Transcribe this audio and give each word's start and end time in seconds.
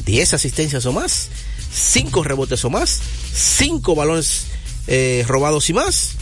10 0.00 0.34
asistencias 0.34 0.86
o 0.86 0.92
más, 0.92 1.28
5 1.72 2.22
rebotes 2.22 2.64
o 2.64 2.70
más, 2.70 3.00
5 3.34 3.94
balones 3.94 4.46
eh, 4.86 5.24
robados 5.26 5.68
y 5.70 5.72
más. 5.72 6.12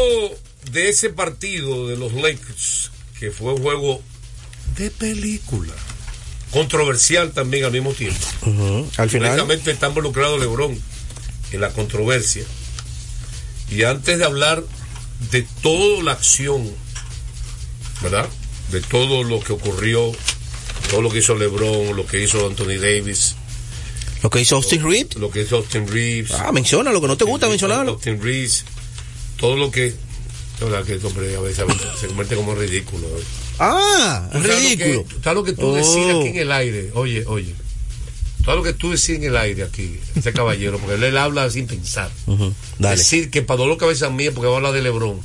de 0.72 0.90
ese 0.90 1.10
partido 1.10 1.88
de 1.88 1.98
los 1.98 2.14
Lakers, 2.14 2.92
que 3.20 3.32
fue 3.32 3.54
un 3.54 3.62
juego 3.62 4.02
de 4.76 4.90
película, 4.90 5.74
controversial 6.52 7.32
también 7.32 7.66
al 7.66 7.72
mismo 7.72 7.94
tiempo. 7.94 8.26
Al 8.98 9.10
final. 9.10 9.52
Está 9.52 9.88
involucrado 9.88 10.38
LeBron 10.38 10.82
en 11.52 11.62
la 11.62 11.70
controversia. 11.70 12.44
Y 13.70 13.84
antes 13.84 14.18
de 14.18 14.26
hablar 14.26 14.64
de 15.32 15.48
toda 15.62 16.04
la 16.04 16.14
acción, 16.14 16.70
¿verdad? 18.02 18.28
De 18.72 18.82
todo 18.82 19.24
lo 19.24 19.40
que 19.42 19.54
ocurrió, 19.54 20.12
todo 20.90 21.02
lo 21.02 21.12
que 21.12 21.20
hizo 21.20 21.36
LeBron, 21.36 21.96
lo 21.96 22.06
que 22.08 22.22
hizo 22.22 22.48
Anthony 22.48 22.80
Davis, 22.80 23.36
Lo 24.24 24.30
que 24.30 24.42
hizo 24.42 24.56
Austin 24.56 24.82
Reed. 24.84 25.14
lo 25.18 25.30
que 25.30 25.42
hizo 25.42 25.58
Austin 25.58 25.88
Reeves. 25.88 26.32
Ah, 26.32 26.52
menciona 26.52 26.92
lo 26.92 27.02
que 27.02 27.08
no 27.08 27.18
te 27.18 27.26
gusta 27.26 27.48
mencionarlo. 27.50 27.92
Austin 27.94 28.22
Reeves, 28.22 28.64
todo 29.38 29.56
lo 29.58 29.70
que. 29.70 29.94
La 30.62 30.68
verdad 30.70 30.86
que 30.86 31.06
hombre 31.06 31.36
a 31.36 31.40
veces, 31.42 31.66
se 32.00 32.08
convierte 32.08 32.36
como 32.36 32.56
ridículo. 32.56 33.06
¿eh? 33.08 33.24
Ah, 33.60 34.30
¿Tú 34.32 34.40
sabes 34.42 34.64
lo 34.64 34.78
que- 34.78 34.86
ridículo. 34.86 35.06
¿Sabes 35.24 35.36
lo 35.36 35.44
que 35.44 35.54
tú 35.54 35.74
decías 35.74 36.14
Oh. 36.16 36.20
aquí 36.22 36.30
en 36.30 36.38
el 36.38 36.52
aire? 36.52 36.92
Oye, 36.94 37.26
oye. 37.28 37.54
Todo 38.46 38.58
lo 38.58 38.64
que 38.64 38.74
tú 38.74 38.92
decías 38.92 39.18
en 39.20 39.24
el 39.26 39.38
aire 39.38 39.64
aquí, 39.64 40.00
este 40.16 40.32
caballero, 40.34 40.78
porque 40.78 40.96
él, 40.96 41.04
él 41.04 41.18
habla 41.18 41.50
sin 41.50 41.66
pensar. 41.68 42.10
Dale. 42.78 42.98
Decir 42.98 43.30
que 43.30 43.42
para 43.42 43.58
dolor 43.60 43.78
cabeza 43.78 44.10
mía, 44.10 44.32
porque 44.34 44.48
va 44.48 44.54
a 44.54 44.58
hablar 44.58 44.74
de 44.74 44.82
Lebron. 44.82 45.20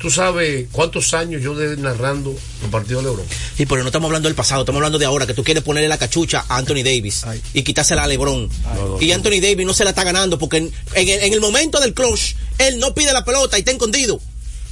¿Tú 0.00 0.10
sabes 0.10 0.66
cuántos 0.72 1.12
años 1.12 1.42
yo 1.42 1.54
de 1.54 1.76
narrando 1.76 2.34
los 2.62 2.70
partidos 2.70 3.04
de 3.04 3.10
Lebron? 3.10 3.26
Sí, 3.56 3.66
pero 3.66 3.82
no 3.82 3.88
estamos 3.88 4.06
hablando 4.08 4.28
del 4.28 4.34
pasado, 4.34 4.62
estamos 4.62 4.78
hablando 4.78 4.98
de 4.98 5.04
ahora, 5.04 5.26
que 5.26 5.34
tú 5.34 5.44
quieres 5.44 5.62
ponerle 5.62 5.88
la 5.88 5.98
cachucha 5.98 6.44
a 6.48 6.56
Anthony 6.56 6.82
Davis 6.82 7.22
y 7.52 7.62
quitársela 7.62 8.04
a 8.04 8.06
LeBron. 8.08 8.48
y 8.98 9.12
Anthony 9.12 9.40
Davis 9.42 9.66
no 9.66 9.74
se 9.74 9.84
la 9.84 9.90
está 9.90 10.02
ganando 10.04 10.38
porque 10.38 10.56
en, 10.56 10.72
en 10.94 11.08
el, 11.08 11.20
en 11.24 11.32
el 11.34 11.40
momento 11.40 11.78
del 11.80 11.92
clutch, 11.92 12.34
él 12.58 12.78
no 12.78 12.94
pide 12.94 13.12
la 13.12 13.24
pelota 13.26 13.58
y 13.58 13.60
está 13.60 13.72
escondido. 13.72 14.18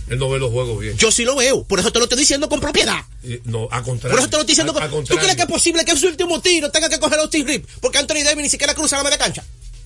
Él 0.09 0.19
no 0.19 0.31
ve 0.31 0.39
los 0.39 0.51
juegos 0.51 0.81
bien. 0.81 0.97
Yo 0.97 1.13
sí 1.13 1.27
lo 1.27 1.37
veo, 1.37 1.63
por 1.65 1.79
eso 1.79 1.93
te 1.93 1.99
lo 1.99 2.07
estoy 2.07 2.17
diciendo 2.19 2.49
con 2.49 2.61
propiedad. 2.61 3.01
Eh, 3.23 3.43
No, 3.45 3.69
a 3.71 3.83
contrario. 3.83 4.13
Por 4.17 4.21
eso 4.21 4.31
te 4.31 4.37
lo 4.37 4.41
estoy 4.41 4.53
diciendo 4.55 4.73
A- 4.81 4.89
con... 4.89 5.03
a 5.05 5.07
¿Tú 5.07 5.17
crees 5.17 5.37
que 5.37 5.43
es 5.43 5.49
posible 5.49 5.85
que 5.85 5.91
en 5.91 5.99
su 5.99 6.07
último 6.07 6.41
tiro 6.41 6.71
tenga 6.71 6.89
que 6.89 6.99
coger 6.99 7.19
a 7.19 7.23
Austin 7.23 7.47
Rip? 7.47 7.67
Porque 7.83 7.99
Anthony 7.99 8.25
Davis 8.25 8.43
ni 8.45 8.49
siquiera 8.49 8.73
cruza 8.75 8.97
la 8.97 9.05
media 9.05 9.19
cancha. 9.19 9.45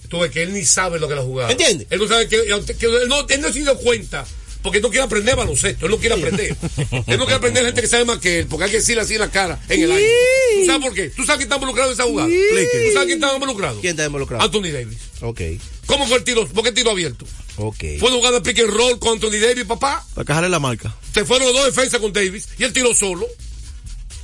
Tú 0.08 0.20
ves 0.20 0.31
que 0.31 0.44
él 0.44 0.52
ni 0.52 0.64
sabe 0.64 1.00
lo 1.00 1.08
que 1.08 1.16
la 1.16 1.22
jugada. 1.22 1.50
¿Entiendes? 1.50 1.88
Él 1.91 1.98
no 1.98 2.06
sabe 2.06 2.28
que, 2.28 2.36
que 2.78 2.86
él, 2.86 3.08
no, 3.08 3.26
él 3.28 3.41
no 3.41 3.52
se 3.52 3.58
dio 3.60 3.76
cuenta. 3.78 4.25
Porque 4.62 4.81
no 4.81 4.91
quiere 4.91 5.05
aprender 5.05 5.34
baloncesto, 5.37 5.87
él 5.87 5.91
no 5.91 5.99
quiere 5.99 6.15
aprender. 6.15 6.56
él 7.06 7.19
no 7.19 7.25
quiere 7.25 7.34
aprender 7.34 7.65
gente 7.65 7.81
que 7.81 7.89
sabe 7.89 8.05
más 8.05 8.19
que 8.19 8.41
él, 8.41 8.47
porque 8.47 8.65
hay 8.67 8.71
que 8.71 8.77
decirle 8.78 9.03
así 9.03 9.15
en 9.15 9.21
la 9.21 9.31
cara, 9.31 9.61
en 9.69 9.83
el 9.83 9.91
aire. 9.93 10.09
¿Tú 10.61 10.67
sabes 10.67 10.83
por 10.87 10.95
qué? 10.95 11.09
¿Tú 11.11 11.25
sabes 11.25 11.39
quién 11.39 11.43
está 11.43 11.56
involucrado 11.56 11.91
en 11.91 11.95
esa 11.95 12.05
jugada? 12.05 12.28
¿Tú 12.28 12.93
sabes 12.93 13.06
quién 13.06 13.19
está 13.23 13.34
involucrado? 13.34 13.81
¿Quién 13.81 13.91
está 13.91 14.05
involucrado? 14.06 14.45
Anthony 14.45 14.71
Davis. 14.73 14.99
Ok, 15.21 15.41
¿Cómo 15.87 16.06
fue 16.06 16.19
el 16.19 16.25
tiro? 16.25 16.47
¿Por 16.49 16.65
qué 16.65 16.73
tiro 16.73 16.91
abierto? 16.91 17.27
ok. 17.56 17.77
Fue 17.99 18.09
una 18.09 18.17
jugada 18.19 18.41
de 18.41 18.53
pick 18.53 18.65
and 18.65 18.71
roll 18.75 18.99
con 18.99 19.15
Anthony 19.15 19.39
Davis, 19.41 19.65
papá. 19.65 20.06
Para 20.15 20.25
cajarle 20.25 20.49
la 20.49 20.59
marca. 20.61 20.94
Se 21.12 21.25
fueron 21.25 21.49
los 21.49 21.56
dos 21.56 21.67
defensas 21.75 22.00
con 22.00 22.12
Davis 22.12 22.49
y 22.59 22.65
él 22.65 22.73
tiró 22.73 22.94
solo. 22.94 23.27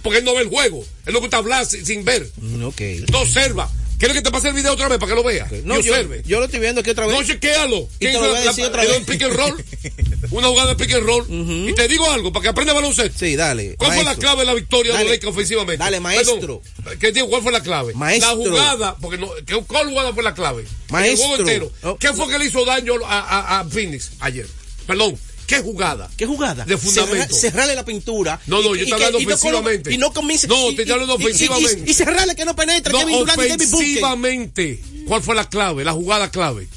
Porque 0.03 0.21
él 0.21 0.25
no 0.25 0.35
ve 0.35 0.43
el 0.43 0.49
juego. 0.49 0.85
Él 1.07 1.13
no 1.13 1.21
gusta 1.21 1.39
hablar 1.39 1.67
sin, 1.67 1.85
sin 1.85 2.05
ver. 2.05 2.31
Mm, 2.37 2.63
Ok. 2.65 2.81
No 3.11 3.21
observa. 3.21 3.69
¿Quieres 3.99 4.17
que 4.17 4.23
te 4.23 4.31
pase 4.31 4.49
el 4.49 4.55
video 4.55 4.73
otra 4.73 4.89
vez 4.89 4.99
para 4.99 5.11
que 5.11 5.17
lo 5.17 5.25
veas? 5.25 5.51
No, 5.65 5.79
y 5.79 5.83
yo, 5.83 5.93
observe. 5.93 6.23
yo 6.25 6.39
lo 6.39 6.45
estoy 6.45 6.61
viendo 6.61 6.81
aquí 6.81 6.91
otra 6.91 7.07
vez. 7.07 7.17
No, 7.19 7.25
chequéalo. 7.25 7.89
Lo 8.01 8.09
hizo 8.09 8.21
voy 8.21 8.37
a 8.37 8.41
decir 8.43 8.65
otra 8.65 8.83
vez. 8.85 9.03
pick 9.05 9.23
and 9.23 9.35
roll? 9.35 9.65
Una 10.31 10.49
jugada 10.49 10.75
de 10.75 10.77
pick 10.85 10.95
and 10.95 11.05
roll. 11.05 11.27
Y 11.69 11.75
te 11.75 11.89
digo 11.89 12.09
algo, 12.11 12.33
para 12.33 12.43
que 12.45 12.49
aprenda 12.51 12.73
baloncesto. 12.73 13.19
Sí, 13.19 13.35
dale. 13.35 13.75
¿Cuál 13.77 13.95
fue 13.95 14.05
la 14.05 14.15
clave 14.15 14.41
de 14.41 14.47
la 14.47 14.55
victoria 14.55 14.93
de 14.93 14.99
Dale. 14.99 15.05
los 15.11 15.13
Lakers 15.17 15.33
ofensivamente? 15.33 15.83
Dale, 15.83 16.01
maestro. 16.01 16.39
Perdón, 16.39 16.99
¿qué 17.01 17.13
digo? 17.13 17.29
¿Cuál 17.29 17.43
fue 17.43 17.51
la 17.53 17.61
clave? 17.63 17.93
Maestro. 17.95 18.37
La 18.37 18.37
jugada, 18.51 18.97
porque 19.01 19.19
no, 19.19 19.31
¿qué- 19.45 19.63
¿cuál 19.67 19.89
jugada 19.89 20.13
fue 20.13 20.23
la 20.23 20.35
clave? 20.35 20.65
Maestro. 20.91 21.13
El 21.13 21.17
juego 21.37 21.37
entero. 21.51 21.73
Oh. 21.83 21.97
¿Qué 21.99 22.13
fue 22.13 22.29
que 22.29 22.39
le 22.39 22.45
hizo 22.47 22.65
daño 22.65 22.95
a, 23.05 23.19
a, 23.19 23.61
a 23.61 23.65
Phoenix 23.65 24.13
ayer? 24.21 24.47
Perdón, 24.87 25.19
¿qué 25.49 25.59
jugada? 25.61 26.09
¿Qué 26.17 26.27
jugada? 26.27 26.65
De 26.65 26.77
fundamento. 26.77 27.35
Cerra- 27.35 27.41
cerrarle 27.41 27.75
la 27.75 27.85
pintura. 27.85 28.39
No, 28.47 28.63
no, 28.63 28.77
Y- 28.77 28.79
yo 28.81 28.85
estoy 28.85 28.93
hablando 28.93 29.19
y 29.19 29.27
no 29.27 29.37
colo- 29.39 29.59
ofensivamente. 29.59 29.93
Y 29.95 29.99
no 29.99 30.13
comience. 30.13 30.47
No, 30.47 30.55
te 30.77 30.83
estoy 30.83 30.91
hablando 30.93 31.15
ofensivamente. 31.15 31.83
Y, 31.87 31.91
y 31.91 31.95
cerrarle 31.95 32.37
que 32.37 32.45
no 32.45 32.55
penetre. 32.55 32.93
No, 32.93 33.01
Kevin 33.01 33.19
Durant 33.19 33.41
y 33.41 33.45
ofensivamente. 33.55 34.81
¿Cuál 35.07 35.23
fue 35.23 35.35
la 35.35 35.49
clave? 35.49 35.85
La 35.85 35.93
jugada 35.93 36.31
clave. 36.31 36.69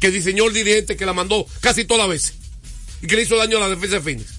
Que 0.00 0.10
diseñó 0.10 0.46
el 0.48 0.52
dirigente 0.52 0.96
que 0.96 1.06
la 1.06 1.14
mandó 1.14 1.46
casi 1.60 1.84
todas 1.84 2.02
las 2.02 2.10
veces. 2.10 2.34
Y 3.02 3.06
que 3.06 3.16
le 3.16 3.22
hizo 3.22 3.36
daño 3.36 3.56
a 3.56 3.60
la 3.60 3.68
defensa 3.70 3.96
de 3.96 4.02
Phoenix. 4.02 4.30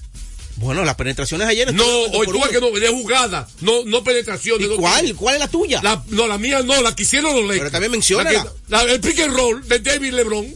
Bueno, 0.56 0.84
las 0.84 0.96
penetraciones 0.96 1.46
ayer. 1.48 1.72
No, 1.72 1.84
hoy 1.86 2.26
tú 2.26 2.40
que 2.50 2.60
no, 2.60 2.70
de 2.70 2.88
jugada, 2.88 3.48
no, 3.60 3.84
no 3.84 4.02
penetración. 4.04 4.60
¿Y 4.60 4.66
de- 4.66 4.76
cuál? 4.76 5.14
¿Cuál 5.14 5.36
es 5.36 5.40
la 5.40 5.48
tuya? 5.48 5.80
La, 5.82 6.04
no, 6.08 6.26
la 6.26 6.36
mía 6.36 6.62
no, 6.62 6.82
la 6.82 6.94
que 6.94 7.04
hicieron 7.04 7.32
los 7.34 7.42
Lakers. 7.44 7.58
Pero 7.60 7.70
también 7.70 7.92
la- 8.68 8.82
el 8.82 9.00
pick 9.00 9.20
and 9.20 9.34
roll 9.34 9.66
de 9.66 9.78
David 9.78 10.12
LeBron. 10.12 10.54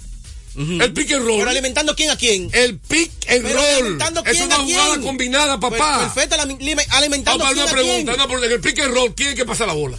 El 0.55 0.93
pick 0.93 1.13
and 1.13 1.25
roll. 1.25 1.39
Pero 1.39 1.51
alimentando 1.51 1.95
quién 1.97 2.11
a 2.11 2.17
quién. 2.17 2.51
el 2.53 2.79
pick 2.79 3.11
and 3.31 3.43
Pero 3.43 3.55
roll. 3.55 3.67
alimentando 3.75 4.23
Es 4.27 4.41
una 4.41 4.57
a 4.57 4.65
quién. 4.65 4.79
jugada 4.79 5.01
combinada, 5.01 5.61
papá. 5.61 5.99
Per- 5.99 6.09
Perfecto, 6.13 6.37
la- 6.37 6.45
lime- 6.45 6.87
alimentando 6.91 7.45
Vamos 7.45 7.53
a 7.53 7.55
quién 7.55 7.63
una 7.65 7.71
a 7.71 7.75
pregunta, 7.75 8.15
una 8.15 8.25
pregunta. 8.27 8.47
En 8.47 8.53
el 8.53 8.61
pick 8.61 8.79
and 8.81 8.95
roll, 8.95 9.15
¿quién 9.15 9.31
es 9.31 9.35
que 9.35 9.45
pasa 9.47 9.65
la 9.67 9.73
bola? 9.73 9.99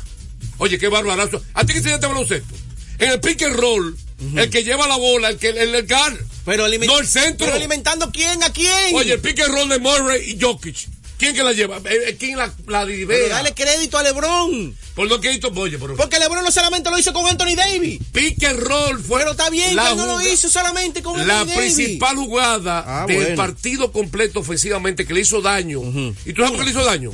Oye, 0.60 0.78
qué 0.78 0.88
barbarazo. 0.88 1.42
¿A 1.56 1.66
ti 1.66 1.74
que 1.74 1.80
enseñaste 1.80 2.06
baloncesto? 2.06 2.54
En 3.00 3.10
el 3.10 3.20
pick 3.20 3.42
and 3.42 3.56
roll, 3.56 3.98
el 4.36 4.50
que 4.52 4.64
lleva 4.64 4.88
la 4.88 4.98
bola, 4.98 5.30
el 5.30 5.38
que 5.38 5.50
el, 5.50 5.58
el. 5.58 5.88
Pero 6.46 6.68
No 6.68 7.00
el 7.00 7.08
centro. 7.08 7.46
Pero 7.46 7.56
alimentando 7.56 8.12
quién 8.12 8.44
a 8.44 8.52
quién. 8.52 8.94
Oye, 8.96 9.14
el 9.14 9.20
pick 9.22 9.40
and 9.40 9.54
roll 9.54 9.70
de 9.70 9.80
Murray 9.80 10.32
y 10.32 10.38
Jokic. 10.40 10.88
¿Quién 11.24 11.36
que 11.36 11.44
la 11.44 11.54
lleva? 11.54 11.78
Eh, 11.78 12.00
eh, 12.10 12.18
¿Quién 12.20 12.38
la, 12.38 12.48
la 12.68 12.86
Pero 12.86 12.86
libera? 12.88 13.36
dale 13.36 13.54
crédito 13.54 13.98
a 13.98 14.04
LeBron. 14.04 14.76
Por 14.94 15.08
lo 15.08 15.20
que 15.20 15.30
he 15.30 15.32
visto, 15.32 15.52
oye, 15.56 15.78
pero 15.80 15.96
Porque 15.96 16.20
LeBron 16.20 16.44
no 16.44 16.52
solamente 16.52 16.90
lo 16.92 16.98
hizo 17.00 17.14
con 17.14 17.26
Anthony 17.28 17.56
Davis. 17.56 18.00
pick 18.12 18.44
and 18.44 18.60
roll 18.60 19.00
fue 19.04 19.20
Pero 19.20 19.32
está 19.32 19.50
bien, 19.50 19.76
la 19.76 19.86
que 19.86 19.92
él 19.92 19.98
no 19.98 20.06
lo 20.06 20.22
hizo 20.22 20.50
solamente 20.50 21.02
con 21.02 21.26
La 21.26 21.40
Anthony 21.42 21.56
Davis. 21.56 21.74
principal 21.76 22.16
jugada 22.18 22.84
Ah, 22.86 23.06
del 23.08 23.16
bueno. 23.18 23.36
partido 23.36 23.92
completo 23.92 24.42
ofensivamente 24.42 25.06
que 25.06 25.14
le 25.14 25.22
hizo 25.22 25.42
daño. 25.42 25.82
¿Y 26.26 26.34
tú 26.34 26.42
sabes 26.44 26.52
por 26.52 26.60
qué 26.60 26.66
le 26.66 26.72
hizo 26.72 26.84
daño? 26.84 27.12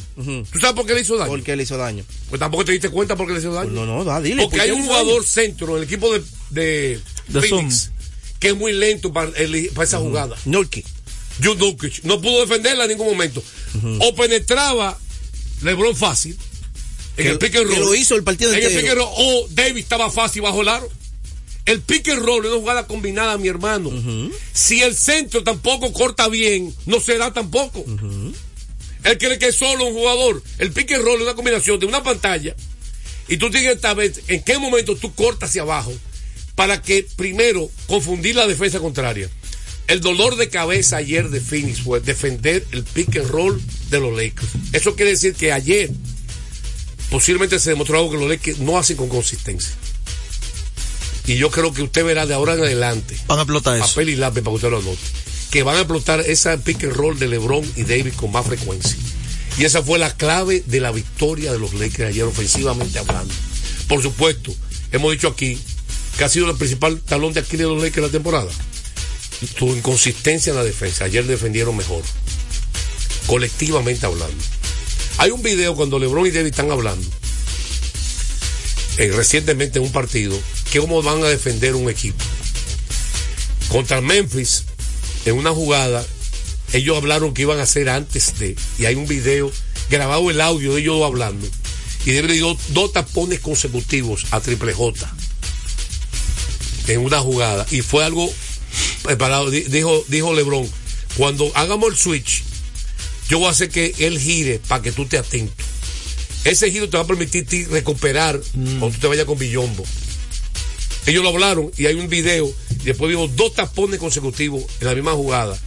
¿Tú 0.51 0.59
sabes 0.59 0.75
por 0.75 0.85
qué 0.85 0.93
le 0.95 1.01
hizo 1.01 1.15
daño? 1.17 1.29
¿Por 1.29 1.43
qué 1.43 1.55
le 1.55 1.63
hizo 1.63 1.77
daño? 1.77 2.03
Pues 2.29 2.39
tampoco 2.39 2.65
te 2.65 2.71
diste 2.73 2.89
cuenta 2.89 3.15
por 3.15 3.27
qué 3.27 3.33
le 3.33 3.39
hizo 3.39 3.53
daño. 3.53 3.69
No, 3.71 3.85
no, 3.85 4.03
da, 4.03 4.19
dile. 4.19 4.43
Porque 4.43 4.57
¿por 4.57 4.65
hay 4.65 4.71
un 4.71 4.79
hizo 4.81 4.89
daño? 4.91 5.01
jugador 5.03 5.25
centro 5.25 5.69
en 5.71 5.77
el 5.77 5.83
equipo 5.83 6.11
de, 6.11 6.21
de, 6.49 6.99
Phoenix 7.41 7.91
que 8.39 8.49
es 8.49 8.55
muy 8.55 8.73
lento 8.73 9.11
para, 9.13 9.31
el- 9.37 9.69
para 9.73 9.85
esa 9.85 9.99
jugada. 9.99 10.35
Nurkic. 10.45 10.85
Jude 11.43 11.55
Nurkic 11.55 12.03
no 12.03 12.19
pudo 12.21 12.41
defenderla 12.41 12.83
en 12.83 12.89
ningún 12.91 13.07
momento. 13.07 13.41
O 14.01 14.15
penetraba 14.15 14.97
LeBron 15.61 15.95
fácil 15.95 16.37
en 17.17 17.23
Que- 17.25 17.29
el 17.31 17.37
pick 17.39 17.55
and 17.55 17.67
que 17.69 17.75
roll. 17.75 17.85
lo 17.85 17.95
hizo 17.95 18.15
el 18.15 18.23
partido 18.23 18.53
en 18.53 18.63
el 18.63 18.67
pick 18.69 18.89
and 18.89 18.97
roll, 18.97 19.09
o 19.15 19.47
Davis 19.51 19.83
estaba 19.83 20.09
fácil 20.11 20.41
bajo 20.43 20.61
el 20.61 20.69
aro. 20.69 20.89
El 21.65 21.81
pick 21.81 22.07
and 22.09 22.23
roll 22.25 22.43
es 22.45 22.51
una 22.51 22.59
jugada 22.61 22.87
combinada, 22.87 23.37
mi 23.37 23.47
hermano. 23.47 23.91
Si 24.53 24.81
el 24.81 24.95
centro 24.95 25.43
tampoco 25.43 25.93
corta 25.93 26.27
bien, 26.29 26.73
no 26.85 26.99
será 26.99 27.31
tampoco. 27.33 27.85
Él 29.03 29.17
cree 29.17 29.37
que 29.39 29.47
es 29.49 29.55
solo 29.55 29.85
un 29.85 29.93
jugador. 29.93 30.41
El 30.57 30.71
pick 30.71 30.91
and 30.93 31.03
roll 31.03 31.17
es 31.17 31.23
una 31.23 31.35
combinación 31.35 31.79
de 31.79 31.85
una 31.85 32.01
pantalla 32.03 32.55
y 33.27 33.37
tú 33.37 33.49
tienes 33.51 33.75
que 33.75 33.79
saber 33.79 34.11
en 34.27 34.41
qué 34.43 34.57
momento 34.57 34.95
tú 34.95 35.13
cortas 35.13 35.49
hacia 35.49 35.61
abajo 35.61 35.93
para 36.55 36.81
que 36.81 37.05
primero 37.15 37.69
confundir 37.87 38.35
la 38.35 38.47
defensa 38.47 38.79
contraria. 38.79 39.29
El 39.89 40.01
dolor 40.01 40.35
de 40.35 40.49
cabeza 40.49 40.97
ayer 40.97 41.29
de 41.29 41.41
Phoenix 41.41 41.81
fue 41.81 41.99
defender 41.99 42.63
el 42.71 42.83
pick 42.83 43.17
and 43.17 43.27
roll 43.27 43.59
de 43.89 43.99
los 43.99 44.15
Lakers. 44.15 44.47
Eso 44.71 44.95
quiere 44.95 45.09
decir 45.09 45.33
que 45.33 45.51
ayer 45.51 45.89
posiblemente 47.09 47.57
se 47.57 47.71
demostró 47.71 47.97
algo 47.97 48.11
que 48.11 48.17
los 48.17 48.29
Lakers 48.29 48.59
no 48.59 48.77
hacen 48.77 48.97
con 48.97 49.09
consistencia. 49.09 49.71
y 51.25 51.37
yo 51.37 51.49
creo 51.49 51.73
que 51.73 51.81
usted 51.81 52.05
verá 52.05 52.27
de 52.27 52.35
ahora 52.35 52.53
en 52.53 52.59
adelante, 52.59 53.17
Van 53.25 53.39
a 53.39 53.41
explotar 53.41 53.77
eso. 53.77 53.87
papel 53.87 54.09
y 54.09 54.15
lápiz 54.15 54.41
para 54.41 54.51
que 54.51 54.55
usted 54.57 54.69
lo 54.69 54.77
anote, 54.77 55.01
que 55.49 55.63
van 55.63 55.77
a 55.77 55.79
explotar 55.79 56.19
esa 56.19 56.55
pick 56.57 56.83
and 56.83 56.93
roll 56.93 57.17
de 57.17 57.27
LeBron 57.27 57.65
y 57.75 57.81
Davis 57.81 58.13
con 58.13 58.31
más 58.31 58.45
frecuencia. 58.45 58.95
Y 59.57 59.63
esa 59.63 59.81
fue 59.81 59.97
la 59.97 60.15
clave 60.15 60.63
de 60.67 60.81
la 60.81 60.91
victoria 60.91 61.51
de 61.51 61.57
los 61.57 61.73
Lakers 61.73 62.09
ayer 62.09 62.25
ofensivamente 62.25 62.99
hablando. 62.99 63.33
Por 63.87 64.03
supuesto, 64.03 64.53
hemos 64.91 65.11
dicho 65.13 65.29
aquí 65.29 65.57
que 66.15 66.23
ha 66.23 66.29
sido 66.29 66.51
el 66.51 66.57
principal 66.57 66.99
talón 67.01 67.33
de 67.33 67.39
Aquiles 67.39 67.67
de 67.67 67.73
los 67.73 67.81
Lakers 67.81 68.05
la 68.05 68.11
temporada. 68.11 68.51
Tu 69.57 69.67
inconsistencia 69.75 70.51
en 70.51 70.57
la 70.57 70.63
defensa. 70.63 71.05
Ayer 71.05 71.25
defendieron 71.25 71.75
mejor. 71.77 72.03
Colectivamente 73.27 74.05
hablando. 74.05 74.43
Hay 75.17 75.31
un 75.31 75.41
video 75.43 75.75
cuando 75.75 75.99
LeBron 75.99 76.27
y 76.27 76.31
Davis 76.31 76.51
están 76.51 76.71
hablando. 76.71 77.07
eh, 78.97 79.11
recientemente 79.13 79.79
en 79.79 79.85
un 79.85 79.91
partido. 79.91 80.37
Cómo 80.73 81.01
van 81.01 81.23
a 81.23 81.27
defender 81.27 81.75
un 81.75 81.89
equipo. 81.89 82.23
Contra 83.69 84.01
Memphis, 84.01 84.65
en 85.25 85.35
una 85.35 85.51
jugada, 85.51 86.05
ellos 86.73 86.97
hablaron 86.97 87.33
que 87.33 87.43
iban 87.43 87.59
a 87.59 87.63
hacer 87.63 87.87
antes 87.89 88.37
de. 88.39 88.55
Y 88.77 88.85
hay 88.85 88.95
un 88.95 89.07
video 89.07 89.51
grabado 89.89 90.29
el 90.29 90.41
audio 90.41 90.73
de 90.73 90.81
ellos 90.81 91.01
hablando. 91.03 91.47
Y 92.05 92.13
Davis 92.13 92.29
le 92.29 92.35
dio 92.35 92.57
dos 92.69 92.91
tapones 92.93 93.39
consecutivos 93.39 94.25
a 94.31 94.39
Triple 94.41 94.73
J 94.73 95.13
en 96.87 97.01
una 97.01 97.19
jugada 97.19 97.65
y 97.69 97.81
fue 97.81 98.03
algo 98.03 98.33
preparado. 99.03 99.49
Di- 99.49 99.61
Dijo, 99.63 100.03
dijo 100.07 100.33
LeBron, 100.33 100.69
cuando 101.17 101.51
hagamos 101.55 101.91
el 101.91 101.97
switch, 101.97 102.43
yo 103.29 103.39
voy 103.39 103.47
a 103.47 103.51
hacer 103.51 103.69
que 103.69 103.93
él 103.99 104.19
gire 104.19 104.59
para 104.67 104.81
que 104.81 104.91
tú 104.91 105.05
te 105.05 105.17
atento. 105.17 105.53
Ese 106.45 106.71
giro 106.71 106.89
te 106.89 106.97
va 106.97 107.03
a 107.03 107.07
permitir 107.07 107.45
ti 107.45 107.65
recuperar 107.65 108.39
cuando 108.53 108.89
tú 108.91 108.97
te 108.99 109.07
vayas 109.07 109.25
con 109.25 109.37
Billombo. 109.37 109.83
Ellos 111.05 111.23
lo 111.23 111.29
hablaron 111.29 111.71
y 111.77 111.85
hay 111.85 111.95
un 111.95 112.07
video. 112.09 112.51
Y 112.81 112.83
después 112.85 113.09
dijo 113.09 113.27
dos 113.27 113.53
tapones 113.53 113.99
consecutivos 113.99 114.63
en 114.79 114.87
la 114.87 114.95
misma 114.95 115.13
jugada. 115.13 115.57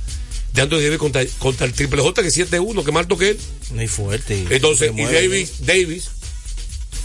De 0.54 0.60
Anthony 0.62 0.80
Davis 0.80 0.98
contra, 0.98 1.24
contra 1.38 1.66
el 1.66 1.72
Triple 1.72 2.02
J, 2.02 2.22
que 2.22 2.28
es 2.28 2.36
7-1, 2.38 2.84
que 2.84 2.92
más 2.92 3.00
alto 3.02 3.16
que 3.16 3.30
él. 3.30 3.38
Muy 3.74 3.88
fuerte. 3.88 4.36
y 4.38 4.46
Entonces, 4.54 4.90
y 4.94 5.02
Davis, 5.02 5.52
Davis, 5.60 6.10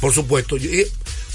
por 0.01 0.13
supuesto. 0.13 0.57
y- 0.57 0.81
y- 0.81 0.85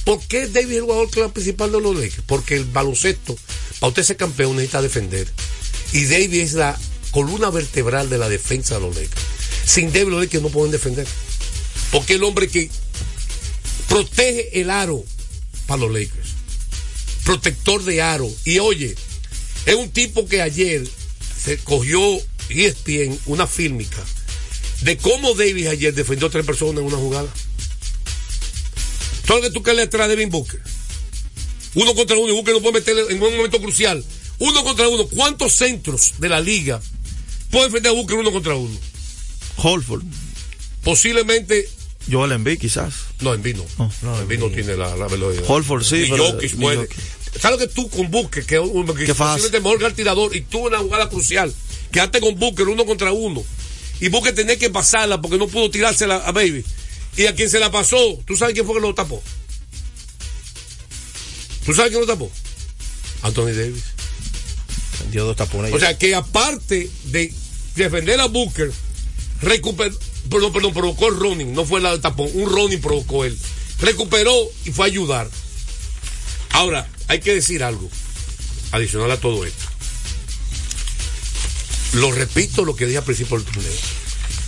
¿Por 0.04 0.20
qué 0.26 0.46
Davis 0.48 0.70
es 0.72 0.76
el 0.78 0.82
jugador 0.82 1.10
clave 1.10 1.28
principal 1.32 1.70
de 1.72 1.80
los 1.80 1.94
Lakers? 1.94 2.22
Porque 2.26 2.56
el 2.56 2.64
baloncesto, 2.64 3.36
para 3.82 3.88
usted 3.88 4.04
ser 4.04 4.16
campeón, 4.16 4.54
necesita 4.54 4.80
defender. 4.80 5.26
Y 5.92 6.04
Davis 6.04 6.40
es 6.40 6.52
la 6.52 6.78
columna 7.10 7.50
vertebral 7.50 8.08
de 8.08 8.16
la 8.16 8.28
defensa 8.28 8.76
de 8.76 8.80
los 8.82 8.94
Lakers. 8.94 9.22
Sin 9.66 9.92
Davis, 9.92 10.10
los 10.10 10.20
Lakers 10.20 10.40
no 10.40 10.50
pueden 10.50 10.70
defender. 10.70 11.04
Porque 11.90 12.14
el 12.14 12.22
hombre 12.22 12.46
que 12.46 12.70
protege 13.88 14.60
el 14.60 14.70
aro 14.70 15.02
para 15.66 15.80
los 15.80 15.90
Lakers. 15.90 16.28
Protector 17.24 17.82
de 17.82 18.02
aro. 18.02 18.30
Y 18.44 18.60
oye, 18.60 18.94
es 19.66 19.74
un 19.74 19.90
tipo 19.90 20.28
que 20.28 20.42
ayer 20.42 20.88
se 21.44 21.58
cogió 21.58 22.00
ESPN 22.50 23.18
una 23.26 23.48
fílmica 23.48 24.00
de 24.82 24.96
cómo 24.96 25.34
Davis 25.34 25.66
ayer 25.66 25.92
defendió 25.92 26.28
a 26.28 26.30
tres 26.30 26.46
personas 26.46 26.82
en 26.82 26.86
una 26.86 26.98
jugada. 26.98 27.28
Todo 29.26 29.38
lo 29.38 29.42
que 29.42 29.50
tú 29.50 29.60
que 29.60 29.74
le 29.74 29.82
atrás 29.82 30.06
de 30.06 30.14
Devin 30.14 30.30
Booker. 30.30 30.62
Uno 31.74 31.94
contra 31.94 32.16
uno 32.16 32.28
y 32.28 32.36
Booker 32.36 32.54
no 32.54 32.60
puede 32.60 32.74
meterle 32.74 33.02
en 33.10 33.22
un 33.22 33.36
momento 33.36 33.60
crucial. 33.60 34.04
Uno 34.38 34.64
contra 34.64 34.88
uno. 34.88 35.06
¿Cuántos 35.06 35.52
centros 35.52 36.14
de 36.18 36.28
la 36.28 36.40
liga 36.40 36.80
pueden 37.50 37.68
defender 37.68 37.92
a 37.92 37.94
Booker 37.94 38.18
uno 38.18 38.32
contra 38.32 38.54
uno? 38.54 38.76
Holford. 39.56 40.02
Posiblemente. 40.84 41.68
Joel 42.10 42.32
Embiid 42.32 42.58
quizás. 42.58 42.94
No, 43.20 43.32
en 43.34 43.42
vino. 43.42 43.64
Oh. 43.78 43.90
No, 44.02 44.20
en 44.20 44.28
vino 44.28 44.50
tiene 44.50 44.76
la, 44.76 44.96
la 44.96 45.06
velocidad. 45.06 45.44
Holford 45.46 45.84
sí, 45.84 45.96
Y 46.04 46.08
Jokic 46.08 46.56
puede. 46.56 46.88
¿Sabes 47.40 47.58
lo 47.58 47.66
que 47.66 47.72
tú 47.72 47.88
con 47.88 48.10
Booker, 48.10 48.44
que 48.44 48.56
es 48.56 49.06
que 49.06 49.14
posiblemente 49.14 49.60
mejor 49.60 49.78
que 49.78 49.86
el 49.86 49.94
tirador, 49.94 50.36
y 50.36 50.42
tú 50.42 50.66
una 50.66 50.78
jugada 50.78 51.08
crucial, 51.08 51.52
quedaste 51.90 52.20
con 52.20 52.38
Booker 52.38 52.68
uno 52.68 52.84
contra 52.84 53.12
uno, 53.12 53.42
y 54.00 54.08
Booker 54.08 54.34
tenía 54.34 54.58
que 54.58 54.68
pasarla 54.68 55.20
porque 55.20 55.38
no 55.38 55.48
pudo 55.48 55.70
tirársela 55.70 56.16
a 56.16 56.32
Baby. 56.32 56.64
Y 57.16 57.26
a 57.26 57.34
quien 57.34 57.48
se 57.48 57.58
la 57.58 57.70
pasó, 57.70 58.18
¿tú 58.26 58.36
sabes 58.36 58.54
quién 58.54 58.66
fue 58.66 58.74
que 58.74 58.80
lo 58.80 58.94
tapó? 58.94 59.22
¿Tú 61.64 61.74
sabes 61.74 61.90
quién 61.90 62.00
lo 62.00 62.06
tapó? 62.06 62.30
Anthony 63.22 63.52
Davis. 63.52 63.82
Dos 65.12 65.36
tapones. 65.36 65.72
O 65.72 65.78
sea 65.78 65.98
que 65.98 66.14
aparte 66.14 66.88
de 67.04 67.32
defender 67.76 68.20
a 68.20 68.26
Booker, 68.26 68.72
recuperó, 69.40 69.94
perdón, 70.30 70.52
perdón, 70.52 70.72
provocó 70.72 71.08
el 71.08 71.16
running, 71.16 71.52
no 71.52 71.64
fue 71.64 71.80
la 71.80 71.90
del 71.90 72.00
tapón, 72.00 72.28
un 72.34 72.50
running 72.50 72.80
provocó 72.80 73.24
él. 73.24 73.36
Recuperó 73.80 74.34
y 74.64 74.70
fue 74.70 74.86
a 74.86 74.88
ayudar. 74.88 75.28
Ahora, 76.50 76.88
hay 77.08 77.20
que 77.20 77.34
decir 77.34 77.62
algo 77.62 77.90
adicional 78.70 79.10
a 79.10 79.18
todo 79.18 79.44
esto. 79.44 79.64
Lo 81.94 82.10
repito 82.12 82.64
lo 82.64 82.74
que 82.74 82.86
dije 82.86 82.98
al 82.98 83.04
principio 83.04 83.36
del 83.38 83.46
torneo. 83.46 83.72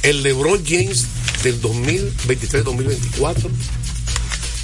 El 0.02 0.22
LeBron 0.22 0.64
James 0.64 1.06
del 1.42 1.60
2023-2024 1.60 3.50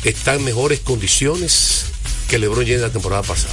está 0.04 0.34
en 0.34 0.44
mejores 0.44 0.80
condiciones 0.80 1.89
que 2.30 2.36
el 2.36 2.42
LeBron 2.42 2.64
James 2.64 2.80
la 2.80 2.90
temporada 2.90 3.22
pasada. 3.22 3.52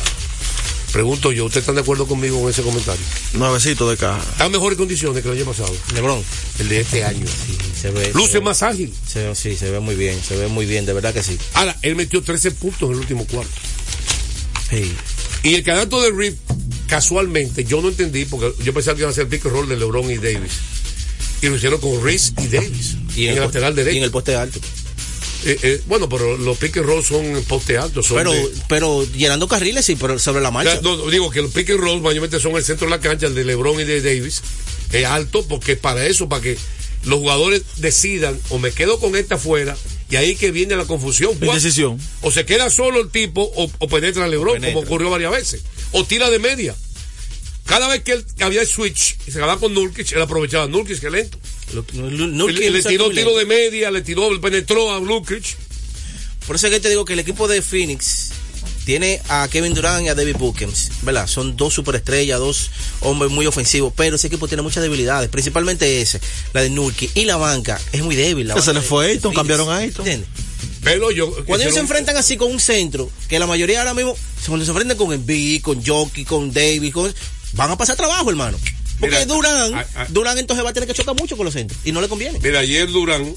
Pregunto 0.94 1.32
yo, 1.34 1.46
¿ustedes 1.46 1.64
están 1.64 1.76
de 1.76 1.82
acuerdo 1.82 2.08
conmigo 2.08 2.40
con 2.42 2.50
ese 2.50 2.62
comentario? 2.62 3.02
Nuevecito 3.34 3.90
de 3.90 3.98
caja. 3.98 4.22
Está 4.32 4.46
en 4.46 4.52
mejores 4.54 4.78
condiciones 4.78 5.22
que 5.22 5.30
el 5.30 5.36
año 5.36 5.46
pasado. 5.46 5.76
LeBron. 5.94 6.24
El 6.60 6.70
de 6.70 6.80
este 6.80 7.04
año. 7.04 7.26
Sí, 7.28 7.58
se 7.80 7.92
ve. 7.92 8.12
Luce 8.14 8.32
se 8.34 8.38
ve- 8.40 8.46
más 8.46 8.64
ágil. 8.64 8.94
se 9.06 9.36
sí, 9.36 9.56
se 9.58 9.70
ve 9.70 9.80
muy 9.82 9.96
bien. 9.96 10.18
Se 10.26 10.36
ve 10.38 10.48
muy 10.48 10.66
bien, 10.66 10.86
de 10.86 10.94
verdad 10.94 11.14
que 11.14 11.24
sí. 11.24 11.38
Ahora, 11.54 11.78
él 11.82 11.96
metió 11.96 12.22
13 12.24 12.52
puntos 12.52 12.84
en 12.88 12.94
el 12.94 13.00
último 13.02 13.26
cuarto. 13.28 13.52
Sí. 14.70 14.92
Y 15.44 15.56
el 15.56 15.64
canasto 15.64 16.02
de 16.02 16.12
Rip, 16.12 16.38
casualmente, 16.88 17.64
yo 17.66 17.82
no 17.82 17.90
entendí, 17.90 18.26
porque 18.26 18.54
yo 18.64 18.74
pensaba 18.74 18.96
que 18.96 19.02
iba 19.02 19.10
a 19.12 19.14
ser 19.14 19.24
el 19.24 19.30
pick 19.30 19.46
and 19.46 19.54
roll 19.56 19.68
de 19.70 19.78
LeBron 19.78 20.10
y 20.10 20.18
Davis. 20.18 20.54
Y 21.42 21.48
lo 21.48 21.56
hicieron 21.58 21.80
con 21.80 22.02
Reese 22.04 22.32
y 22.42 22.48
Davis. 22.48 22.96
en, 23.18 23.30
el, 23.30 23.36
po- 23.36 23.42
lateral 23.46 23.74
Y 23.74 23.76
derecho. 23.76 23.98
en 23.98 24.04
el 24.04 24.12
poste 24.12 24.36
alto. 24.36 24.60
Eh, 25.46 25.58
eh, 25.62 25.82
bueno, 25.86 26.10
pero 26.10 26.36
los 26.38 26.58
pick 26.58 26.78
and 26.78 26.86
roll 26.88 27.04
son 27.04 27.44
poste 27.48 27.78
alto. 27.78 28.02
Son 28.04 28.18
Pero, 28.18 28.32
de- 28.34 28.50
pero 28.68 29.06
llenando 29.14 29.48
carriles, 29.48 29.86
sí, 29.86 29.96
pero 29.96 30.18
sobre 30.20 30.42
la 30.42 30.50
O 30.50 30.52
marcha. 30.52 30.72
sea, 30.74 30.82
no, 30.82 30.98
no, 30.98 31.10
digo 31.10 31.30
que 31.30 31.42
los 31.42 31.52
pick 31.52 31.70
and 31.70 31.80
roll 31.80 32.02
mayormente 32.02 32.40
son 32.40 32.56
el 32.56 32.64
centro 32.64 32.88
de 32.88 32.92
la 32.92 33.00
cancha, 33.00 33.28
el 33.28 33.36
de 33.36 33.46
LeBron 33.46 33.80
y 33.80 33.84
de 33.84 34.02
Davis. 34.02 34.42
Es 34.92 35.06
alto 35.06 35.46
porque 35.48 35.76
para 35.76 36.06
eso, 36.06 36.28
para 36.28 36.42
que 36.42 36.58
los 37.06 37.20
jugadores 37.20 37.62
decidan 37.78 38.40
o 38.50 38.58
me 38.60 38.72
quedo 38.72 39.00
con 39.00 39.16
esta 39.16 39.36
afuera 39.36 39.78
y 40.10 40.16
ahí 40.16 40.36
que 40.36 40.52
viene 40.52 40.76
la 40.76 40.86
confusión. 40.86 41.36
¿Cuál- 41.36 41.50
Indecisión. 41.58 42.00
O 42.22 42.32
se 42.32 42.46
queda 42.46 42.70
solo 42.70 43.00
el 43.02 43.10
tipo 43.10 43.44
o, 43.56 43.70
o 43.80 43.88
penetra 43.88 44.26
a 44.26 44.28
LeBron, 44.28 44.54
Penetra. 44.56 44.74
como 44.74 44.86
ocurrió 44.86 45.10
varias 45.10 45.32
veces. 45.32 45.62
O 45.92 46.04
tira 46.04 46.30
de 46.30 46.40
media. 46.40 46.76
Cada 47.66 47.88
vez 47.90 48.02
que 48.02 48.14
él 48.14 48.26
había 48.40 48.62
el 48.62 48.68
switch 48.68 49.18
y 49.28 49.32
se 49.32 49.38
acababa 49.40 49.60
con 49.60 49.74
Nurkic, 49.74 50.12
él 50.14 50.22
aprovechaba 50.22 50.64
a 50.64 50.68
Nurkic, 50.68 51.00
que 51.02 51.10
lento. 51.10 51.38
Le, 51.74 52.70
le 52.72 52.84
tiró 52.84 53.10
tiro 53.10 53.38
de 53.38 53.46
media, 53.46 53.92
le 53.92 54.02
tiró, 54.02 54.30
penetró 54.40 54.94
a 54.94 55.00
Nurkic. 55.00 55.58
Por 56.46 56.56
eso 56.56 56.68
es 56.68 56.74
que 56.74 56.80
te 56.80 56.90
digo 56.90 57.04
que 57.04 57.14
el 57.14 57.20
equipo 57.20 57.48
de 57.48 57.62
Phoenix 57.62 58.32
tiene 58.86 59.22
a 59.28 59.50
Kevin 59.50 59.74
Durant 59.74 60.06
y 60.06 60.10
a 60.10 60.16
David 60.16 60.38
Bookens, 60.38 60.92
¿verdad? 61.02 61.28
Son 61.28 61.58
dos 61.58 61.74
superestrellas, 61.74 62.40
dos 62.40 62.72
hombres 63.02 63.30
muy 63.30 63.46
ofensivos, 63.46 63.92
pero 63.94 64.16
ese 64.16 64.28
equipo 64.28 64.48
tiene 64.48 64.64
muchas 64.64 64.82
debilidades, 64.82 65.30
principalmente 65.30 66.00
ese, 66.00 66.22
la 66.54 66.62
de 66.62 66.70
Nurkic 66.70 67.12
y 67.14 67.26
la 67.26 67.36
banca 67.36 67.82
es 67.92 68.02
muy 68.02 68.16
débil. 68.16 68.48
La 68.48 68.62
se 68.62 68.74
le 68.74 68.82
fue 68.82 69.08
de 69.08 69.12
Ayton, 69.14 69.34
cambiaron 69.34 69.70
a 69.70 69.80
Ayton. 69.80 70.08
¿entiendes? 70.08 70.30
Pero 70.84 71.12
yo. 71.12 71.30
Cuando 71.46 71.64
ellos 71.64 71.74
se 71.74 71.82
enfrentan 71.82 72.16
así 72.16 72.38
con 72.38 72.50
un 72.50 72.62
centro, 72.62 73.10
que 73.28 73.40
la 73.40 73.46
mayoría 73.46 73.80
ahora 73.80 73.94
mismo, 73.94 74.16
cuando 74.48 74.64
se 74.64 74.72
enfrentan 74.72 74.98
con 74.98 75.12
Embiid, 75.12 75.62
con 75.62 75.86
Jockey, 75.86 76.24
con 76.24 76.54
Davis, 76.54 76.94
con, 76.94 77.14
van 77.54 77.72
a 77.72 77.78
pasar 77.78 77.98
trabajo, 77.98 78.30
hermano. 78.30 78.58
Porque 79.00 79.16
Mira, 79.16 79.26
Durán, 79.28 79.74
a- 79.76 79.88
a- 79.96 80.06
Durán 80.10 80.38
entonces 80.38 80.66
va 80.66 80.72
a 80.72 80.74
tener 80.74 80.88
que 80.88 80.94
chocar 80.96 81.16
mucho 81.16 81.38
con 81.38 81.46
los 81.46 81.54
centros 81.54 81.80
y 81.86 81.92
no 81.92 82.02
le 82.02 82.08
conviene. 82.08 82.40
Mira, 82.42 82.60
ayer 82.60 82.88
Durán, 82.92 83.34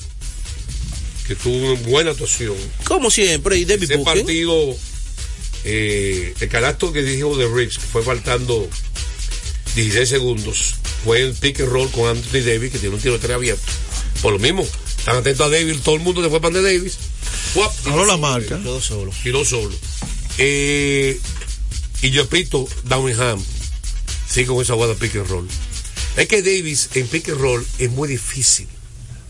que 1.26 1.34
tuvo 1.36 1.72
una 1.72 1.80
buena 1.82 2.10
actuación, 2.12 2.56
Como 2.84 3.10
siempre, 3.10 3.58
y 3.58 3.64
David 3.64 3.84
ese 3.84 3.96
Bookens. 3.96 4.20
partido, 4.20 4.76
eh, 5.64 6.34
el 6.40 6.48
canasto 6.48 6.92
que 6.92 7.02
dijo 7.02 7.36
de 7.36 7.46
Riggs, 7.46 7.76
que 7.78 7.84
fue 7.86 8.02
faltando 8.02 8.68
16 9.74 10.08
segundos, 10.08 10.74
fue 11.04 11.22
el 11.22 11.34
pick 11.34 11.60
and 11.60 11.68
roll 11.68 11.90
con 11.90 12.08
Anthony 12.08 12.40
Davis, 12.40 12.72
que 12.72 12.78
tiene 12.78 12.94
un 12.94 13.00
tiro 13.00 13.14
de 13.14 13.20
tres 13.20 13.32
abierto. 13.36 13.62
Por 14.22 14.32
lo 14.32 14.38
mismo, 14.38 14.66
están 14.98 15.16
atentos 15.16 15.46
a 15.46 15.50
Davis, 15.50 15.80
todo 15.82 15.94
el 15.96 16.00
mundo 16.02 16.22
se 16.22 16.30
fue 16.30 16.40
para 16.40 16.60
de 16.60 16.62
Davis. 16.76 16.96
Jaló 17.84 18.04
la 18.06 18.16
marca. 18.16 18.58
Todo 18.62 18.80
solo. 18.80 19.12
tiró 19.22 19.44
solo. 19.44 19.74
Eh, 20.38 21.20
y 22.02 22.10
yo 22.10 22.22
repito, 22.22 22.66
Downham, 22.84 23.42
sí 24.30 24.44
con 24.44 24.62
esa 24.62 24.74
jugada 24.74 24.94
pick 24.94 25.16
and 25.16 25.26
roll. 25.28 25.46
Es 26.16 26.26
que 26.28 26.42
Davis 26.42 26.88
en 26.94 27.06
pick 27.08 27.28
and 27.28 27.40
roll 27.40 27.66
es 27.78 27.90
muy 27.90 28.08
difícil, 28.08 28.66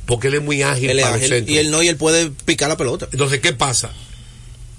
porque 0.07 0.29
él 0.29 0.35
es 0.35 0.43
muy 0.43 0.63
ágil 0.63 0.91
Él 0.91 0.99
para 1.01 1.11
los 1.13 1.19
ágil, 1.19 1.29
centros. 1.31 1.55
y 1.57 1.59
él 1.59 1.71
no, 1.71 1.83
y 1.83 1.89
él 1.89 1.97
puede 1.97 2.31
picar 2.45 2.69
la 2.69 2.77
pelota. 2.77 3.09
Entonces, 3.13 3.41
¿qué 3.41 3.53
pasa? 3.53 3.93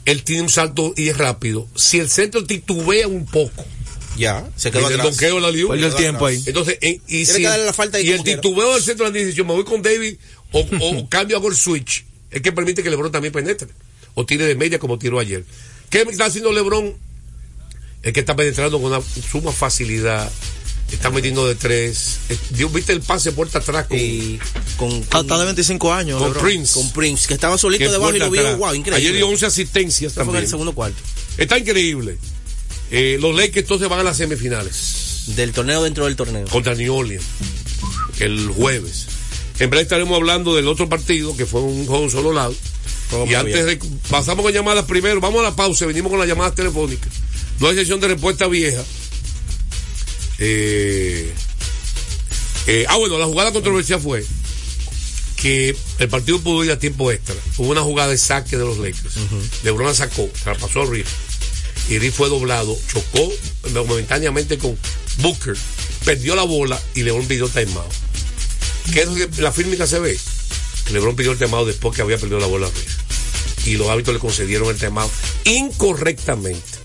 Él 0.06 0.24
tiene 0.24 0.42
un 0.44 0.50
salto 0.50 0.94
y 0.98 1.10
es 1.10 1.18
rápido. 1.18 1.68
Si 1.76 2.00
el 2.00 2.10
centro 2.10 2.44
titubea 2.46 3.08
un 3.08 3.26
poco, 3.26 3.64
Ya, 4.18 4.50
se 4.56 4.70
en 4.70 4.74
quedó 4.74 4.88
el 4.88 4.94
atrás. 4.96 5.10
donqueo 5.12 5.40
la. 5.40 5.48
Perdió 5.50 5.88
el 5.88 5.96
tiempo 5.96 6.26
ahí. 6.26 6.42
Entonces, 6.46 6.78
en- 6.82 6.96
y, 7.08 7.24
Tiene 7.24 7.26
si, 7.26 7.38
que 7.42 7.48
darle 7.48 7.66
la 7.66 7.74
falta 7.74 7.98
ahí 7.98 8.08
y 8.08 8.12
el 8.12 8.22
quiera. 8.24 8.42
titubeo 8.42 8.74
del 8.74 8.84
centro 8.84 9.06
de 9.06 9.12
la 9.12 9.24
decisión, 9.26 9.48
me 9.48 9.54
voy 9.54 9.64
con 9.64 9.82
David 9.82 10.16
o, 10.52 10.60
o 10.82 11.08
cambio 11.10 11.38
hago 11.38 11.50
el 11.50 11.56
switch, 11.56 12.04
es 12.32 12.42
que 12.42 12.52
permite 12.52 12.82
que 12.84 12.90
LeBron 12.90 13.12
también 13.12 13.32
penetre 13.32 13.68
o 14.16 14.26
tire 14.26 14.46
de 14.46 14.56
media 14.56 14.80
como 14.80 14.98
tiró 14.98 15.20
ayer. 15.20 15.46
¿Qué 15.92 16.02
está 16.02 16.26
haciendo 16.26 16.52
LeBron? 16.52 16.94
Es 18.04 18.14
que 18.14 18.20
está 18.20 18.36
penetrando 18.36 18.82
con 18.82 18.92
una 18.92 19.02
suma 19.32 19.52
facilidad. 19.52 20.32
Está 20.92 21.10
metiendo 21.10 21.48
de 21.48 21.56
tres. 21.56 22.20
Dios, 22.50 22.72
¿Viste 22.74 22.92
el 22.92 23.02
pase 23.02 23.32
puerta 23.32 23.60
atrás 23.60 23.88
con, 23.88 23.98
Y 23.98 24.40
con, 24.76 25.02
con, 25.04 25.22
está 25.22 25.38
de 25.38 25.46
25 25.46 25.94
años. 25.94 26.22
con. 26.22 26.34
Prince? 26.34 26.74
con 26.74 26.92
Prince, 26.92 27.28
que 27.28 27.36
estaba 27.36 27.58
solito 27.58 27.86
que 27.86 27.92
debajo 27.92 28.14
y 28.16 28.20
lo 28.20 28.30
vio, 28.30 28.58
wow, 28.58 28.74
increíble. 28.74 28.98
Ayer 28.98 29.16
dio 29.16 29.30
11 29.30 29.46
asistencias 29.46 30.12
Eso 30.12 30.16
fue 30.16 30.24
en 30.24 30.28
también. 30.28 30.44
el 30.44 30.50
segundo 30.50 30.74
cuarto 30.74 30.98
Está 31.38 31.58
increíble. 31.58 32.18
Eh, 32.90 33.18
los 33.22 33.34
Lakers 33.34 33.60
entonces 33.60 33.88
van 33.88 34.00
a 34.00 34.04
las 34.04 34.18
semifinales 34.18 35.24
del 35.28 35.54
torneo 35.54 35.82
dentro 35.84 36.06
del 36.06 36.18
torneo. 36.18 36.46
contra 36.48 36.76
New 36.76 36.94
Orleans 36.94 37.24
el 38.22 38.48
jueves. 38.50 39.08
En 39.60 39.70
breve 39.70 39.84
estaremos 39.84 40.16
hablando 40.16 40.56
del 40.56 40.68
otro 40.68 40.90
partido 40.90 41.36
que 41.36 41.46
fue 41.46 41.62
un 41.62 41.86
juego 41.86 42.10
solo 42.10 42.34
lado. 42.34 42.56
Juego 43.10 43.26
y 43.28 43.34
antes 43.36 43.66
de 43.66 43.80
pasamos 44.10 44.44
con 44.44 44.54
llamadas 44.54 44.86
primero, 44.86 45.20
vamos 45.20 45.42
a 45.42 45.44
la 45.44 45.56
pausa, 45.56 45.86
venimos 45.86 46.10
con 46.10 46.20
las 46.20 46.28
llamadas 46.28 46.56
telefónicas. 46.56 47.12
No 47.62 47.68
hay 47.68 47.76
sesión 47.76 48.00
de 48.00 48.08
respuesta 48.08 48.48
vieja. 48.48 48.84
Eh, 50.40 51.32
eh, 52.66 52.86
ah, 52.90 52.98
bueno, 52.98 53.20
la 53.20 53.28
jugada 53.28 53.52
controversial 53.52 54.02
fue 54.02 54.26
que 55.36 55.76
el 56.00 56.10
partido 56.10 56.40
pudo 56.40 56.64
ir 56.64 56.72
a 56.72 56.80
tiempo 56.80 57.12
extra. 57.12 57.36
Hubo 57.58 57.70
una 57.70 57.82
jugada 57.82 58.10
de 58.10 58.18
saque 58.18 58.58
de 58.58 58.66
los 58.66 58.80
Lakers. 58.80 59.14
LeBron 59.64 59.86
la 59.86 59.94
sacó, 59.94 60.28
se 60.34 60.50
la 60.50 60.56
pasó 60.56 60.82
a 60.82 60.86
Reed. 60.88 61.06
Y 61.88 62.00
Reed 62.00 62.12
fue 62.12 62.30
doblado, 62.30 62.76
chocó 62.92 63.32
momentáneamente 63.86 64.58
con 64.58 64.76
Booker, 65.20 65.56
perdió 66.04 66.36
la 66.36 66.44
bola 66.44 66.82
y 66.96 67.04
LeBron 67.04 67.28
pidió 67.28 67.48
timeout. 67.48 67.94
¿Qué 68.92 69.02
es 69.02 69.08
lo 69.08 69.14
que 69.14 69.30
la 69.40 69.52
fílmica 69.52 69.86
se 69.86 70.00
ve? 70.00 70.18
Que 70.88 70.94
LeBron 70.94 71.16
pidió 71.16 71.32
el 71.34 71.38
timeout 71.38 71.68
después 71.68 71.96
que 71.96 72.02
había 72.02 72.18
perdido 72.18 72.40
la 72.40 72.48
bola 72.48 72.66
a 72.66 72.72
Reed. 72.72 73.68
Y 73.68 73.78
los 73.78 73.88
árbitros 73.88 74.16
le 74.16 74.20
concedieron 74.20 74.70
el 74.70 74.78
timeout 74.78 75.12
incorrectamente. 75.44 76.81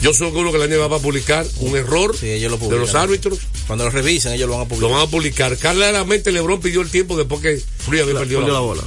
Yo 0.00 0.14
seguro 0.14 0.52
que 0.52 0.58
la 0.58 0.66
NBA 0.68 0.86
va 0.86 0.96
a 0.96 1.00
publicar 1.00 1.46
un 1.58 1.76
error 1.76 2.16
Sí, 2.16 2.30
ellos 2.30 2.52
lo 2.52 2.68
de 2.68 2.76
los 2.78 2.94
árbitros. 2.94 3.38
Cuando 3.66 3.84
lo 3.84 3.90
revisen, 3.90 4.32
ellos 4.32 4.48
lo 4.48 4.54
van 4.56 4.60
a 4.60 4.64
Lo 4.64 4.68
publicar. 4.68 4.90
van 4.92 5.00
a 5.06 5.10
publicar. 5.10 5.56
Claramente 5.56 6.30
LeBron 6.32 6.60
pidió 6.60 6.80
el 6.82 6.90
tiempo 6.90 7.16
después 7.16 7.40
que 7.40 7.56
Free 7.78 8.00
había 8.00 8.14
perdido 8.14 8.40
Perdió 8.40 8.46
la 8.48 8.52
la 8.54 8.60
bola. 8.60 8.82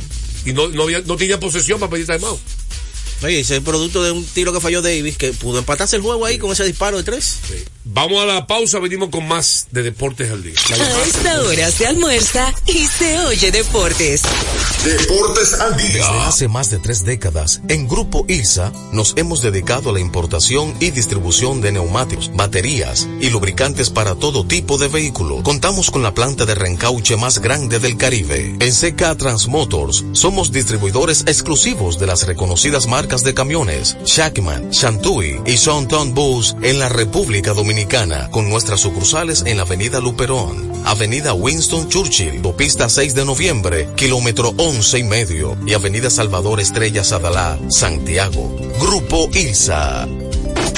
Y 0.46 0.54
no, 0.54 0.70
no, 0.70 0.84
había, 0.84 1.02
no 1.02 1.18
tenía 1.18 1.40
posesión 1.40 1.80
para 1.80 1.92
pedir 1.92 2.08
timeout. 2.08 2.40
Oye, 3.24 3.42
ese 3.42 3.58
es 3.58 3.62
producto 3.62 4.02
de 4.04 4.12
un 4.12 4.26
tiro 4.26 4.52
que 4.52 4.60
falló 4.60 4.82
Davis, 4.82 5.16
que 5.18 5.32
pudo 5.34 5.60
empatarse 5.60 5.96
el 5.96 6.02
juego 6.02 6.26
ahí 6.26 6.40
con 6.40 6.52
ese 6.52 6.64
disparo 6.66 6.98
de 6.98 7.04
tres. 7.04 7.38
Sí. 7.48 7.64
Vamos 7.84 8.22
a 8.22 8.26
la 8.28 8.46
pausa, 8.46 8.78
venimos 8.78 9.10
con 9.10 9.28
más 9.28 9.68
de 9.72 9.82
Deportes 9.82 10.30
al 10.30 10.44
Día. 10.44 10.54
A 10.70 11.04
esta 11.08 11.42
hora 11.42 11.72
se 11.72 11.88
almuerza 11.88 12.54
y 12.68 12.86
se 12.86 13.18
oye 13.22 13.52
deportes. 13.52 14.22
Deportes 14.86 15.60
al 15.60 15.76
Desde 15.78 15.94
día. 15.94 16.28
hace 16.28 16.48
más 16.48 16.70
de 16.70 16.78
tres 16.78 17.04
décadas, 17.06 17.62
en 17.70 17.88
Grupo 17.88 18.24
ILSA 18.28 18.72
nos 18.92 19.14
hemos 19.18 19.42
dedicado 19.42 19.90
a 19.90 19.94
la 19.94 20.00
importación 20.00 20.76
y 20.80 20.92
distribución 20.92 21.60
de 21.62 21.72
neumáticos, 21.72 22.30
baterías 22.36 23.08
y 23.20 23.32
lubricantes 23.32 23.90
para 23.90 24.14
todo 24.14 24.46
tipo 24.46 24.78
de 24.78 24.88
vehículo. 24.88 25.42
Contamos 25.42 25.90
con 25.90 26.04
la 26.04 26.14
planta 26.14 26.46
de 26.46 26.54
reencauche 26.54 27.18
más 27.18 27.40
grande 27.40 27.80
del 27.80 27.98
Caribe. 27.98 28.58
En 28.60 28.72
CK 28.72 29.18
Transmotors 29.18 30.06
somos 30.12 30.52
distribuidores 30.52 31.22
exclusivos 31.26 31.98
de 31.98 32.06
las 32.06 32.28
reconocidas 32.28 32.86
marcas 32.86 33.24
de 33.24 33.34
camiones 33.34 33.98
Shackman, 34.06 34.70
Shantui 34.70 35.42
y 35.48 35.58
Sonton 35.58 36.14
Bus 36.14 36.56
en 36.62 36.78
la 36.78 36.90
República 36.90 37.54
Dominicana, 37.54 37.71
con 38.32 38.50
nuestras 38.50 38.82
sucursales 38.82 39.44
en 39.46 39.56
la 39.56 39.64
Avenida 39.64 40.02
Luperón, 40.02 40.74
Avenida 40.86 41.34
Winston 41.34 41.88
Churchill, 41.88 42.36
Autopista 42.38 42.90
6 42.90 43.16
de 43.16 43.24
Noviembre, 43.24 43.88
kilómetro 43.96 44.54
11 44.58 45.00
y 45.00 45.04
medio, 45.04 45.58
y 45.66 45.74
Avenida 45.74 46.10
Salvador 46.10 46.60
Estrella 46.60 47.06
Sadalá, 47.06 47.58
Santiago. 47.70 48.54
Grupo 48.78 49.30
ILSA. 49.34 50.06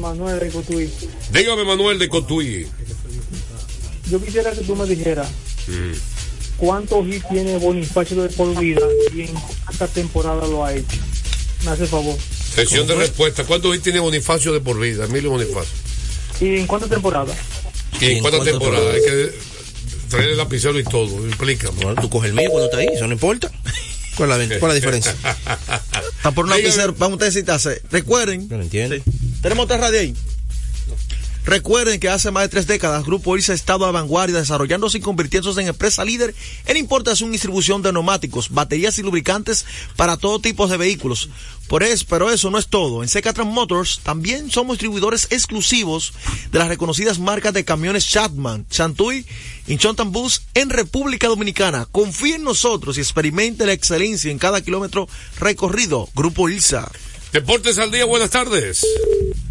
Manuel 0.00 0.40
de 0.40 0.48
Cotuí. 0.50 0.90
Dígame, 1.32 1.64
Manuel 1.64 1.98
de 1.98 2.08
Cotuí. 2.08 2.66
Yo 4.10 4.22
quisiera 4.22 4.50
que 4.52 4.60
tú 4.62 4.76
me 4.76 4.86
dijeras 4.86 5.28
cuántos 6.56 7.06
hits 7.06 7.28
tiene 7.28 7.58
Bonifacio 7.58 8.22
de 8.22 8.30
por 8.30 8.58
vida 8.58 8.80
y 9.14 9.20
en 9.22 9.34
cuánta 9.64 9.86
temporada 9.88 10.46
lo 10.46 10.64
ha 10.64 10.72
hecho. 10.74 10.96
Me 11.64 11.70
hace 11.70 11.86
favor. 11.86 12.16
Sesión 12.64 12.86
de 12.86 12.94
respuesta. 12.94 13.44
¿Cuántos 13.44 13.74
hits 13.74 13.84
tiene 13.84 14.00
Bonifacio 14.00 14.52
de 14.52 14.60
por 14.60 14.78
vida? 14.78 15.04
Emilio 15.04 15.30
Bonifacio. 15.30 15.74
¿Y 16.40 16.56
en 16.56 16.66
cuánta 16.66 16.88
temporada? 16.88 17.34
¿Y 18.00 18.04
en 18.06 18.10
en 18.18 18.20
cuántas 18.22 18.40
cuántas 18.40 18.58
temporadas? 18.60 18.94
Hay 18.94 19.00
que 19.02 19.32
traer 20.08 20.28
el 20.30 20.36
lapicero 20.36 20.78
y 20.78 20.84
todo. 20.84 21.26
Explícame. 21.26 21.82
Bueno, 21.82 22.00
tú 22.00 22.08
coges 22.10 22.30
el 22.30 22.36
mío 22.36 22.50
cuando 22.50 22.66
está 22.66 22.78
ahí, 22.78 22.88
eso 22.94 23.06
no 23.06 23.12
importa. 23.12 23.50
¿Cuál 24.16 24.32
es 24.32 24.48
la, 24.48 24.58
cuál 24.58 24.70
es 24.72 24.74
la 24.74 24.74
diferencia? 24.74 25.14
Está 26.16 26.32
por 26.32 26.46
Dígame. 26.46 26.62
lapicero, 26.62 26.94
vamos 26.98 27.20
a 27.20 27.24
necesitarse. 27.26 27.80
Recuerden, 27.92 28.48
No 28.48 28.56
lo 28.56 28.62
entiendo. 28.64 28.96
Sí. 28.96 29.02
tenemos 29.42 29.64
otra 29.66 29.76
radio 29.76 30.00
ahí. 30.00 30.14
Recuerden 31.48 31.98
que 31.98 32.10
hace 32.10 32.30
más 32.30 32.42
de 32.42 32.50
tres 32.50 32.66
décadas 32.66 33.06
Grupo 33.06 33.34
ILSA 33.34 33.52
ha 33.52 33.54
estado 33.54 33.86
a 33.86 33.90
vanguardia 33.90 34.36
desarrollándose 34.36 34.98
y 34.98 35.00
convirtiéndose 35.00 35.62
en 35.62 35.68
empresa 35.68 36.04
líder 36.04 36.34
en 36.66 36.76
importación 36.76 37.30
y 37.30 37.32
distribución 37.32 37.80
de 37.80 37.90
neumáticos, 37.90 38.50
baterías 38.50 38.98
y 38.98 39.02
lubricantes 39.02 39.64
para 39.96 40.18
todo 40.18 40.40
tipo 40.40 40.68
de 40.68 40.76
vehículos. 40.76 41.30
Por 41.66 41.84
eso, 41.84 42.04
pero 42.06 42.30
eso 42.30 42.50
no 42.50 42.58
es 42.58 42.66
todo. 42.66 43.02
En 43.02 43.08
Secatran 43.08 43.48
Motors 43.48 44.00
también 44.02 44.50
somos 44.50 44.74
distribuidores 44.74 45.26
exclusivos 45.30 46.12
de 46.52 46.58
las 46.58 46.68
reconocidas 46.68 47.18
marcas 47.18 47.54
de 47.54 47.64
camiones 47.64 48.06
Chatman, 48.06 48.66
Chantuy 48.68 49.24
y 49.66 49.78
Chontan 49.78 50.12
Bus 50.12 50.42
en 50.52 50.68
República 50.68 51.28
Dominicana. 51.28 51.86
Confíe 51.90 52.34
en 52.34 52.44
nosotros 52.44 52.98
y 52.98 53.00
experimente 53.00 53.64
la 53.64 53.72
excelencia 53.72 54.30
en 54.30 54.38
cada 54.38 54.60
kilómetro 54.60 55.08
recorrido. 55.40 56.10
Grupo 56.14 56.50
ILSA. 56.50 56.90
Deportes 57.32 57.78
al 57.78 57.90
día, 57.90 58.04
buenas 58.06 58.30
tardes. 58.30 58.84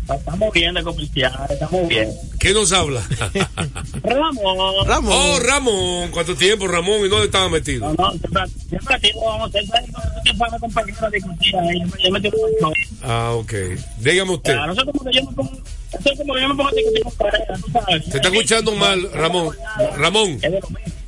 Estamos 0.10 0.53
bien 0.53 0.74
de 0.74 0.84
comercial, 0.84 1.34
estamos 1.50 1.88
bien. 1.88 2.10
¿Qué 2.39 2.53
nos 2.53 2.72
habla? 2.72 3.05
Ramón. 4.03 4.88
Ramón. 4.88 5.13
Oh, 5.13 5.39
Ramón. 5.39 6.12
¿Cuánto 6.12 6.36
tiempo, 6.36 6.67
Ramón? 6.67 7.05
¿Y 7.05 7.10
dónde 7.10 7.25
estaba 7.25 7.50
metido? 7.50 7.93
No, 7.93 8.12
no, 8.13 8.48
siempre, 8.69 8.96
aquí 8.96 9.12
vamos 9.24 9.53
a 9.53 9.60
hacer 9.60 10.60
compañero 10.60 11.10
de 11.10 11.17
discutir 11.17 11.55
ahí, 11.57 11.79
yo 11.81 11.88
me- 11.88 12.03
yo 12.03 12.12
me 12.12 12.31
con 12.62 12.74
Ah, 13.03 13.34
ok. 13.34 13.53
Dígame 14.00 14.31
usted. 14.31 14.53
Claro, 14.53 14.72
eso 14.72 14.81
es 14.81 14.88
como 14.88 15.03
que 15.12 15.17
yo 15.17 15.25
me 15.25 15.36
pongo, 15.36 15.51
eso 16.00 16.12
es 16.12 16.17
como 16.17 16.34
que 16.34 16.41
yo 16.41 16.48
me 16.48 16.55
pongo 16.55 16.69
a 16.69 16.72
discutir 16.72 17.03
con 17.03 17.13
pareja, 17.13 17.53
tú 17.63 17.72
sabes. 17.72 18.05
Se 18.05 18.15
está 18.17 18.27
escuchando 18.29 18.72
mal, 18.75 19.12
Ramón. 19.13 19.55
Ramón. 19.98 20.39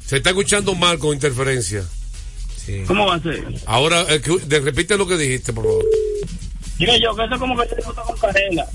Se 0.05 0.17
está 0.17 0.29
escuchando 0.31 0.75
mal 0.75 0.99
con 0.99 1.13
interferencia. 1.13 1.83
¿Cómo 2.85 3.07
va 3.07 3.15
a 3.15 3.19
ser? 3.23 3.43
Ahora, 3.65 4.05
eh, 4.09 4.21
que- 4.21 4.45
de- 4.45 4.59
repite 4.59 4.95
lo 4.97 5.07
que 5.07 5.17
dijiste, 5.17 5.53
por 5.53 5.63
favor. 5.63 5.85
Digo 6.79 6.93
yo, 6.95 7.15
que 7.15 7.25
eso 7.25 7.33
es 7.33 7.39
como 7.39 7.57
que 7.57 7.69
yo 7.69 7.75
discuto 7.75 8.01
con 8.03 8.17
pareja. 8.17 8.65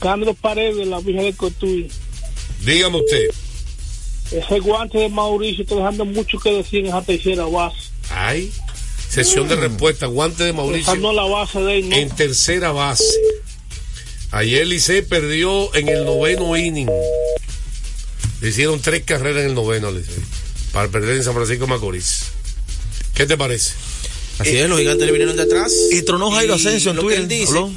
Carlos 0.00 0.34
Paredes, 0.40 0.88
la 0.88 0.98
Virgen 0.98 1.22
de 1.24 1.34
Cotuí. 1.34 1.88
Dígame 2.64 2.98
usted. 2.98 3.28
Ese 4.30 4.60
guante 4.60 4.98
de 4.98 5.08
Mauricio 5.08 5.62
está 5.62 5.76
dejando 5.76 6.04
mucho 6.04 6.38
que 6.38 6.50
decir 6.52 6.80
en 6.80 6.86
esa 6.86 7.02
tercera 7.02 7.44
base. 7.44 7.76
Ay, 8.10 8.52
sesión 9.08 9.48
de 9.48 9.56
respuesta, 9.56 10.06
guante 10.06 10.44
de 10.44 10.52
Mauricio 10.52 10.92
es 10.92 11.00
la 11.00 11.22
base 11.22 11.60
de 11.60 11.78
él, 11.78 11.88
¿no? 11.88 11.96
en 11.96 12.10
tercera 12.10 12.72
base. 12.72 13.04
Ayer 14.30 14.66
Licey 14.66 15.02
perdió 15.02 15.74
en 15.74 15.88
el 15.88 16.04
noveno 16.04 16.54
inning. 16.56 16.90
Le 18.42 18.48
hicieron 18.48 18.80
tres 18.80 19.02
carreras 19.04 19.42
en 19.42 19.48
el 19.50 19.54
noveno, 19.54 19.90
Licey, 19.90 20.22
para 20.72 20.88
perder 20.88 21.16
en 21.16 21.24
San 21.24 21.34
Francisco 21.34 21.64
de 21.64 21.70
Macorís. 21.70 22.24
¿Qué 23.14 23.24
te 23.26 23.36
parece? 23.38 23.72
Así 24.38 24.56
es, 24.56 24.68
los 24.68 24.78
gigantes 24.78 25.06
le 25.06 25.12
vinieron 25.12 25.36
de 25.36 25.42
atrás. 25.42 25.72
Y 25.90 26.02
tronó 26.02 26.30
Jairo 26.30 26.54
Asensio 26.54 26.90
en 26.92 26.98
Twitter. 26.98 27.20
él 27.20 27.28
dice, 27.28 27.48
habló. 27.48 27.72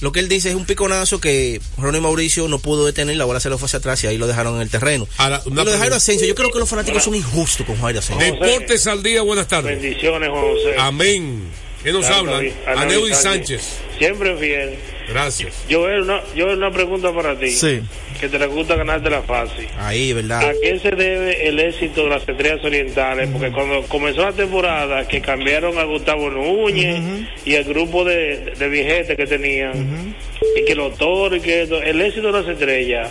Lo 0.00 0.12
que 0.12 0.20
él 0.20 0.28
dice 0.28 0.50
es 0.50 0.54
un 0.54 0.66
piconazo 0.66 1.20
que 1.20 1.60
Ronnie 1.78 2.00
Mauricio 2.00 2.46
no 2.48 2.58
pudo 2.58 2.84
detener, 2.84 3.16
la 3.16 3.24
bola 3.24 3.40
se 3.40 3.48
lo 3.48 3.58
fue 3.58 3.66
hacia 3.66 3.78
atrás 3.78 4.02
y 4.04 4.06
ahí 4.06 4.18
lo 4.18 4.26
dejaron 4.26 4.56
en 4.56 4.62
el 4.62 4.68
terreno. 4.70 5.08
Ahora, 5.16 5.40
Y 5.46 5.50
una 5.50 5.64
lo 5.64 5.70
de 5.70 5.78
Jairo. 5.78 5.94
Asensio, 5.94 6.26
yo 6.26 6.34
creo 6.34 6.50
que 6.50 6.58
los 6.58 6.68
fanáticos 6.68 7.04
son 7.04 7.14
injustos 7.14 7.64
con 7.66 7.80
Jairo 7.80 8.00
Asensio. 8.00 8.24
Deportes 8.32 8.86
al 8.86 9.02
día, 9.02 9.22
buenas 9.22 9.48
tardes. 9.48 9.80
Bendiciones, 9.80 10.28
José. 10.30 10.74
Amén. 10.78 11.44
¿Qué 11.82 11.92
nos 11.92 12.00
Claro, 12.06 12.16
hablan? 12.20 12.34
David- 12.36 12.52
a 12.66 12.82
Aneudi 12.82 13.10
David 13.10 13.22
Sánchez. 13.22 13.62
Siempre 13.98 14.36
fiel. 14.38 14.74
Gracias. 15.08 15.64
Yo 15.68 15.82
una, 15.82 16.22
yo 16.34 16.46
una 16.52 16.70
pregunta 16.70 17.12
para 17.12 17.38
ti. 17.38 17.50
Sí. 17.50 17.80
Que 18.20 18.28
te 18.28 18.46
gusta 18.46 18.74
ganarte 18.76 19.10
la 19.10 19.22
fácil. 19.22 19.66
Ahí, 19.78 20.12
¿verdad? 20.12 20.48
¿A 20.48 20.52
qué 20.62 20.78
se 20.78 20.90
debe 20.92 21.46
el 21.48 21.58
éxito 21.60 22.04
de 22.04 22.10
las 22.10 22.26
estrellas 22.28 22.64
orientales? 22.64 23.28
Porque 23.30 23.50
cuando 23.52 23.82
comenzó 23.82 24.22
la 24.22 24.32
temporada, 24.32 25.06
que 25.06 25.20
cambiaron 25.20 25.76
a 25.78 25.84
Gustavo 25.84 26.30
Núñez 26.30 27.02
y 27.44 27.54
el 27.54 27.64
grupo 27.64 28.04
de, 28.04 28.54
de 28.58 28.68
vigentes 28.68 29.16
que 29.16 29.26
tenían, 29.26 30.14
y 30.56 30.64
que 30.64 30.74
los 30.74 30.96
toros, 30.96 31.38
y 31.38 31.40
que 31.42 31.62
esto, 31.62 31.82
el 31.82 32.00
éxito 32.00 32.32
de 32.32 32.40
las 32.40 32.48
estrellas. 32.48 33.10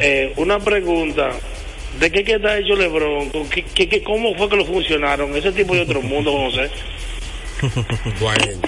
Eh, 0.00 0.32
una 0.36 0.58
pregunta. 0.60 1.30
¿De 1.98 2.10
qué, 2.10 2.24
qué 2.24 2.34
está 2.36 2.56
hecho 2.58 2.74
Lebron? 2.74 3.28
¿Con 3.30 3.48
qué- 3.50 3.64
qué- 3.74 3.88
qué- 3.88 4.02
¿Cómo 4.02 4.34
fue 4.34 4.48
que 4.48 4.56
lo 4.56 4.64
funcionaron? 4.64 5.36
Ese 5.36 5.52
tipo 5.52 5.74
de 5.74 5.82
otro 5.82 6.00
mundo, 6.02 6.32
José. 6.32 6.70
Bueno. 8.20 8.60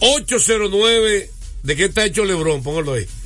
809, 0.00 1.30
¿de 1.64 1.74
qué 1.76 1.86
está 1.86 2.04
hecho 2.04 2.24
Lebrón? 2.24 2.62
Póngalo 2.62 2.92
ahí. 2.92 3.06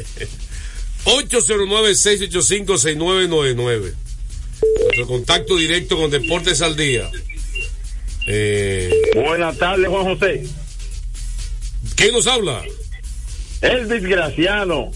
809-685-6999. 1.05 3.95
Nuestro 4.85 5.07
contacto 5.07 5.57
directo 5.57 5.97
con 5.97 6.11
Deportes 6.11 6.61
al 6.63 6.77
Día. 6.77 7.09
Eh, 8.27 8.93
Buenas 9.15 9.57
tardes, 9.59 9.89
Juan 9.89 10.05
José. 10.05 10.43
¿Quién 11.95 12.13
nos 12.13 12.27
habla? 12.27 12.63
Elvis 13.61 14.03
Graciano. 14.03 14.91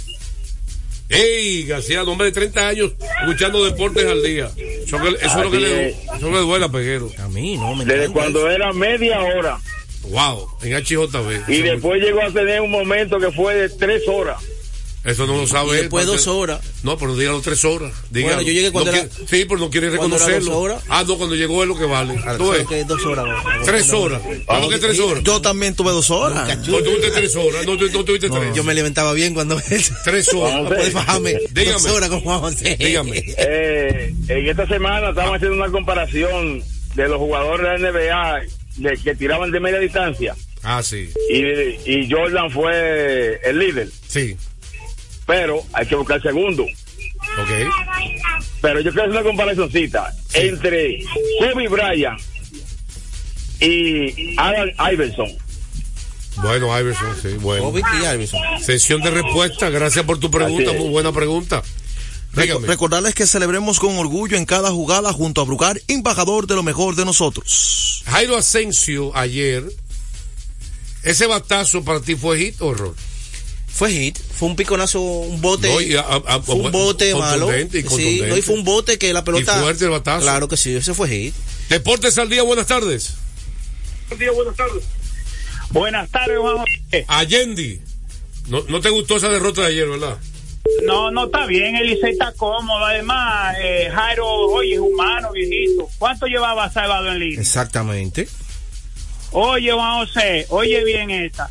Ey, 1.09 1.65
García, 1.65 2.03
hombre 2.05 2.27
de 2.29 2.33
30 2.33 2.69
años 2.69 2.93
escuchando 3.21 3.65
Deportes 3.65 4.07
al 4.07 4.23
Día. 4.23 4.51
Eso, 4.57 4.97
eso 4.97 5.17
es 5.21 5.35
lo 5.45 5.51
que 5.51 5.61
le, 5.61 5.89
es. 5.91 5.97
eso 6.17 6.31
le 6.31 6.39
duele 6.39 6.65
a 6.65 6.69
Peguero. 6.71 7.11
A 7.19 7.29
mí 7.29 7.57
no, 7.57 7.75
me 7.75 7.85
Desde 7.85 8.11
cuando 8.13 8.41
eso. 8.41 8.51
era 8.51 8.73
media 8.73 9.21
hora. 9.21 9.61
Wow, 10.03 10.49
en 10.63 10.73
HJB. 10.83 11.49
Y 11.49 11.63
después 11.63 12.03
llegó 12.03 12.23
a 12.23 12.31
tener 12.31 12.61
un 12.61 12.71
momento 12.71 13.19
que 13.19 13.31
fue 13.33 13.55
de 13.55 13.69
tres 13.71 14.03
horas. 14.09 14.43
eso 15.05 15.27
no 15.27 15.37
lo 15.37 15.47
sabe 15.47 15.69
Y 15.69 15.73
él, 15.73 15.81
después 15.83 16.07
dos 16.07 16.27
horas. 16.29 16.61
No, 16.83 16.97
pero 16.99 17.17
dígalo 17.17 17.41
tres 17.41 17.65
horas. 17.65 17.93
Dígalo. 18.11 18.35
Bueno, 18.37 18.49
yo 18.49 18.53
llegué 18.55 18.71
cuando 18.73 18.91
No 18.93 18.99
era- 18.99 19.09
quiere- 19.09 19.27
Sí, 19.29 19.45
pero 19.47 19.59
no 19.61 19.71
quiere 19.71 19.91
reconocerlo. 19.91 20.51
dos 20.53 20.55
horas. 20.63 20.83
Ah, 20.89 21.05
no, 21.07 21.17
cuando 21.17 21.35
llegó 21.37 21.63
es 21.63 21.69
lo 21.69 21.77
que 21.79 21.85
vale. 21.87 22.15
Tú 22.15 22.21
¿sabes 22.47 22.59
ves. 22.61 22.67
qué 22.69 22.81
es 22.81 22.87
dos 22.87 23.05
horas? 23.07 23.27
Tres 23.65 23.93
horas. 23.93 24.21
¿Cómo 24.47 24.69
que 24.69 24.79
tres 24.79 24.99
horas? 25.01 25.23
Yo 25.25 25.41
también 25.41 25.75
tuve 25.75 25.91
dos 25.93 26.11
horas. 26.11 26.59
No 26.69 26.79
tuviste 26.83 27.11
tres 27.13 27.35
horas. 27.37 27.65
No, 27.67 27.77
tu- 27.77 27.89
no 27.91 28.05
tuviste 28.05 28.29
tres. 28.29 28.55
Yo 28.55 28.65
me 28.65 28.73
alimentaba 28.73 29.13
bien 29.13 29.35
cuando 29.35 29.57
Tres 30.05 30.33
horas. 30.35 30.67
Puedes 30.69 30.93
bajarme 30.93 31.37
Dígame. 31.53 31.73
dos 31.73 31.87
horas 31.87 32.09
con 32.11 32.21
Juan 32.21 32.41
José. 32.41 32.77
Dígame. 32.79 33.25
Eh, 33.39 34.15
en 34.29 34.47
esta 34.49 34.67
semana 34.67 35.11
estamos 35.11 35.37
haciendo 35.37 35.57
una 35.57 35.71
comparación 35.71 36.63
de 36.95 37.09
los 37.09 37.19
jugadores 37.19 37.81
de 37.81 37.93
la 37.93 37.93
NBA 37.93 38.43
de, 38.77 38.97
que 38.97 39.15
tiraban 39.15 39.51
de 39.51 39.61
media 39.61 39.79
distancia. 39.79 40.35
Ah, 40.63 40.83
sí. 40.83 41.11
Y, 41.31 41.43
y 41.91 42.11
Jordan 42.11 42.51
fue 42.51 43.41
el 43.45 43.59
líder. 43.59 43.89
Sí. 44.07 44.37
Pero 45.27 45.63
hay 45.73 45.87
que 45.87 45.97
buscar 45.97 46.17
el 46.19 46.23
segundo. 46.23 46.63
Ok. 46.63 47.51
Pero 48.61 48.81
yo 48.81 48.93
quiero 48.93 49.03
hacer 49.03 49.11
una 49.11 49.23
comparacióncita 49.23 50.13
entre 50.35 51.03
Kobe 51.39 51.69
Bryant 51.69 52.21
y 53.61 54.37
Alan 54.39 54.71
Iverson. 54.93 55.29
Bueno, 56.37 56.79
Iverson, 56.79 57.17
sí. 57.21 57.29
Bueno. 57.41 57.65
Kobe 57.65 57.81
y 57.81 58.15
Iverson. 58.15 58.41
Sesión 58.61 59.01
de 59.03 59.11
respuesta. 59.11 59.71
Gracias 59.71 60.05
por 60.05 60.19
tu 60.19 60.31
pregunta. 60.31 60.73
Muy 60.73 60.89
buena 60.91 61.13
pregunta. 61.13 61.63
Dígame. 62.35 62.67
Recordarles 62.67 63.15
que 63.15 63.27
celebremos 63.27 63.79
con 63.79 63.97
orgullo 63.99 64.37
en 64.39 64.47
cada 64.47 64.71
jugada 64.71 65.13
junto 65.13 65.41
a 65.41 65.45
Brucar, 65.45 65.81
embajador 65.89 66.47
de 66.47 66.55
lo 66.55 66.63
mejor 66.63 66.97
de 66.97 67.05
nosotros. 67.05 68.03
Jairo 68.07 68.37
Asensio 68.37 69.15
ayer. 69.17 69.65
¿Ese 71.03 71.27
batazo 71.27 71.85
para 71.85 72.01
ti 72.01 72.15
fue 72.15 72.39
hit 72.39 72.61
o 72.63 72.73
error? 72.73 72.95
Fue 73.67 73.91
hit, 73.91 74.19
fue 74.19 74.49
un 74.49 74.57
piconazo, 74.57 75.01
un 75.01 75.41
bote. 75.41 75.69
No, 75.69 75.81
y 75.81 75.95
a- 75.97 76.01
a- 76.03 76.23
a- 76.37 76.43
fue 76.43 76.55
un 76.57 76.71
bote 76.73 77.15
malo. 77.15 77.51
y 77.59 77.69
Sí, 77.89 78.23
no, 78.27 78.37
y 78.37 78.43
fue 78.43 78.55
un 78.55 78.65
bote 78.65 78.99
que 78.99 79.13
la 79.13 79.25
pelota. 79.25 79.57
Y 79.59 79.61
fuerte 79.63 79.85
el 79.85 79.91
batazo. 79.91 80.23
Claro 80.23 80.47
que 80.49 80.57
sí, 80.57 80.75
ese 80.75 80.95
fue 80.95 81.09
hit. 81.09 81.35
Deportes 81.69 82.17
al 82.19 82.29
día, 82.29 82.43
buenas 82.43 82.67
tardes. 82.67 83.15
buenas 84.35 84.57
tardes. 84.57 84.85
Buenas 85.71 86.11
tardes, 86.11 86.39
Juan 86.39 86.59
José. 86.59 87.05
Allende. 87.09 87.81
No, 88.49 88.63
no 88.69 88.81
te 88.81 88.91
gustó 88.91 89.17
esa 89.17 89.29
derrota 89.31 89.63
de 89.63 89.69
ayer, 89.69 89.89
¿verdad? 89.89 90.19
No, 90.85 91.11
no 91.11 91.27
está 91.27 91.47
bien, 91.47 91.77
el 91.77 91.87
Licey 91.87 92.13
está 92.13 92.33
cómodo. 92.33 92.85
Además, 92.85 93.57
eh, 93.61 93.89
Jairo, 93.93 94.27
oye, 94.27 94.75
es 94.75 94.81
humano, 94.81 95.31
viejito. 95.33 95.89
¿Cuánto 95.99 96.27
llevaba 96.27 96.69
salvado 96.71 97.09
en 97.13 97.19
línea? 97.21 97.41
Exactamente. 97.41 98.29
Oye, 99.33 99.73
Juan 99.73 99.99
José, 100.07 100.47
oye 100.51 100.85
bien 100.85 101.11
esta. 101.11 101.49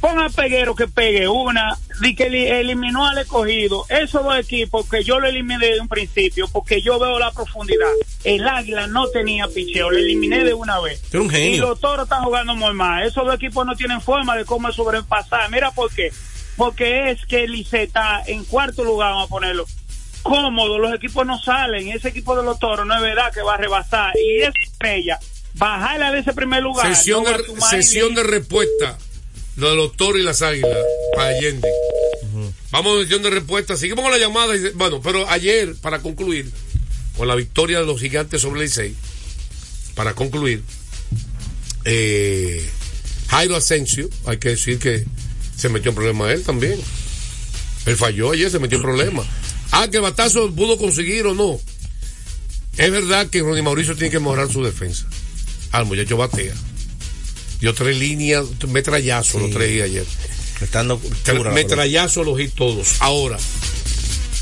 Pon 0.00 0.16
a 0.20 0.28
Peguero 0.28 0.76
que 0.76 0.86
pegue 0.86 1.26
una, 1.26 1.76
di 2.00 2.14
que 2.14 2.26
eli- 2.28 2.46
eliminó 2.46 3.04
al 3.06 3.18
escogido. 3.18 3.84
Esos 3.88 4.22
dos 4.22 4.38
equipos 4.38 4.88
que 4.88 5.02
yo 5.02 5.18
lo 5.18 5.26
eliminé 5.26 5.66
desde 5.66 5.80
un 5.80 5.88
principio, 5.88 6.46
porque 6.52 6.80
yo 6.80 7.00
veo 7.00 7.18
la 7.18 7.32
profundidad. 7.32 7.88
El 8.22 8.46
Águila 8.46 8.86
no 8.86 9.08
tenía 9.08 9.48
picheo, 9.48 9.90
lo 9.90 9.98
eliminé 9.98 10.44
de 10.44 10.54
una 10.54 10.78
vez. 10.78 11.02
Un 11.12 11.28
genio. 11.28 11.50
Y 11.50 11.56
los 11.56 11.80
toros 11.80 12.04
están 12.04 12.22
jugando 12.22 12.54
muy 12.54 12.72
mal. 12.72 13.04
Esos 13.04 13.24
dos 13.26 13.34
equipos 13.34 13.66
no 13.66 13.74
tienen 13.74 14.00
forma 14.00 14.36
de 14.36 14.44
cómo 14.44 14.70
sobrepasar. 14.70 15.50
Mira 15.50 15.72
por 15.72 15.92
qué. 15.92 16.12
Porque 16.58 17.10
es 17.12 17.24
que 17.24 17.44
el 17.44 17.52
Licey 17.52 17.84
está 17.84 18.20
en 18.26 18.44
cuarto 18.44 18.84
lugar, 18.84 19.12
vamos 19.12 19.26
a 19.26 19.30
ponerlo. 19.30 19.64
cómodo, 20.22 20.78
los 20.78 20.92
equipos 20.92 21.24
no 21.24 21.38
salen. 21.40 21.88
Ese 21.88 22.08
equipo 22.08 22.36
de 22.36 22.42
los 22.42 22.58
toros 22.58 22.84
no 22.86 22.94
es 22.96 23.00
verdad 23.00 23.32
que 23.32 23.40
va 23.40 23.54
a 23.54 23.56
rebasar. 23.56 24.12
Y 24.18 24.42
esa 24.42 24.52
estrella, 24.70 25.18
bajarla 25.54 26.10
de 26.12 26.18
ese 26.18 26.32
primer 26.34 26.62
lugar. 26.62 26.94
Sesión, 26.94 27.24
de, 27.24 27.32
sesión 27.70 28.14
respuesta. 28.16 28.98
Lo 29.56 29.70
de 29.70 29.76
los 29.76 29.96
toros 29.96 30.20
y 30.20 30.24
las 30.24 30.42
águilas. 30.42 30.76
Para 31.14 31.28
Allende. 31.30 31.68
Vamos 32.72 32.98
a 32.98 33.02
sesión 33.02 33.22
de 33.22 33.30
respuesta. 33.30 33.76
Seguimos 33.76 34.02
con 34.02 34.10
la 34.10 34.18
llamada. 34.18 34.54
y- 34.54 34.70
Bueno, 34.74 35.00
pero 35.00 35.28
ayer, 35.30 35.74
para 35.80 36.00
concluir, 36.00 36.50
con 37.16 37.26
la 37.28 37.34
victoria 37.36 37.80
de 37.80 37.86
los 37.86 38.00
gigantes 38.00 38.42
sobre 38.42 38.60
el 38.60 38.66
Licey, 38.66 38.94
para 39.94 40.14
concluir, 40.14 40.62
eh, 41.84 42.68
Jairo 43.28 43.56
Asensio, 43.56 44.08
hay 44.26 44.38
que 44.38 44.50
decir 44.50 44.78
que 44.78 45.04
se 45.58 45.68
metió 45.68 45.90
en 45.90 45.96
problema 45.96 46.32
él 46.32 46.42
también. 46.44 46.80
Él 47.84 47.96
falló 47.96 48.32
ayer, 48.32 48.50
se 48.50 48.58
metió 48.58 48.78
en 48.78 48.82
problema. 48.82 49.24
Ah, 49.72 49.88
que 49.90 49.98
Batazo 49.98 50.50
pudo 50.54 50.78
conseguir 50.78 51.26
o 51.26 51.34
no. 51.34 51.60
Es 52.76 52.90
verdad 52.90 53.28
que 53.28 53.40
Ronnie 53.40 53.62
Mauricio 53.62 53.96
tiene 53.96 54.10
que 54.10 54.20
mejorar 54.20 54.50
su 54.50 54.62
defensa. 54.62 55.06
Al 55.72 55.84
muchacho 55.84 56.16
batea. 56.16 56.54
Dio 57.60 57.74
tres 57.74 57.98
líneas, 57.98 58.44
metrallazo, 58.68 59.40
los 59.40 59.50
tres 59.50 59.82
ayer. 59.82 60.06
Estando 60.60 61.00
la 61.26 61.50
metrallazo 61.50 62.22
los 62.22 62.40
y 62.40 62.48
todos. 62.48 62.96
Ahora, 63.00 63.36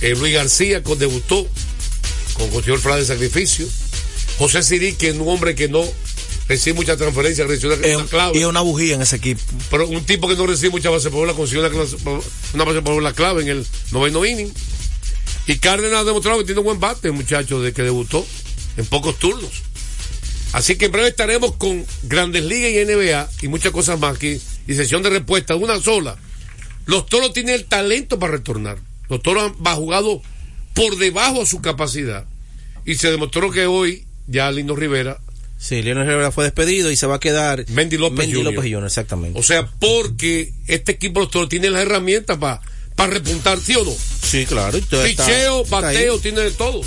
eh, 0.03 0.15
Luis 0.19 0.35
García 0.35 0.83
con, 0.83 0.99
debutó 0.99 1.47
con 2.39 2.75
el 2.75 2.79
flag 2.79 2.99
de 2.99 3.07
sacrificio. 3.07 3.67
José 4.39 4.63
Sirí, 4.63 4.93
que 4.93 5.09
es 5.09 5.17
un 5.17 5.29
hombre 5.29 5.55
que 5.55 5.69
no 5.69 5.83
recibe 6.49 6.75
mucha 6.75 6.97
transferencia, 6.97 7.47
recibe 7.47 7.75
una, 7.75 7.99
una 7.99 8.07
clave. 8.07 8.39
Y 8.39 8.45
una 8.45 8.61
bujía 8.61 8.95
en 8.95 9.03
ese 9.03 9.17
equipo. 9.17 9.41
Pero 9.71 9.89
un 9.89 10.05
tipo 10.05 10.29
que 10.29 10.37
no 10.37 10.47
recibe 10.47 10.71
mucha 10.71 10.91
base 10.91 11.11
por 11.11 11.21
bola 11.21 11.35
consiguió 11.35 11.67
una, 11.67 11.85
una 12.55 12.65
base 12.65 12.83
por 12.83 12.95
bola 12.95 13.13
clave 13.13 13.43
en 13.43 13.49
el 13.49 13.67
noveno 13.93 14.25
inning. 14.25 14.53
Y 15.47 15.59
Cárdenas 15.59 16.01
ha 16.01 16.05
demostrado 16.05 16.39
que 16.39 16.45
tiene 16.45 16.61
un 16.61 16.67
buen 16.67 16.81
bate, 16.81 17.11
muchacho, 17.11 17.63
de 17.63 17.73
que 17.73 17.83
debutó 17.83 18.27
en 18.77 18.87
pocos 18.87 19.19
turnos. 19.19 19.63
Así 20.53 20.77
que 20.77 20.87
en 20.87 20.93
breve 20.93 21.09
estaremos 21.09 21.55
con 21.57 21.85
Grandes 22.05 22.45
Ligas 22.45 22.71
y 22.71 22.85
NBA 22.85 23.29
y 23.43 23.49
muchas 23.49 23.73
cosas 23.73 23.99
más 23.99 24.17
aquí. 24.17 24.41
Y 24.67 24.75
sesión 24.75 25.03
de 25.03 25.11
respuesta, 25.11 25.55
una 25.55 25.81
sola. 25.81 26.17
Los 26.87 27.07
toros 27.07 27.33
tienen 27.33 27.55
el 27.55 27.67
talento 27.67 28.19
para 28.19 28.33
retornar. 28.33 28.79
Los 29.09 29.23
toros 29.23 29.43
han 29.43 29.67
ha 29.67 29.75
jugado 29.75 30.23
por 30.75 30.97
debajo 30.97 31.41
de 31.41 31.47
su 31.47 31.61
capacidad. 31.61 32.25
Y 32.85 32.95
se 32.95 33.11
demostró 33.11 33.51
que 33.51 33.67
hoy 33.67 34.07
ya 34.27 34.51
Lino 34.51 34.75
Rivera. 34.75 35.21
Sí, 35.59 35.83
Leonel 35.83 36.07
Rivera 36.07 36.31
fue 36.31 36.45
despedido 36.45 36.91
y 36.91 36.97
se 36.97 37.07
va 37.07 37.17
a 37.17 37.21
quedar 37.21 37.65
Mendy 37.71 37.97
López 37.97 38.19
Mendy. 38.29 38.43
López 38.43 38.65
exactamente. 38.85 39.39
O 39.39 39.43
sea, 39.43 39.67
porque 39.81 40.53
este 40.67 40.93
equipo 40.93 41.29
tiene 41.49 41.71
las 41.71 41.83
herramientas 41.83 42.37
para 42.39 42.61
para 42.95 43.13
repuntar, 43.13 43.61
¿sí 43.61 43.75
o 43.77 43.85
no? 43.85 43.93
Sí, 44.23 44.47
claro. 44.47 44.79
Picheo, 44.79 45.65
bateo, 45.67 46.19
tiene 46.19 46.41
de 46.41 46.51
todo. 46.51 46.81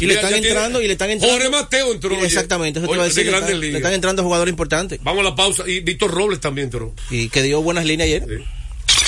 Y 0.00 0.06
le 0.06 0.14
están 0.14 0.32
tiene- 0.32 0.48
entrando, 0.48 0.82
y 0.82 0.86
le 0.86 0.92
están 0.94 1.10
entrando. 1.10 1.36
Jorge 1.36 1.50
Mateo 1.50 1.92
entró. 1.92 2.24
Exactamente, 2.24 2.80
eso 2.80 2.88
te 2.88 2.94
iba 2.94 3.04
a 3.04 3.06
decir. 3.06 3.24
de 3.26 3.30
Le 3.30 3.38
están, 3.38 3.60
le 3.60 3.76
están 3.76 3.92
entrando 3.92 4.22
jugadores 4.22 4.50
importantes. 4.50 4.98
Vamos 5.02 5.20
a 5.20 5.30
la 5.30 5.36
pausa. 5.36 5.68
Y 5.68 5.80
Víctor 5.80 6.10
Robles 6.10 6.40
también 6.40 6.66
entró. 6.66 6.94
Y 7.10 7.28
que 7.28 7.42
dio 7.42 7.62
buenas 7.62 7.84
líneas 7.84 8.06
ayer. 8.06 8.42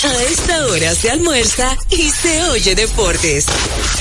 A 0.05 0.23
esta 0.25 0.67
hora 0.67 0.95
se 0.95 1.11
almuerza 1.11 1.75
y 1.89 2.11
se 2.11 2.43
oye 2.45 2.75
deportes. 2.75 3.47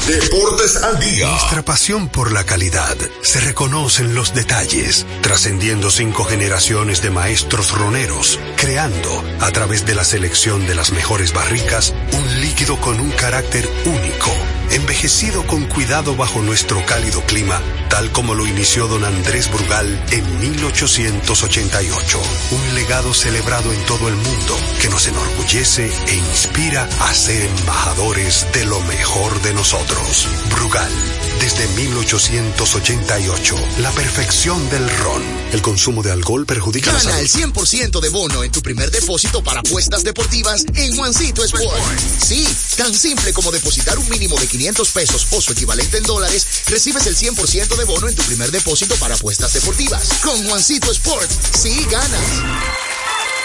Deportes 0.06 0.76
al 0.84 1.00
día. 1.00 1.30
Nuestra 1.30 1.64
pasión 1.64 2.10
por 2.10 2.34
la 2.34 2.44
calidad 2.44 2.98
se 3.22 3.40
reconoce 3.40 4.04
en 4.04 4.14
los 4.14 4.34
detalles, 4.34 5.06
trascendiendo 5.22 5.90
cinco 5.90 6.26
generaciones 6.26 7.02
de 7.02 7.12
maestros 7.12 7.72
roneros, 7.72 8.40
creando, 8.58 9.24
a 9.40 9.52
través 9.52 9.86
de 9.86 9.96
la 9.96 10.04
selección 10.04 10.68
de 10.68 10.76
las 10.76 10.92
mejores 10.92 11.34
barricas, 11.34 11.94
un 12.12 12.42
líquido 12.42 12.80
con 12.82 13.00
un 13.00 13.12
carácter 13.12 13.68
único, 13.86 14.36
envejecido 14.72 15.46
con 15.48 15.66
cuidado 15.68 16.16
bajo 16.16 16.42
nuestro 16.42 16.86
cálido 16.86 17.22
clima, 17.26 17.62
tal 17.90 18.12
como 18.12 18.34
lo 18.34 18.46
inició 18.48 18.88
don 18.88 19.04
Andrés 19.06 19.52
Brugal 19.52 20.04
en 20.12 20.40
1888. 20.40 22.22
Un 22.52 22.76
legado 22.76 23.14
celebrado 23.14 23.72
en 23.74 23.86
todo 23.86 24.08
el 24.08 24.16
mundo 24.16 24.58
que 24.82 24.90
nos 24.90 25.08
enorgullece 25.08 25.90
e 26.08 26.16
inspira 26.16 26.88
a 27.00 27.14
ser 27.14 27.42
embajadores 27.44 28.48
de 28.54 28.66
lo 28.66 28.80
mejor 28.82 29.42
de 29.42 29.54
nosotros. 29.54 30.28
Brugal, 30.52 30.92
desde 31.40 31.68
1888, 31.68 33.56
la 33.80 33.92
perfección 33.92 34.70
del 34.70 34.90
ron. 34.98 35.24
El 35.54 35.62
consumo 35.62 36.04
de 36.04 36.12
alcohol 36.12 36.46
perjudica 36.46 36.92
la 36.92 37.00
Gana 37.00 37.12
salud. 37.12 37.24
el 37.24 37.54
100% 37.54 38.00
de 38.02 38.10
bono 38.10 38.44
en 38.44 38.52
tu 38.52 38.62
primer 38.62 38.92
depósito 38.92 39.44
para 39.44 39.60
apuestas 39.62 40.04
deportivas 40.04 40.66
en 40.76 40.96
Juancito 40.96 41.44
Sport. 41.44 42.00
Sí, 42.24 42.48
tan 42.78 42.94
simple 42.94 43.32
como 43.34 43.52
depositar 43.52 43.98
un 43.98 44.10
mínimo 44.10 44.38
de 44.40 44.48
500 44.58 44.92
pesos 44.92 45.28
o 45.32 45.42
su 45.42 45.52
equivalente 45.52 45.98
en 45.98 46.04
dólares, 46.04 46.48
recibes 46.68 47.06
el 47.08 47.16
100% 47.18 47.76
de 47.76 47.84
bono 47.84 48.08
en 48.08 48.16
tu 48.16 48.24
primer 48.24 48.52
depósito 48.52 48.96
para 48.96 49.16
apuestas 49.16 49.54
deportivas. 49.54 50.10
Con 50.24 50.48
Juancito 50.48 50.92
Sport, 50.92 51.30
sí 51.54 51.86
ganas. 51.92 52.22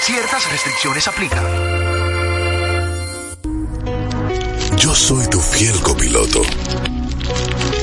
Ciertas 0.03 0.51
restricciones 0.51 1.09
aplican. 1.09 1.45
Yo 4.77 4.95
soy 4.95 5.27
tu 5.27 5.41
fiel 5.41 5.81
copiloto. 5.81 6.43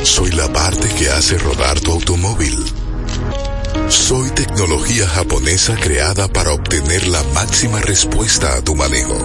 Soy 0.03 0.31
la 0.31 0.51
parte 0.51 0.87
que 0.95 1.09
hace 1.09 1.37
rodar 1.37 1.79
tu 1.81 1.91
automóvil. 1.91 2.57
Soy 3.89 4.31
tecnología 4.31 5.07
japonesa 5.07 5.75
creada 5.75 6.27
para 6.29 6.53
obtener 6.53 7.07
la 7.07 7.21
máxima 7.35 7.81
respuesta 7.81 8.55
a 8.55 8.61
tu 8.61 8.73
manejo. 8.73 9.19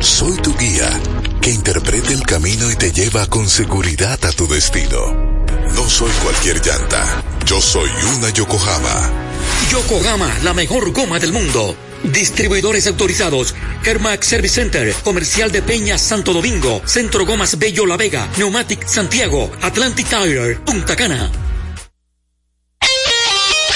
Soy 0.00 0.36
tu 0.38 0.56
guía 0.56 1.00
que 1.40 1.50
interpreta 1.50 2.12
el 2.12 2.22
camino 2.22 2.70
y 2.70 2.76
te 2.76 2.92
lleva 2.92 3.26
con 3.26 3.48
seguridad 3.48 4.18
a 4.24 4.32
tu 4.32 4.46
destino. 4.48 5.44
No 5.74 5.88
soy 5.88 6.10
cualquier 6.22 6.64
llanta. 6.64 7.22
Yo 7.44 7.60
soy 7.60 7.90
una 8.16 8.30
Yokohama. 8.30 9.12
Yokohama, 9.70 10.38
la 10.42 10.54
mejor 10.54 10.92
goma 10.92 11.18
del 11.18 11.32
mundo. 11.32 11.76
Distribuidores 12.02 12.86
autorizados. 12.86 13.54
Kermax 13.82 14.26
Service 14.26 14.54
Center, 14.54 14.92
Comercial 15.04 15.50
de 15.50 15.62
Peña 15.62 15.98
Santo 15.98 16.32
Domingo, 16.32 16.82
Centro 16.84 17.24
Gomas 17.26 17.58
Bello 17.58 17.86
La 17.86 17.96
Vega, 17.96 18.28
Neumatic 18.36 18.86
Santiago, 18.86 19.50
Atlantic 19.62 20.06
Tire, 20.08 20.56
Punta 20.56 20.94
Cana. 20.96 21.30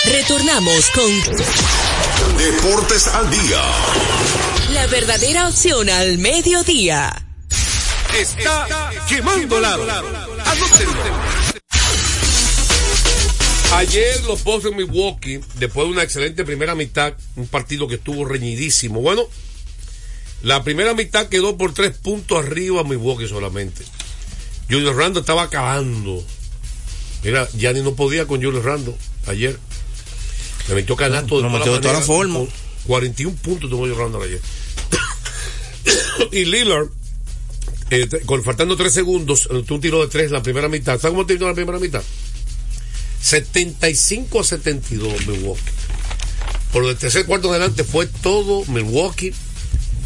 Retornamos 0.05 0.91
con 0.91 1.11
Deportes 2.39 3.07
al 3.09 3.31
día. 3.31 3.63
la 4.75 4.87
verdadera 4.87 5.49
opción 5.49 5.89
al 5.89 6.19
mediodía. 6.19 7.13
Está 8.19 8.91
quemando 9.09 9.61
lado. 9.61 9.87
Ayer 13.75 14.23
los 14.25 14.45
Bucks 14.45 14.65
de 14.65 14.71
Milwaukee, 14.73 15.41
después 15.55 15.87
de 15.87 15.93
una 15.93 16.03
excelente 16.03 16.45
primera 16.45 16.75
mitad, 16.75 17.15
un 17.37 17.47
partido 17.47 17.89
que 17.89 17.95
estuvo 17.95 18.25
reñidísimo. 18.27 19.01
Bueno, 19.01 19.23
la 20.43 20.63
primera 20.63 20.93
mitad 20.93 21.29
quedó 21.29 21.57
por 21.57 21.73
tres 21.73 21.97
puntos 21.97 22.45
arriba 22.45 22.85
Milwaukee 22.85 23.29
solamente. 23.29 23.83
Julio 24.69 24.93
Rando 24.93 25.21
estaba 25.21 25.45
acabando. 25.45 26.23
Mira, 27.25 27.49
Gianni 27.55 27.81
no 27.81 27.95
podía 27.95 28.27
con 28.27 28.43
Julio 28.43 28.61
Rando 28.61 28.97
ayer. 29.27 29.59
Le 30.69 30.75
metió 30.75 30.97
canasto 30.97 31.41
Lo 31.41 31.51
metió 31.51 31.75
de 31.75 31.81
toda 31.81 31.95
la 31.95 32.01
forma. 32.01 32.41
con 32.41 32.49
41 32.87 33.37
puntos 33.37 33.71
tuvo 33.71 33.81
Julio 33.81 33.97
Rando 33.97 34.23
ayer. 34.23 34.41
y 36.33 36.45
Lillard, 36.45 36.89
eh, 37.93 38.09
con, 38.25 38.43
faltando 38.43 38.75
tres 38.75 38.95
segundos, 38.95 39.45
un 39.47 39.81
tiro 39.83 40.01
de 40.01 40.09
tres 40.09 40.29
en 40.29 40.33
la 40.33 40.43
primera 40.43 40.67
mitad. 40.67 40.99
¿Sabes 40.99 41.13
cómo 41.13 41.27
terminó 41.27 41.49
la 41.49 41.55
primera 41.55 41.79
mitad? 41.79 42.03
75 43.21 44.41
a 44.41 44.45
72 44.45 45.27
Milwaukee. 45.27 45.61
Por 46.73 46.87
el 46.87 46.97
tercer 46.97 47.27
cuarto 47.27 47.51
adelante 47.51 47.85
fue 47.85 48.07
todo 48.07 48.65
Milwaukee. 48.65 49.35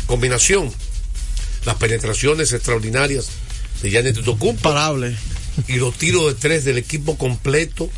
Combinación. 0.06 0.72
Las 1.64 1.76
penetraciones 1.76 2.52
extraordinarias 2.52 3.28
de 3.82 3.96
Antetokounmpo. 3.96 4.62
Parable. 4.62 5.16
Y 5.68 5.76
los 5.76 5.94
tiros 5.94 6.26
de 6.26 6.34
tres 6.34 6.64
del 6.64 6.78
equipo 6.78 7.16
completo 7.16 7.88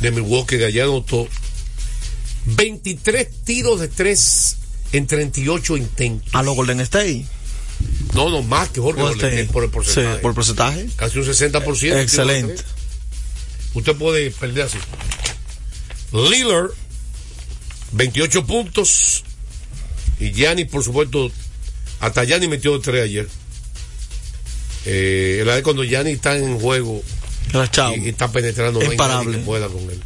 de 0.00 0.12
Milwaukee 0.12 0.56
que 0.56 0.64
allá 0.64 0.84
anotó 0.84 1.28
23 2.46 3.28
tiros 3.44 3.80
de 3.80 3.88
tres 3.88 4.56
en 4.92 5.06
38 5.06 5.76
intentos. 5.76 6.34
A 6.34 6.42
los 6.42 6.56
Golden 6.56 6.80
State. 6.80 7.26
No, 8.14 8.30
no, 8.30 8.42
más 8.42 8.68
que 8.68 8.80
Jorge 8.80 9.00
por 9.52 9.64
el 9.64 9.70
porcentaje. 9.70 10.14
Sí, 10.16 10.22
por 10.22 10.34
porcentaje. 10.34 10.86
Casi 10.96 11.18
un 11.18 11.24
60%. 11.24 12.00
Excelente. 12.00 12.62
Usted 13.74 13.96
puede 13.96 14.30
perder 14.30 14.64
así. 14.64 14.78
Lillard, 16.12 16.70
28 17.92 18.46
puntos. 18.46 19.24
Y 20.20 20.32
Gianni, 20.32 20.64
por 20.64 20.84
supuesto, 20.84 21.30
hasta 21.98 22.24
Gianni 22.24 22.46
metió 22.46 22.78
tres 22.80 23.04
ayer. 23.04 23.28
Eh, 24.86 25.42
la 25.44 25.56
de 25.56 25.62
cuando 25.62 25.82
Gianni 25.82 26.12
está 26.12 26.36
en 26.36 26.58
juego 26.60 27.02
y, 27.96 28.04
y 28.04 28.08
está 28.10 28.30
penetrando, 28.30 28.80
no 28.80 28.90
hay 28.90 28.96
nadie 28.96 29.32
que 29.32 29.38
pueda 29.38 29.66
con 29.68 29.82
él. 29.90 30.00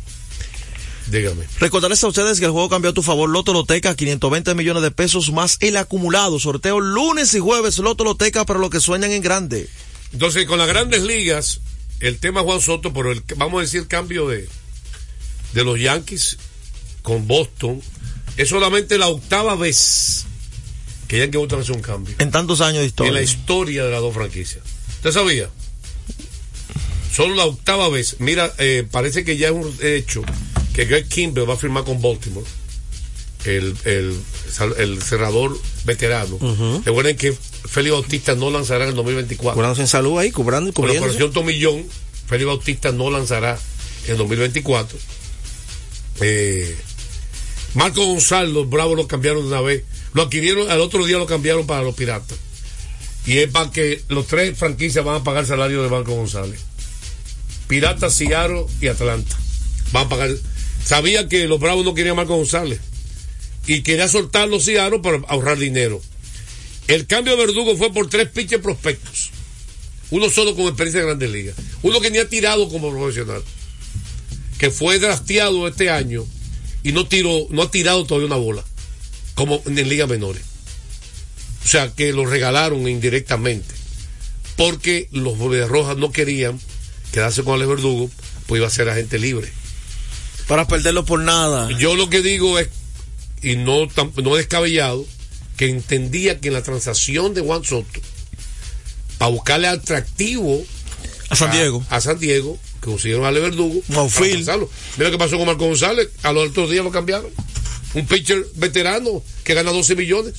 Dígame. 1.11 1.45
Recordarles 1.59 2.05
a 2.05 2.09
ustedes 2.09 2.39
que 2.39 2.45
el 2.45 2.51
juego 2.51 2.69
cambió 2.69 2.91
a 2.91 2.95
tu 2.95 3.03
favor 3.03 3.29
Loto 3.29 3.53
Loteca, 3.53 3.95
520 3.95 4.55
millones 4.55 4.83
de 4.83 4.91
pesos 4.91 5.33
más 5.33 5.57
el 5.61 5.77
acumulado. 5.77 6.39
Sorteo 6.39 6.81
lunes 6.81 7.33
y 7.35 7.41
jueves 7.41 7.79
Loto 7.79 8.05
Loteca 8.05 8.45
para 8.45 8.61
los 8.61 8.71
que 8.71 8.81
sueñan 8.81 9.13
en 9.13 9.23
grande. 9.23 9.69
Entonces, 10.13 10.47
con 10.47 10.59
las 10.59 10.69
grandes 10.69 11.03
ligas, 11.03 11.61
el 12.01 12.19
tema 12.19 12.43
Juan 12.43 12.61
Soto, 12.61 12.93
pero 12.93 13.13
el, 13.13 13.23
vamos 13.37 13.59
a 13.59 13.63
decir 13.63 13.87
cambio 13.87 14.29
de, 14.29 14.49
de 15.53 15.65
los 15.65 15.81
Yankees 15.81 16.39
con 17.03 17.27
Boston, 17.27 17.81
es 18.37 18.49
solamente 18.49 18.99
la 18.99 19.09
octava 19.09 19.57
vez 19.57 20.27
que 21.09 21.19
Yankees 21.19 21.41
Boston 21.41 21.61
hace 21.61 21.73
un 21.73 21.83
cambio. 21.83 22.15
En 22.19 22.31
tantos 22.31 22.61
años 22.61 22.81
de 22.81 22.87
historia. 22.87 23.09
En 23.09 23.15
la 23.15 23.23
historia 23.23 23.85
de 23.85 23.91
las 23.91 24.01
dos 24.01 24.15
franquicias. 24.15 24.63
¿Usted 24.97 25.13
sabía? 25.13 25.49
Solo 27.13 27.35
la 27.35 27.47
octava 27.47 27.89
vez. 27.89 28.17
Mira, 28.19 28.53
eh, 28.59 28.87
parece 28.91 29.25
que 29.25 29.37
ya 29.37 29.49
es 29.49 29.55
un 29.55 29.75
hecho 29.81 30.23
que 30.79 30.85
Greg 30.85 31.09
Kimber 31.09 31.49
va 31.49 31.55
a 31.55 31.57
firmar 31.57 31.83
con 31.83 32.01
Baltimore. 32.01 32.47
El, 33.45 33.75
el, 33.85 34.17
el 34.79 35.03
cerrador 35.03 35.61
veterano. 35.85 36.39
Recuerden 36.85 37.17
que 37.17 37.33
Félix 37.33 37.95
Bautista 37.95 38.37
no 38.37 38.49
lanzará 38.49 38.85
en 38.85 38.91
el 38.91 38.95
2024. 38.95 39.57
Curándose 39.57 39.81
en 39.81 39.89
salud 39.89 40.21
ahí, 40.21 40.31
cobrando 40.31 40.71
y 40.71 40.73
Con 40.73 40.87
la 40.87 41.01
operación 41.01 41.33
Tomillón, 41.33 41.85
Félix 42.29 42.47
Bautista 42.47 42.93
no 42.93 43.11
lanzará 43.11 43.59
en 44.05 44.13
el 44.13 44.19
2024. 44.19 44.97
Eh, 46.21 46.77
Marco 47.75 48.05
González, 48.07 48.55
los 48.55 48.71
Bravos 48.71 48.97
lo 48.97 49.09
cambiaron 49.09 49.43
de 49.43 49.49
una 49.49 49.61
vez. 49.61 49.83
Lo 50.13 50.23
adquirieron, 50.23 50.71
al 50.71 50.81
otro 50.81 51.05
día 51.05 51.19
lo 51.19 51.27
cambiaron 51.27 51.67
para 51.67 51.83
los 51.83 51.97
Piratas. 51.97 52.39
Y 53.27 53.39
es 53.39 53.51
para 53.51 53.73
que 53.73 54.01
los 54.11 54.29
tres 54.29 54.57
franquicias 54.57 55.05
van 55.05 55.17
a 55.17 55.25
pagar 55.25 55.43
el 55.43 55.49
salario 55.49 55.83
de 55.83 55.89
Marco 55.89 56.15
González. 56.15 56.61
Piratas, 57.67 58.15
Seattle 58.15 58.67
y 58.81 58.87
Atlanta. 58.87 59.37
Van 59.91 60.07
a 60.07 60.09
pagar. 60.09 60.31
Sabía 60.89 61.29
que 61.29 61.47
los 61.47 61.61
Bravos 61.61 61.85
no 61.85 61.93
querían 61.93 62.17
Marco 62.17 62.35
González. 62.35 62.81
Y 63.67 63.83
quería 63.83 64.09
soltar 64.09 64.49
los 64.49 64.65
Seattle 64.65 65.01
para 65.01 65.19
ahorrar 65.29 65.59
dinero. 65.59 66.01
El 66.87 67.07
cambio 67.07 67.37
de 67.37 67.45
verdugo 67.45 67.77
fue 67.77 67.93
por 67.93 68.09
tres 68.09 68.31
pitches 68.31 68.59
prospectos. 68.59 69.29
Uno 70.09 70.31
solo 70.31 70.57
con 70.57 70.65
experiencia 70.65 71.01
de 71.01 71.07
grandes 71.09 71.31
ligas. 71.31 71.57
Uno 71.83 72.01
que 72.01 72.11
ni 72.11 72.17
ha 72.17 72.27
tirado 72.27 72.71
como 72.71 72.91
profesional. 72.91 73.43
Que 74.59 74.71
fue 74.71 74.99
drafteado 74.99 75.69
este 75.69 75.91
año 75.91 76.25
y 76.83 76.93
no 76.93 77.07
tiró, 77.07 77.47
no 77.51 77.65
ha 77.65 77.71
tirado 77.71 78.07
todavía 78.07 78.29
una 78.29 78.37
bola. 78.37 78.65
Como 79.35 79.63
en 79.67 79.75
ligas 79.91 80.09
menores. 80.09 80.43
O 81.67 81.69
sea 81.69 81.93
que 81.95 82.15
lo 82.15 82.25
regalaron 82.25 82.89
indirectamente. 82.89 83.75
Porque 84.57 85.11
los 85.13 85.37
Rojas 85.69 85.99
no 85.99 86.13
querían 86.13 86.59
quedarse 87.13 87.45
con 87.45 87.57
Alex 87.57 87.69
Verdugo, 87.69 88.11
pues 88.47 88.61
iba 88.61 88.69
a 88.69 88.71
ser 88.71 88.89
agente 88.89 89.19
libre. 89.19 89.53
Para 90.49 90.67
perderlo 90.67 91.05
por 91.05 91.21
nada. 91.21 91.69
Yo 91.79 91.95
lo 91.95 92.09
que 92.09 92.23
digo 92.23 92.59
es, 92.59 92.69
y 93.43 93.57
no, 93.57 93.87
no 93.87 94.37
es 94.37 94.39
descabellado, 94.39 95.07
que 95.59 95.69
entendía 95.69 96.41
que 96.41 96.49
en 96.49 96.55
la 96.55 96.63
transacción 96.63 97.35
de 97.35 97.43
Juan 97.43 97.65
Soto, 97.65 98.01
para 99.19 99.31
buscarle 99.31 99.69
atractivo 99.69 100.65
A 101.29 101.37
San 101.37 101.51
Diego. 101.51 101.85
a, 101.91 102.01
San 102.01 102.19
Diego, 102.19 102.59
que 102.81 102.87
consiguieron 102.87 103.27
a 103.27 103.29
Ale 103.29 103.41
Verdugo. 103.41 103.83
Mira 104.97 105.11
lo 105.11 105.11
que 105.11 105.19
pasó 105.19 105.37
con 105.37 105.47
Marco 105.47 105.67
González, 105.67 106.09
a 106.23 106.33
los 106.33 106.49
otros 106.49 106.71
días 106.71 106.83
lo 106.83 106.91
cambiaron. 106.91 107.31
Un 107.95 108.07
pitcher 108.07 108.47
veterano 108.55 109.23
que 109.45 109.55
gana 109.55 109.71
12 109.71 109.97
millones. 109.97 110.35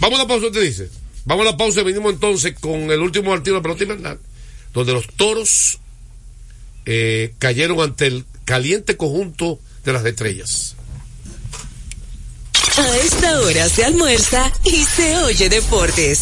Vamos 0.00 0.18
a 0.18 0.22
la 0.22 0.28
pausa, 0.28 0.50
te 0.50 0.60
dice. 0.60 0.90
Vamos 1.24 1.46
a 1.46 1.50
la 1.50 1.56
pausa 1.56 1.80
y 1.80 1.84
venimos 1.84 2.12
entonces 2.12 2.54
con 2.58 2.90
el 2.90 3.00
último 3.00 3.30
partido 3.30 3.54
de 3.54 3.60
la 3.60 3.62
pelota 3.62 3.82
invernal, 3.84 4.18
donde 4.72 4.92
los 4.92 5.06
toros 5.08 5.78
eh, 6.86 7.34
cayeron 7.38 7.80
ante 7.80 8.06
el 8.06 8.24
caliente 8.46 8.96
conjunto 8.96 9.58
de 9.84 9.92
las 9.92 10.06
estrellas. 10.06 10.76
A 12.78 12.96
esta 12.98 13.40
hora 13.40 13.68
se 13.68 13.84
almuerza 13.84 14.52
y 14.62 14.84
se 14.84 15.16
oye 15.18 15.48
deportes. 15.48 16.20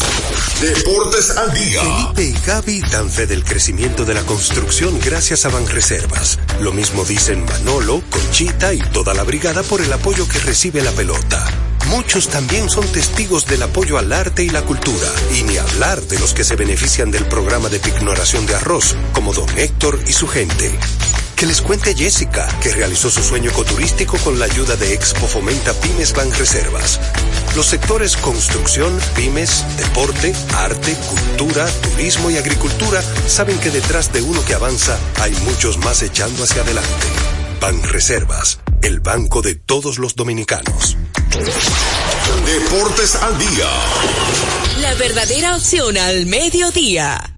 Deportes 0.61 1.31
al 1.31 1.53
día. 1.53 1.81
Felipe 1.81 2.23
y 2.23 2.45
Gaby 2.45 2.81
dan 2.91 3.11
fe 3.11 3.27
del 3.27 3.43
crecimiento 3.43 4.05
de 4.05 4.13
la 4.13 4.23
construcción 4.23 4.99
gracias 4.99 5.45
a 5.45 5.49
Banreservas. 5.49 6.39
Lo 6.61 6.71
mismo 6.71 7.03
dicen 7.05 7.43
Manolo, 7.45 8.01
Conchita 8.09 8.73
y 8.73 8.79
toda 8.79 9.13
la 9.13 9.23
brigada 9.23 9.63
por 9.63 9.81
el 9.81 9.91
apoyo 9.91 10.27
que 10.27 10.39
recibe 10.39 10.81
la 10.81 10.91
pelota. 10.91 11.45
Muchos 11.89 12.29
también 12.29 12.69
son 12.69 12.87
testigos 12.87 13.45
del 13.45 13.61
apoyo 13.61 13.97
al 13.97 14.11
arte 14.11 14.43
y 14.43 14.49
la 14.49 14.63
cultura, 14.63 15.07
y 15.33 15.43
ni 15.43 15.57
hablar 15.57 16.01
de 16.01 16.19
los 16.19 16.33
que 16.33 16.43
se 16.43 16.55
benefician 16.55 17.11
del 17.11 17.25
programa 17.25 17.69
de 17.69 17.79
pignoración 17.79 18.45
de 18.47 18.55
arroz, 18.55 18.95
como 19.13 19.33
don 19.33 19.47
Héctor 19.57 19.99
y 20.07 20.13
su 20.13 20.27
gente. 20.27 20.71
Que 21.35 21.45
les 21.45 21.61
cuente 21.61 21.93
Jessica, 21.93 22.47
que 22.61 22.73
realizó 22.73 23.09
su 23.09 23.21
sueño 23.21 23.51
ecoturístico 23.51 24.17
con 24.19 24.39
la 24.39 24.45
ayuda 24.45 24.77
de 24.77 24.93
Expo 24.93 25.27
Fomenta 25.27 25.73
Pymes 25.73 26.13
Banreservas. 26.13 26.99
Los 27.57 27.65
sectores 27.65 28.15
construcción, 28.15 28.97
pymes, 29.15 29.65
deporte, 29.77 30.33
arte, 30.53 30.95
cultura, 31.09 31.67
turismo 31.81 32.31
y 32.31 32.37
agricultura 32.37 33.03
saben 33.27 33.59
que 33.59 33.69
detrás 33.69 34.13
de 34.13 34.21
uno 34.21 34.45
que 34.45 34.53
avanza 34.53 34.97
hay 35.19 35.33
muchos 35.43 35.77
más 35.79 36.01
echando 36.03 36.45
hacia 36.45 36.61
adelante. 36.61 37.07
Banreservas, 37.59 38.59
el 38.81 39.01
banco 39.01 39.41
de 39.41 39.55
todos 39.55 39.97
los 39.97 40.15
dominicanos. 40.15 40.95
Deportes 42.45 43.15
al 43.15 43.37
día. 43.37 43.69
La 44.79 44.93
verdadera 44.93 45.57
opción 45.57 45.97
al 45.97 46.27
mediodía. 46.27 47.37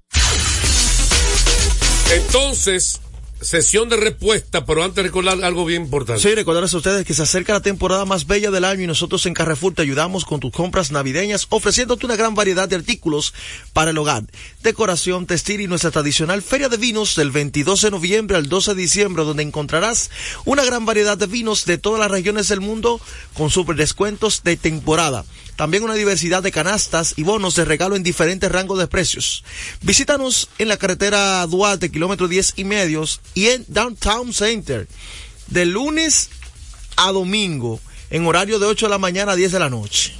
Entonces, 2.10 3.00
sesión 3.40 3.88
de 3.88 3.96
respuesta, 3.96 4.64
pero 4.64 4.82
antes 4.82 5.04
recordar 5.04 5.42
algo 5.44 5.64
bien 5.64 5.82
importante. 5.82 6.22
Sí, 6.22 6.34
recordarles 6.34 6.74
a 6.74 6.78
ustedes 6.78 7.06
que 7.06 7.14
se 7.14 7.22
acerca 7.22 7.52
la 7.52 7.60
temporada 7.60 8.04
más 8.04 8.26
bella 8.26 8.50
del 8.50 8.64
año 8.64 8.82
y 8.82 8.86
nosotros 8.86 9.24
en 9.26 9.34
Carrefour 9.34 9.74
te 9.74 9.82
ayudamos 9.82 10.24
con 10.24 10.40
tus 10.40 10.52
compras 10.52 10.90
navideñas 10.90 11.46
ofreciéndote 11.50 12.06
una 12.06 12.16
gran 12.16 12.34
variedad 12.34 12.68
de 12.68 12.76
artículos 12.76 13.34
para 13.72 13.90
el 13.90 13.98
hogar, 13.98 14.24
decoración, 14.62 15.26
textil 15.26 15.60
y 15.60 15.66
nuestra 15.68 15.90
tradicional 15.90 16.42
feria 16.42 16.68
de 16.68 16.76
vinos 16.76 17.14
del 17.14 17.30
22 17.30 17.82
de 17.82 17.90
noviembre 17.90 18.36
al 18.36 18.48
12 18.48 18.74
de 18.74 18.80
diciembre 18.82 19.24
donde 19.24 19.42
encontrarás 19.42 20.10
una 20.44 20.64
gran 20.64 20.84
variedad 20.84 21.16
de 21.16 21.26
vinos 21.26 21.64
de 21.64 21.78
todas 21.78 22.00
las 22.00 22.10
regiones 22.10 22.48
del 22.48 22.60
mundo 22.60 23.00
con 23.34 23.50
super 23.50 23.76
descuentos 23.76 24.42
de 24.42 24.56
temporada. 24.56 25.24
También 25.58 25.82
una 25.82 25.94
diversidad 25.94 26.40
de 26.40 26.52
canastas 26.52 27.14
y 27.16 27.24
bonos 27.24 27.56
de 27.56 27.64
regalo 27.64 27.96
en 27.96 28.04
diferentes 28.04 28.48
rangos 28.48 28.78
de 28.78 28.86
precios. 28.86 29.42
Visítanos 29.82 30.50
en 30.58 30.68
la 30.68 30.76
carretera 30.76 31.44
Duarte, 31.48 31.90
kilómetro 31.90 32.28
10 32.28 32.52
y 32.54 32.62
medios, 32.62 33.20
y 33.34 33.48
en 33.48 33.64
Downtown 33.66 34.32
Center, 34.32 34.86
de 35.48 35.66
lunes 35.66 36.30
a 36.94 37.10
domingo, 37.10 37.80
en 38.10 38.24
horario 38.24 38.60
de 38.60 38.66
8 38.66 38.86
de 38.86 38.90
la 38.90 38.98
mañana 38.98 39.32
a 39.32 39.34
10 39.34 39.50
de 39.50 39.58
la 39.58 39.68
noche. 39.68 40.12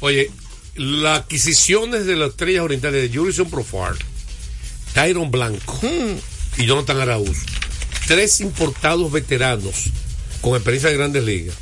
Oye, 0.00 0.30
las 0.74 1.20
adquisiciones 1.20 2.04
de 2.04 2.16
las 2.16 2.32
estrellas 2.32 2.62
orientales 2.62 3.10
de 3.10 3.18
Jurison 3.18 3.48
Profar, 3.48 3.94
Tyron 4.92 5.30
Blanco 5.30 5.80
y 6.58 6.66
Jonathan 6.66 7.00
Araúz, 7.00 7.38
tres 8.06 8.42
importados 8.42 9.10
veteranos 9.10 9.86
con 10.42 10.52
experiencia 10.52 10.90
de 10.90 10.98
grandes 10.98 11.24
ligas, 11.24 11.56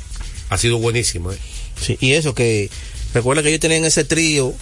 ha 0.49 0.57
sido 0.57 0.79
buenísima. 0.79 1.33
¿eh? 1.33 1.37
Sí, 1.79 1.97
y 2.01 2.11
eso 2.11 2.35
que 2.35 2.69
recuerda 3.13 3.43
que 3.43 3.49
ellos 3.49 3.61
tenían 3.61 3.85
ese 3.85 4.03
trío 4.03 4.53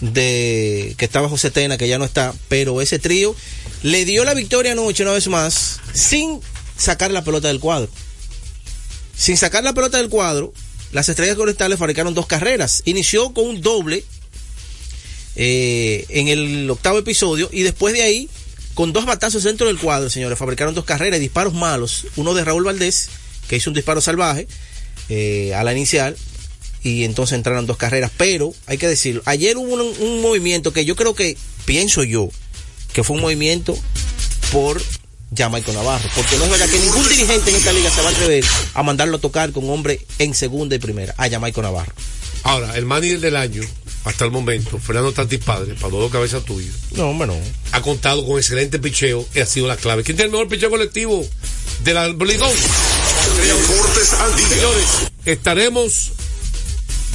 de 0.00 0.94
que 0.98 1.04
estaba 1.04 1.28
José 1.28 1.50
Tena, 1.50 1.78
que 1.78 1.88
ya 1.88 1.98
no 1.98 2.04
está, 2.04 2.34
pero 2.48 2.80
ese 2.80 2.98
trío 2.98 3.34
le 3.82 4.04
dio 4.04 4.24
la 4.24 4.34
victoria 4.34 4.72
anoche 4.72 5.02
una 5.02 5.12
vez 5.12 5.28
más 5.28 5.80
sin 5.92 6.40
sacar 6.76 7.10
la 7.10 7.24
pelota 7.24 7.48
del 7.48 7.60
cuadro. 7.60 7.88
Sin 9.16 9.36
sacar 9.36 9.64
la 9.64 9.72
pelota 9.72 9.98
del 9.98 10.10
cuadro, 10.10 10.52
las 10.92 11.08
estrellas 11.08 11.38
orientales 11.38 11.78
fabricaron 11.78 12.14
dos 12.14 12.26
carreras. 12.26 12.82
Inició 12.84 13.32
con 13.32 13.46
un 13.46 13.62
doble 13.62 14.04
eh, 15.36 16.04
en 16.08 16.28
el 16.28 16.68
octavo 16.70 16.98
episodio 16.98 17.48
y 17.52 17.62
después 17.62 17.94
de 17.94 18.02
ahí, 18.02 18.28
con 18.74 18.92
dos 18.92 19.06
batazos 19.06 19.42
dentro 19.42 19.68
del 19.68 19.78
cuadro, 19.78 20.10
señores, 20.10 20.38
fabricaron 20.38 20.74
dos 20.74 20.84
carreras, 20.84 21.18
disparos 21.20 21.54
malos. 21.54 22.06
Uno 22.16 22.34
de 22.34 22.44
Raúl 22.44 22.64
Valdés, 22.64 23.08
que 23.48 23.56
hizo 23.56 23.70
un 23.70 23.74
disparo 23.74 24.02
salvaje 24.02 24.46
eh, 25.08 25.54
a 25.54 25.64
la 25.64 25.72
inicial, 25.72 26.16
y 26.82 27.04
entonces 27.04 27.34
entraron 27.36 27.66
dos 27.66 27.76
carreras. 27.76 28.10
Pero 28.16 28.54
hay 28.66 28.78
que 28.78 28.88
decirlo, 28.88 29.22
ayer 29.24 29.56
hubo 29.56 29.74
un, 29.74 29.80
un 30.00 30.20
movimiento 30.22 30.72
que 30.72 30.84
yo 30.84 30.96
creo 30.96 31.14
que, 31.14 31.36
pienso 31.64 32.02
yo, 32.04 32.28
que 32.92 33.02
fue 33.04 33.16
un 33.16 33.22
movimiento 33.22 33.76
por 34.52 34.80
Jamaico 35.36 35.72
Navarro. 35.72 36.08
Porque 36.14 36.36
no 36.36 36.44
es 36.44 36.50
verdad 36.50 36.68
que 36.68 36.78
ningún 36.78 37.08
dirigente 37.08 37.50
en 37.50 37.56
esta 37.56 37.72
liga 37.72 37.90
se 37.90 38.00
va 38.02 38.08
a 38.08 38.12
atrever 38.12 38.44
a 38.74 38.82
mandarlo 38.82 39.16
a 39.16 39.20
tocar 39.20 39.52
con 39.52 39.68
hombre 39.70 40.00
en 40.18 40.34
segunda 40.34 40.76
y 40.76 40.78
primera, 40.78 41.14
a 41.18 41.28
Jamaico 41.28 41.62
Navarro. 41.62 41.92
Ahora, 42.44 42.76
el 42.76 42.84
manager 42.84 43.18
del 43.18 43.34
año, 43.34 43.62
hasta 44.04 44.24
el 44.24 44.30
momento, 44.30 44.78
Fernando 44.78 45.10
Tatis 45.12 45.40
Padre, 45.40 45.74
para 45.74 45.88
dos 45.88 46.12
cabezas 46.12 46.44
tuyas, 46.44 46.72
No, 46.92 47.10
hombre, 47.10 47.26
no. 47.26 47.34
ha 47.72 47.82
contado 47.82 48.24
con 48.24 48.38
excelente 48.38 48.78
picheo 48.78 49.26
y 49.34 49.40
ha 49.40 49.46
sido 49.46 49.66
la 49.66 49.76
clave. 49.76 50.04
¿Quién 50.04 50.16
tiene 50.16 50.26
el 50.26 50.32
mejor 50.32 50.46
picheo 50.48 50.70
colectivo 50.70 51.26
de 51.82 51.92
la 51.92 52.06
Ligón? 52.06 52.52
Deportes 53.42 54.12
al 54.12 54.36
día. 54.36 54.48
Señores, 54.48 54.86
estaremos 55.24 56.12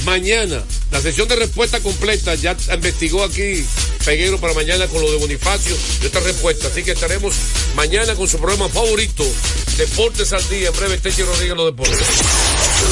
mañana. 0.04 0.62
La 0.90 1.00
sesión 1.00 1.28
de 1.28 1.36
respuesta 1.36 1.80
completa 1.80 2.34
ya 2.34 2.56
investigó 2.72 3.24
aquí 3.24 3.64
Peguero 4.04 4.38
para 4.38 4.54
mañana 4.54 4.86
con 4.88 5.00
lo 5.00 5.10
de 5.10 5.18
Bonifacio 5.18 5.76
y 6.02 6.06
esta 6.06 6.20
respuesta. 6.20 6.68
Así 6.68 6.82
que 6.82 6.92
estaremos 6.92 7.34
mañana 7.74 8.14
con 8.14 8.28
su 8.28 8.38
programa 8.38 8.68
favorito, 8.68 9.24
Deportes 9.76 10.32
al 10.32 10.48
Día. 10.48 10.68
En 10.68 10.76
breve, 10.76 10.98
Techi 10.98 11.22
Rodríguez, 11.22 11.56
los 11.56 11.66
deportes. 11.66 11.98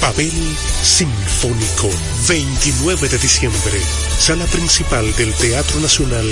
Pavel 0.02 0.58
Sinfónico, 0.84 1.90
29 2.28 3.08
de 3.08 3.18
diciembre, 3.18 3.80
sala 4.20 4.46
principal 4.48 5.16
del 5.16 5.34
Teatro 5.36 5.80
Nacional, 5.80 6.26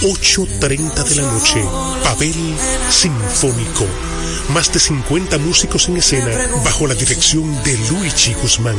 8.30 0.00 1.04
de 1.04 1.14
la 1.14 1.22
noche. 1.30 1.64
Pavel 2.02 2.56
Sinfónico, 2.90 3.86
más 4.52 4.72
de 4.72 4.80
50 4.80 5.38
músicos 5.38 5.88
en 5.88 5.98
escena 5.98 6.32
bajo 6.64 6.88
la 6.88 6.94
dirección 6.94 7.62
de 7.62 7.78
Luigi 7.88 8.34
Guzmán. 8.34 8.78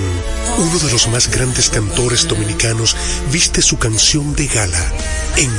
Uno 0.57 0.79
de 0.79 0.91
los 0.91 1.07
más 1.07 1.29
grandes 1.29 1.69
cantores 1.69 2.27
dominicanos 2.27 2.97
viste 3.31 3.61
su 3.61 3.77
canción 3.77 4.35
de 4.35 4.47
gala 4.47 4.93
en 5.37 5.51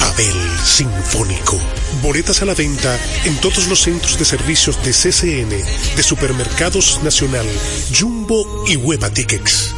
Abel 0.00 0.64
Sinfónico. 0.64 1.58
Boletas 2.00 2.42
a 2.42 2.46
la 2.46 2.54
venta 2.54 2.98
en 3.24 3.36
todos 3.40 3.68
los 3.68 3.80
centros 3.82 4.18
de 4.18 4.24
servicios 4.24 4.82
de 4.82 4.92
CCN, 4.92 5.50
de 5.96 6.02
Supermercados 6.02 7.00
Nacional, 7.02 7.46
Jumbo 7.96 8.64
y 8.66 8.76
Hueva 8.76 9.10
Tickets. 9.10 9.74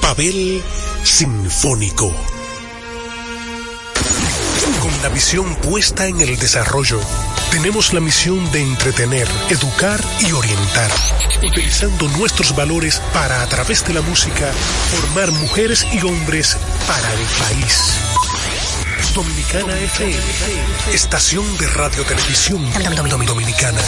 Pavel 0.00 0.62
Sinfónico. 1.02 2.14
Con 4.80 5.02
la 5.02 5.08
visión 5.08 5.54
puesta 5.56 6.06
en 6.06 6.20
el 6.20 6.38
desarrollo, 6.38 6.98
tenemos 7.50 7.92
la 7.92 8.00
misión 8.00 8.50
de 8.50 8.62
entretener, 8.62 9.28
educar 9.50 10.00
y 10.20 10.32
orientar, 10.32 10.90
utilizando 11.46 12.08
nuestros 12.18 12.54
valores 12.56 13.00
para, 13.12 13.42
a 13.42 13.46
través 13.46 13.86
de 13.86 13.94
la 13.94 14.00
música, 14.00 14.52
formar 14.90 15.30
mujeres 15.32 15.86
y 15.92 16.04
hombres 16.04 16.56
para 16.86 17.12
el 17.12 17.26
país. 17.38 17.92
Dominicana 19.14 19.78
FM, 19.78 20.94
estación 20.94 21.44
de 21.58 21.66
radio 21.68 22.02
televisión 22.04 22.62
dominicana. 23.26 23.80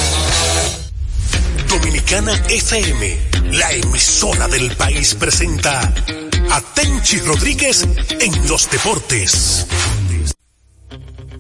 Dominicana 1.67 2.33
FM, 2.51 3.19
la 3.53 3.73
emisora 3.73 4.49
del 4.49 4.77
país 4.77 5.15
presenta 5.15 5.81
a 5.81 6.61
Tenchi 6.75 7.21
Rodríguez 7.21 7.89
en 8.21 8.49
los 8.49 8.71
deportes. 8.71 9.67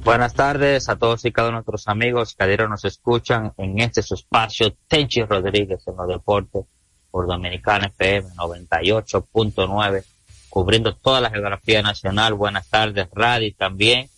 Buenas 0.03 0.33
tardes 0.33 0.88
a 0.88 0.97
todos 0.97 1.23
y 1.27 1.33
cada 1.33 1.49
uno 1.49 1.59
de 1.59 1.64
nuestros 1.66 1.87
amigos 1.88 2.35
que 2.35 2.44
a 2.44 2.47
diario 2.47 2.68
nos 2.68 2.87
escuchan 2.87 3.53
en 3.59 3.81
este 3.81 4.01
espacio 4.01 4.75
Tenchi 4.88 5.25
Rodríguez 5.25 5.87
en 5.87 5.97
los 5.97 6.09
deportes 6.09 6.64
por 7.11 7.27
Dominicana 7.27 7.88
FM 7.88 8.31
98.9 8.31 10.05
cubriendo 10.54 10.94
toda 10.94 11.20
la 11.20 11.30
geografía 11.30 11.82
nacional. 11.82 12.34
Buenas 12.34 12.68
tardes, 12.68 13.08
Radis 13.12 13.56
también, 13.56 14.08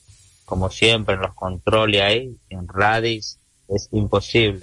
como 0.45 0.69
siempre 0.69 1.15
en 1.15 1.23
los 1.23 1.33
controles 1.33 2.03
ahí, 2.03 2.37
en 2.51 2.69
Radis 2.69 3.39
es 3.69 3.89
imposible 3.93 4.63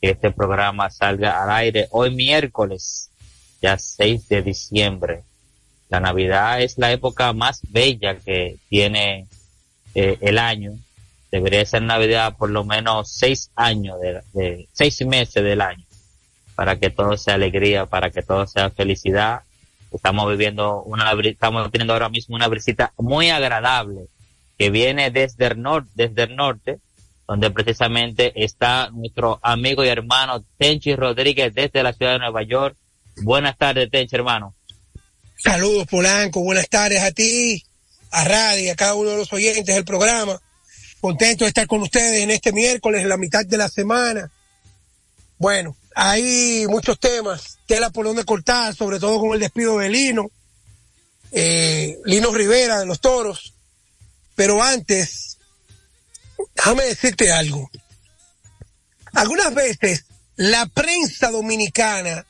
que 0.00 0.12
este 0.12 0.30
programa 0.30 0.88
salga 0.88 1.42
al 1.42 1.50
aire 1.50 1.88
hoy 1.90 2.14
miércoles, 2.14 3.10
ya 3.60 3.76
6 3.76 4.28
de 4.30 4.40
diciembre. 4.40 5.24
La 5.90 6.00
Navidad 6.00 6.62
es 6.62 6.78
la 6.78 6.90
época 6.90 7.34
más 7.34 7.60
bella 7.68 8.16
que 8.16 8.56
tiene 8.70 9.26
eh, 9.94 10.16
el 10.22 10.38
año. 10.38 10.72
Debería 11.30 11.66
ser 11.66 11.82
Navidad 11.82 12.34
por 12.38 12.48
lo 12.48 12.64
menos 12.64 13.12
seis 13.12 13.50
años, 13.56 14.00
de, 14.00 14.22
de 14.32 14.68
seis 14.72 15.04
meses 15.04 15.44
del 15.44 15.60
año, 15.60 15.84
para 16.54 16.78
que 16.78 16.88
todo 16.88 17.18
sea 17.18 17.34
alegría, 17.34 17.84
para 17.84 18.08
que 18.08 18.22
todo 18.22 18.46
sea 18.46 18.70
felicidad 18.70 19.42
estamos 19.94 20.28
viviendo 20.28 20.82
una 20.82 21.12
estamos 21.24 21.70
teniendo 21.70 21.92
ahora 21.92 22.08
mismo 22.08 22.34
una 22.34 22.48
brisita 22.48 22.92
muy 22.98 23.30
agradable 23.30 24.08
que 24.58 24.70
viene 24.70 25.10
desde 25.10 25.46
el 25.46 25.62
norte 25.62 25.90
desde 25.94 26.24
el 26.24 26.36
norte 26.36 26.78
donde 27.26 27.50
precisamente 27.50 28.32
está 28.44 28.90
nuestro 28.90 29.38
amigo 29.42 29.84
y 29.84 29.88
hermano 29.88 30.44
Tenchi 30.58 30.94
Rodríguez 30.94 31.54
desde 31.54 31.82
la 31.82 31.94
ciudad 31.94 32.12
de 32.12 32.18
Nueva 32.18 32.42
York. 32.42 32.76
Buenas 33.22 33.56
tardes 33.56 33.90
Tenchi 33.90 34.16
hermano. 34.16 34.54
Saludos 35.38 35.86
Polanco. 35.86 36.40
Buenas 36.40 36.68
tardes 36.68 37.02
a 37.02 37.12
ti 37.12 37.64
a 38.10 38.24
Radio 38.24 38.72
a 38.72 38.76
cada 38.76 38.94
uno 38.94 39.10
de 39.10 39.16
los 39.16 39.32
oyentes 39.32 39.74
del 39.74 39.84
programa. 39.84 40.38
Contento 41.00 41.44
de 41.44 41.48
estar 41.48 41.66
con 41.66 41.80
ustedes 41.82 42.22
en 42.22 42.30
este 42.30 42.52
miércoles 42.52 43.02
en 43.02 43.08
la 43.08 43.16
mitad 43.16 43.44
de 43.46 43.56
la 43.56 43.68
semana. 43.68 44.30
Bueno 45.38 45.76
hay 45.94 46.66
muchos 46.68 46.98
temas, 46.98 47.58
tela 47.66 47.90
por 47.90 48.04
donde 48.04 48.24
cortar, 48.24 48.74
sobre 48.74 48.98
todo 48.98 49.20
con 49.20 49.32
el 49.32 49.40
despido 49.40 49.78
de 49.78 49.88
Lino, 49.88 50.30
eh, 51.30 51.98
Lino 52.04 52.32
Rivera 52.32 52.80
de 52.80 52.86
los 52.86 53.00
Toros. 53.00 53.54
Pero 54.34 54.62
antes, 54.62 55.38
déjame 56.56 56.84
decirte 56.84 57.32
algo. 57.32 57.70
Algunas 59.12 59.54
veces 59.54 60.04
la 60.34 60.66
prensa 60.66 61.30
dominicana 61.30 62.26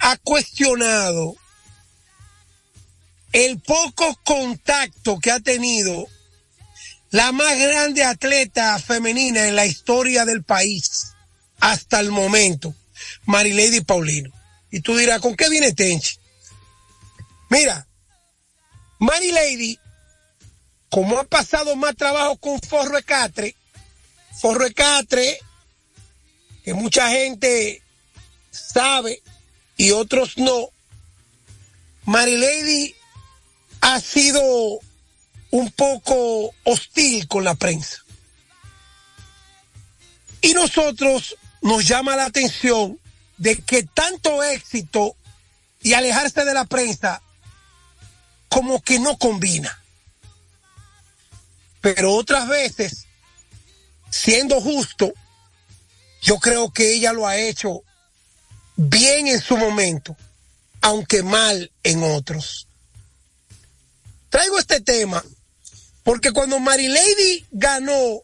ha 0.00 0.16
cuestionado 0.16 1.36
el 3.32 3.60
poco 3.60 4.18
contacto 4.24 5.20
que 5.20 5.30
ha 5.30 5.38
tenido 5.38 6.06
la 7.10 7.30
más 7.30 7.56
grande 7.56 8.02
atleta 8.02 8.76
femenina 8.80 9.46
en 9.46 9.54
la 9.54 9.64
historia 9.64 10.24
del 10.24 10.42
país 10.42 11.12
hasta 11.60 12.00
el 12.00 12.10
momento 12.10 12.74
Marilady 13.26 13.82
Paulino. 13.82 14.30
Y 14.70 14.80
tú 14.80 14.96
dirás, 14.96 15.20
¿con 15.20 15.36
qué 15.36 15.48
viene 15.48 15.72
Tenchi? 15.72 16.16
Mira, 17.50 17.86
Marilady, 18.98 19.78
como 20.90 21.18
ha 21.18 21.24
pasado 21.24 21.76
más 21.76 21.94
trabajo 21.96 22.36
con 22.38 22.60
Forro 22.60 22.98
Catre, 23.04 23.54
Forro 24.40 24.66
Catre, 24.74 25.38
que 26.64 26.74
mucha 26.74 27.08
gente 27.10 27.82
sabe 28.50 29.22
y 29.76 29.90
otros 29.90 30.38
no, 30.38 30.70
Marilady 32.06 32.94
ha 33.80 34.00
sido 34.00 34.42
un 35.50 35.70
poco 35.72 36.54
hostil 36.64 37.28
con 37.28 37.44
la 37.44 37.54
prensa. 37.54 37.98
Y 40.40 40.54
nosotros 40.54 41.36
nos 41.62 41.86
llama 41.86 42.16
la 42.16 42.26
atención 42.26 42.98
de 43.38 43.56
que 43.62 43.82
tanto 43.82 44.42
éxito 44.42 45.16
y 45.82 45.94
alejarse 45.94 46.44
de 46.44 46.54
la 46.54 46.64
prensa 46.64 47.22
como 48.48 48.80
que 48.80 48.98
no 48.98 49.18
combina. 49.18 49.78
Pero 51.80 52.14
otras 52.14 52.48
veces, 52.48 53.06
siendo 54.10 54.60
justo, 54.60 55.12
yo 56.22 56.38
creo 56.38 56.72
que 56.72 56.94
ella 56.94 57.12
lo 57.12 57.26
ha 57.26 57.36
hecho 57.36 57.82
bien 58.76 59.28
en 59.28 59.40
su 59.40 59.56
momento, 59.56 60.16
aunque 60.80 61.22
mal 61.22 61.70
en 61.82 62.02
otros. 62.02 62.66
Traigo 64.28 64.58
este 64.58 64.80
tema 64.80 65.22
porque 66.02 66.30
cuando 66.30 66.60
Marilady 66.60 67.46
ganó 67.50 68.20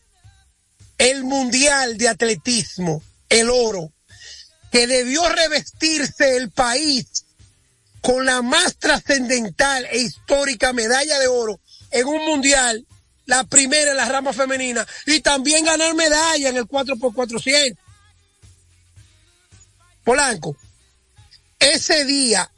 el 0.98 1.24
Mundial 1.24 1.98
de 1.98 2.08
Atletismo, 2.08 3.02
el 3.28 3.50
oro, 3.50 3.92
que 4.72 4.86
debió 4.86 5.28
revestirse 5.28 6.36
el 6.36 6.50
país 6.50 7.26
con 8.00 8.24
la 8.24 8.40
más 8.40 8.76
trascendental 8.76 9.84
e 9.84 9.98
histórica 9.98 10.72
medalla 10.72 11.18
de 11.18 11.28
oro 11.28 11.60
en 11.90 12.06
un 12.08 12.24
mundial, 12.24 12.84
la 13.26 13.44
primera 13.44 13.90
en 13.90 13.98
la 13.98 14.08
rama 14.08 14.32
femenina 14.32 14.84
y 15.06 15.20
también 15.20 15.66
ganar 15.66 15.94
medalla 15.94 16.48
en 16.48 16.56
el 16.56 16.64
4x400. 16.64 17.76
Polanco, 20.02 20.56
ese 21.60 22.04
día 22.06 22.50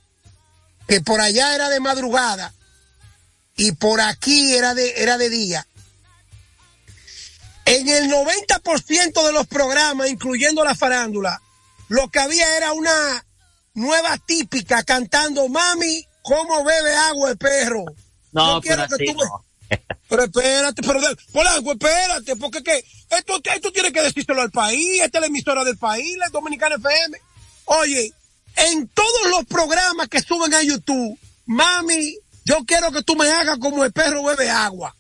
que 0.87 1.01
por 1.01 1.21
allá 1.21 1.55
era 1.55 1.69
de 1.69 1.81
madrugada 1.81 2.55
y 3.57 3.73
por 3.73 4.01
aquí 4.01 4.55
era 4.55 4.73
de, 4.75 5.03
era 5.03 5.19
de 5.19 5.31
día, 5.31 5.67
en 7.65 7.89
el 7.89 8.11
90% 8.11 9.27
de 9.27 9.33
los 9.33 9.47
programas, 9.47 10.09
incluyendo 10.09 10.65
la 10.65 10.75
farándula, 10.75 11.41
lo 11.95 12.09
que 12.09 12.19
había 12.19 12.57
era 12.57 12.73
una 12.73 13.25
nueva 13.75 14.19
típica 14.19 14.83
cantando, 14.83 15.49
mami, 15.49 16.05
¿cómo 16.23 16.65
bebe 16.65 16.93
agua 16.93 17.31
el 17.31 17.39
perro? 17.39 17.85
No, 18.33 18.55
Yo 18.55 18.61
pero 18.63 18.89
que 18.89 18.95
así 18.95 19.07
tú 19.07 19.15
no. 19.15 19.45
Pero 20.09 20.25
espérate, 20.25 20.83
pero 20.83 21.01
Polanco, 21.33 21.73
espérate, 21.73 22.37
porque 22.37 22.63
que 22.63 22.85
esto, 23.11 23.41
esto 23.43 23.73
tiene 23.73 23.91
que 23.91 24.03
decírselo 24.03 24.43
al 24.43 24.51
país, 24.51 25.01
esta 25.01 25.19
es 25.19 25.23
la 25.23 25.27
emisora 25.27 25.65
del 25.65 25.79
país, 25.79 26.17
la 26.19 26.29
Dominicana 26.29 26.77
FM. 26.77 27.19
Oye, 27.65 28.13
en 28.57 28.87
todos 28.89 29.31
los 29.31 29.45
programas 29.47 30.09
que 30.09 30.21
suben 30.21 30.53
a 30.55 30.63
YouTube, 30.63 31.19
mami, 31.47 32.19
yo 32.45 32.59
quiero 32.67 32.93
que 32.93 33.03
tú 33.03 33.17
me 33.17 33.29
hagas 33.29 33.59
como 33.59 33.85
el 33.85 33.93
perro 33.93 34.23
bebe 34.23 34.51
agua. 34.51 34.95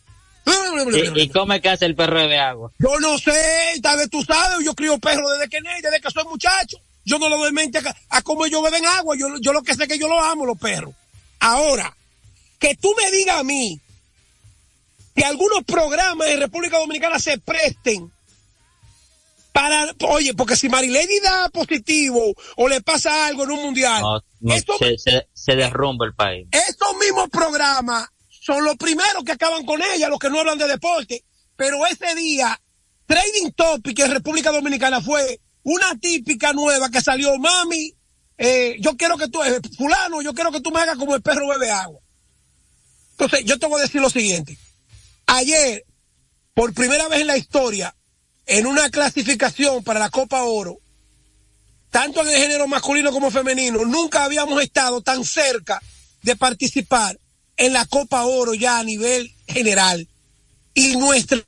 ¿Y, 1.16 1.22
y 1.22 1.28
cómo 1.30 1.52
es 1.54 1.60
que 1.62 1.68
hace 1.70 1.86
el 1.86 1.94
perro 1.96 2.26
de 2.26 2.38
agua? 2.38 2.70
Yo 2.78 2.98
no 3.00 3.16
sé, 3.18 3.32
tal 3.82 3.96
vez 3.98 4.10
tú 4.10 4.22
sabes, 4.22 4.64
yo 4.64 4.74
crío 4.74 4.98
perro 4.98 5.28
desde 5.30 5.48
que 5.48 5.58
desde 5.82 6.00
que 6.00 6.10
soy 6.10 6.24
muchacho. 6.24 6.76
Yo 7.06 7.18
no 7.18 7.28
lo 7.28 7.36
doy 7.38 7.52
mente 7.52 7.78
a, 7.78 7.96
a 8.10 8.22
cómo 8.22 8.46
ellos 8.46 8.62
beben 8.62 8.84
agua, 8.86 9.14
yo, 9.18 9.26
yo 9.40 9.52
lo 9.52 9.62
que 9.62 9.74
sé 9.74 9.82
es 9.84 9.88
que 9.88 9.98
yo 9.98 10.08
lo 10.08 10.18
amo, 10.20 10.46
los 10.46 10.58
perros. 10.58 10.94
Ahora, 11.40 11.94
que 12.58 12.74
tú 12.76 12.94
me 12.96 13.10
digas 13.10 13.40
a 13.40 13.44
mí 13.44 13.78
que 15.14 15.24
algunos 15.24 15.62
programas 15.64 16.28
en 16.28 16.40
República 16.40 16.78
Dominicana 16.78 17.18
se 17.18 17.38
presten 17.38 18.10
para, 19.52 19.86
oye, 20.08 20.34
porque 20.34 20.56
si 20.56 20.68
Marilady 20.68 21.20
da 21.20 21.48
positivo 21.50 22.34
o 22.56 22.68
le 22.68 22.80
pasa 22.80 23.26
algo 23.26 23.44
en 23.44 23.50
un 23.52 23.62
mundial, 23.62 24.02
No, 24.02 24.20
no, 24.40 24.54
esto- 24.54 24.76
se, 24.78 24.98
se, 24.98 25.28
se 25.32 25.54
derrumba 25.56 26.06
el 26.06 26.14
país. 26.14 26.48
estos 26.50 26.96
mismos 26.98 27.28
programas 27.30 28.08
son 28.44 28.62
los 28.62 28.76
primeros 28.76 29.24
que 29.24 29.32
acaban 29.32 29.64
con 29.64 29.80
ella, 29.82 30.10
los 30.10 30.18
que 30.18 30.28
no 30.28 30.38
hablan 30.38 30.58
de 30.58 30.68
deporte. 30.68 31.24
Pero 31.56 31.86
ese 31.86 32.14
día, 32.14 32.60
Trading 33.06 33.52
Topic 33.56 33.98
en 34.00 34.10
República 34.10 34.50
Dominicana 34.50 35.00
fue 35.00 35.40
una 35.62 35.98
típica 35.98 36.52
nueva 36.52 36.90
que 36.90 37.00
salió, 37.00 37.38
mami, 37.38 37.94
eh, 38.36 38.76
yo 38.80 38.98
quiero 38.98 39.16
que 39.16 39.28
tú, 39.28 39.42
eh, 39.42 39.60
fulano, 39.78 40.20
yo 40.20 40.34
quiero 40.34 40.52
que 40.52 40.60
tú 40.60 40.70
me 40.70 40.80
hagas 40.80 40.98
como 40.98 41.14
el 41.14 41.22
perro 41.22 41.48
bebe 41.48 41.70
agua. 41.70 42.00
Entonces, 43.12 43.46
yo 43.46 43.58
te 43.58 43.66
voy 43.66 43.80
a 43.80 43.84
decir 43.84 44.02
lo 44.02 44.10
siguiente. 44.10 44.58
Ayer, 45.24 45.86
por 46.52 46.74
primera 46.74 47.08
vez 47.08 47.22
en 47.22 47.28
la 47.28 47.38
historia, 47.38 47.96
en 48.44 48.66
una 48.66 48.90
clasificación 48.90 49.82
para 49.84 50.00
la 50.00 50.10
Copa 50.10 50.42
Oro, 50.42 50.80
tanto 51.88 52.20
en 52.20 52.28
el 52.28 52.36
género 52.36 52.66
masculino 52.66 53.10
como 53.10 53.30
femenino, 53.30 53.86
nunca 53.86 54.24
habíamos 54.24 54.60
estado 54.60 55.00
tan 55.00 55.24
cerca 55.24 55.80
de 56.22 56.36
participar 56.36 57.18
en 57.56 57.72
la 57.72 57.86
Copa 57.86 58.24
Oro 58.24 58.54
ya 58.54 58.78
a 58.78 58.84
nivel 58.84 59.32
general. 59.46 60.08
Y 60.74 60.96
nuestras 60.96 61.44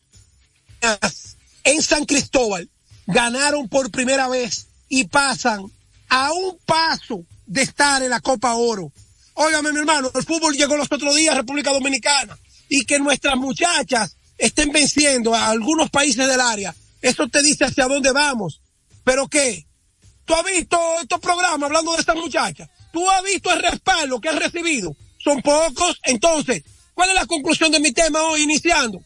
en 1.65 1.83
San 1.83 2.05
Cristóbal 2.05 2.69
ganaron 3.07 3.69
por 3.69 3.91
primera 3.91 4.29
vez 4.29 4.67
y 4.89 5.05
pasan 5.05 5.65
a 6.09 6.33
un 6.33 6.59
paso 6.65 7.25
de 7.47 7.63
estar 7.63 8.03
en 8.03 8.11
la 8.11 8.21
Copa 8.21 8.55
Oro. 8.55 8.93
Óigame, 9.35 9.73
mi 9.73 9.79
hermano, 9.79 10.11
el 10.15 10.25
fútbol 10.25 10.57
llegó 10.57 10.77
los 10.77 10.91
otros 10.91 11.15
días 11.17 11.35
a 11.35 11.39
República 11.39 11.73
Dominicana 11.73 12.39
y 12.69 12.85
que 12.85 12.99
nuestras 12.99 13.37
muchachas 13.37 14.17
estén 14.39 14.71
venciendo 14.71 15.35
a 15.35 15.49
algunos 15.49 15.91
países 15.91 16.27
del 16.27 16.41
área. 16.41 16.75
Eso 17.03 17.29
te 17.29 17.43
dice 17.43 17.65
hacia 17.65 17.87
dónde 17.87 18.13
vamos. 18.13 18.61
¿Pero 19.05 19.29
qué? 19.29 19.67
¿Tú 20.25 20.35
has 20.35 20.45
visto 20.45 20.79
estos 21.01 21.21
programas 21.21 21.63
hablando 21.63 21.93
de 21.93 22.01
estas 22.01 22.17
muchachas? 22.17 22.69
¿Tú 22.93 23.09
has 23.11 23.23
visto 23.23 23.53
el 23.53 23.63
respaldo 23.63 24.21
que 24.21 24.29
han 24.29 24.39
recibido? 24.39 24.97
Son 25.27 25.43
pocos. 25.43 25.99
Entonces, 26.05 26.63
¿cuál 26.95 27.09
es 27.09 27.17
la 27.17 27.27
conclusión 27.27 27.73
de 27.73 27.81
mi 27.81 27.91
tema 27.91 28.23
hoy 28.23 28.43
iniciando? 28.43 29.03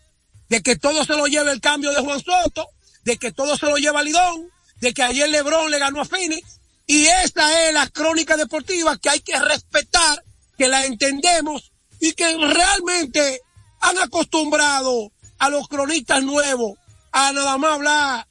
De 0.51 0.63
que 0.63 0.77
todo 0.77 1.03
se 1.07 1.17
lo 1.17 1.27
lleva 1.27 1.51
el 1.51 1.63
cambio 1.63 1.93
de 1.93 2.03
Juan 2.03 2.21
Soto, 2.23 2.69
de 3.05 3.17
que 3.17 3.33
todo 3.33 3.57
se 3.57 3.65
lo 3.65 3.79
lleva 3.79 4.03
Lidón, 4.03 4.51
de 4.83 4.93
que 4.93 5.03
ayer 5.03 5.31
Lebron 5.31 5.71
le 5.71 5.79
ganó 5.79 6.03
a 6.03 6.05
Phoenix. 6.05 6.61
Y 6.87 7.07
esta 7.07 7.67
es 7.67 7.73
la 7.73 7.89
crónica 7.89 8.37
deportiva 8.37 8.99
que 8.99 9.09
hay 9.09 9.21
que 9.21 9.39
respetar, 9.41 10.23
que 10.59 10.69
la 10.69 10.85
entendemos 10.85 11.73
y 12.01 12.13
que 12.13 12.37
realmente 12.37 13.41
han 13.81 13.97
acostumbrado 13.97 15.13
a 15.39 15.49
los 15.49 15.69
cronistas 15.69 16.23
nuevos 16.23 16.79
a 17.13 17.33
nada 17.33 17.57
más 17.57 17.73
hablar 17.73 18.27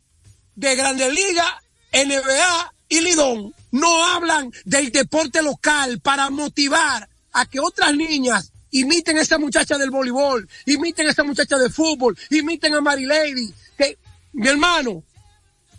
de 0.54 0.76
Grandes 0.76 1.12
Ligas, 1.12 1.52
NBA 1.92 2.74
y 2.90 3.02
Lidón. 3.02 3.56
No 3.72 4.06
hablan 4.06 4.52
del 4.66 4.92
deporte 4.92 5.42
local 5.42 6.00
para 6.02 6.30
motivar 6.30 7.10
a 7.34 7.46
que 7.46 7.60
otras 7.60 7.96
niñas 7.96 8.52
imiten 8.72 9.18
a 9.18 9.22
esa 9.22 9.38
muchacha 9.38 9.78
del 9.78 9.90
voleibol, 9.90 10.48
imiten 10.66 11.08
a 11.08 11.12
esa 11.12 11.24
muchacha 11.24 11.58
de 11.58 11.70
fútbol, 11.70 12.18
imiten 12.30 12.74
a 12.76 12.82
Mary 12.82 13.06
Lady. 13.06 13.54
Que, 13.78 13.98
mi 14.34 14.48
hermano, 14.48 15.04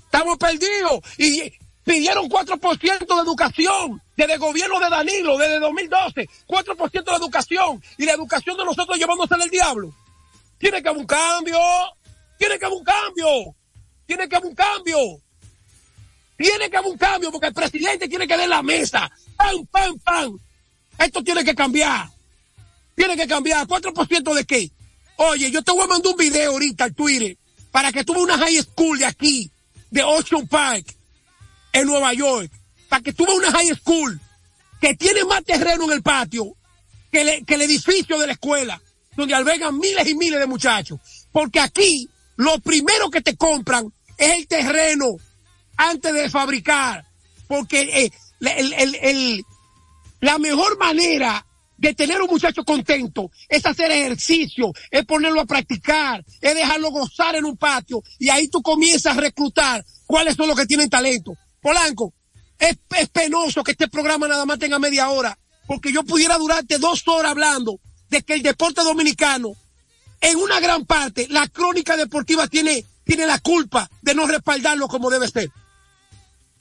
estamos 0.04 0.38
perdidos 0.38 1.00
y 1.18 1.52
pidieron 1.84 2.28
4% 2.28 2.98
de 2.98 3.22
educación 3.22 4.02
desde 4.16 4.34
el 4.34 4.38
gobierno 4.38 4.78
de 4.80 4.90
Danilo, 4.90 5.38
desde 5.38 5.60
2012, 5.60 6.28
4% 6.46 7.04
de 7.04 7.16
educación 7.16 7.82
y 7.96 8.04
la 8.04 8.12
educación 8.12 8.56
de 8.56 8.64
nosotros 8.64 8.98
llevándose 8.98 9.34
al 9.34 9.50
diablo. 9.50 9.94
Tiene 10.58 10.82
que 10.82 10.88
haber 10.88 11.00
un 11.00 11.06
cambio, 11.06 11.58
tiene 12.38 12.58
que 12.58 12.66
haber 12.66 12.78
un 12.78 12.84
cambio, 12.84 13.54
tiene 14.06 14.28
que 14.28 14.36
haber 14.36 14.48
un 14.48 14.54
cambio. 14.54 14.98
Tiene 16.36 16.70
que 16.70 16.76
haber 16.78 16.90
un 16.90 16.96
cambio 16.96 17.30
porque 17.30 17.48
el 17.48 17.54
presidente 17.54 18.08
tiene 18.08 18.26
que 18.26 18.34
dar 18.34 18.48
la 18.48 18.62
mesa. 18.62 19.10
¡Pam, 19.36 19.66
pam, 19.66 19.98
pam! 19.98 20.38
Esto 21.00 21.24
tiene 21.24 21.42
que 21.44 21.54
cambiar. 21.54 22.08
Tiene 22.94 23.16
que 23.16 23.26
cambiar. 23.26 23.66
¿4% 23.66 24.34
de 24.34 24.44
qué? 24.44 24.70
Oye, 25.16 25.50
yo 25.50 25.62
te 25.62 25.72
voy 25.72 25.82
a 25.84 25.86
mandar 25.86 26.12
un 26.12 26.18
video 26.18 26.52
ahorita 26.52 26.84
al 26.84 26.94
Twitter 26.94 27.36
para 27.70 27.90
que 27.90 28.04
tú 28.04 28.12
veas 28.12 28.24
una 28.24 28.38
high 28.38 28.62
school 28.62 28.98
de 28.98 29.06
aquí, 29.06 29.50
de 29.90 30.02
Ocean 30.02 30.46
Park, 30.46 30.94
en 31.72 31.86
Nueva 31.86 32.12
York. 32.12 32.50
Para 32.88 33.02
que 33.02 33.12
tú 33.14 33.24
veas 33.24 33.38
una 33.38 33.50
high 33.52 33.74
school 33.74 34.20
que 34.80 34.94
tiene 34.94 35.24
más 35.24 35.42
terreno 35.44 35.84
en 35.84 35.92
el 35.92 36.02
patio 36.02 36.54
que, 37.10 37.42
el 37.46 37.62
edificio 37.62 38.18
de 38.18 38.26
la 38.26 38.32
escuela, 38.34 38.80
donde 39.16 39.34
albergan 39.34 39.78
miles 39.78 40.06
y 40.06 40.14
miles 40.14 40.38
de 40.38 40.46
muchachos. 40.46 41.00
Porque 41.32 41.60
aquí, 41.60 42.08
lo 42.36 42.58
primero 42.60 43.10
que 43.10 43.20
te 43.22 43.36
compran 43.36 43.92
es 44.18 44.30
el 44.36 44.46
terreno 44.46 45.16
antes 45.76 46.12
de 46.12 46.28
fabricar. 46.28 47.06
Porque 47.48 47.80
eh, 48.04 48.12
el- 48.40 48.72
el- 48.74 48.94
el- 48.96 49.44
la 50.20 50.38
mejor 50.38 50.78
manera 50.78 51.44
de 51.80 51.94
tener 51.94 52.20
un 52.20 52.28
muchacho 52.28 52.62
contento 52.62 53.30
es 53.48 53.64
hacer 53.64 53.90
ejercicio, 53.90 54.72
es 54.90 55.04
ponerlo 55.06 55.40
a 55.40 55.46
practicar, 55.46 56.22
es 56.40 56.54
dejarlo 56.54 56.90
gozar 56.90 57.36
en 57.36 57.46
un 57.46 57.56
patio 57.56 58.02
y 58.18 58.28
ahí 58.28 58.48
tú 58.48 58.60
comienzas 58.60 59.16
a 59.16 59.20
reclutar 59.20 59.84
cuáles 60.06 60.36
son 60.36 60.48
los 60.48 60.58
que 60.58 60.66
tienen 60.66 60.90
talento. 60.90 61.32
Polanco, 61.60 62.12
es, 62.58 62.76
es 62.98 63.08
penoso 63.08 63.64
que 63.64 63.72
este 63.72 63.88
programa 63.88 64.28
nada 64.28 64.44
más 64.44 64.58
tenga 64.58 64.78
media 64.78 65.08
hora, 65.08 65.38
porque 65.66 65.90
yo 65.92 66.04
pudiera 66.04 66.36
durarte 66.36 66.78
dos 66.78 67.02
horas 67.08 67.32
hablando 67.32 67.80
de 68.10 68.22
que 68.22 68.34
el 68.34 68.42
deporte 68.42 68.82
dominicano, 68.82 69.52
en 70.20 70.36
una 70.36 70.60
gran 70.60 70.84
parte, 70.84 71.28
la 71.30 71.48
crónica 71.48 71.96
deportiva 71.96 72.46
tiene, 72.46 72.84
tiene 73.04 73.24
la 73.24 73.38
culpa 73.38 73.88
de 74.02 74.14
no 74.14 74.26
respaldarlo 74.26 74.86
como 74.86 75.08
debe 75.08 75.28
ser. 75.28 75.48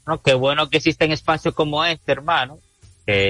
No, 0.07 0.21
qué 0.21 0.33
bueno 0.33 0.69
que 0.69 0.77
existen 0.77 1.11
espacios 1.11 1.53
como 1.53 1.83
este, 1.83 2.13
hermano, 2.13 2.59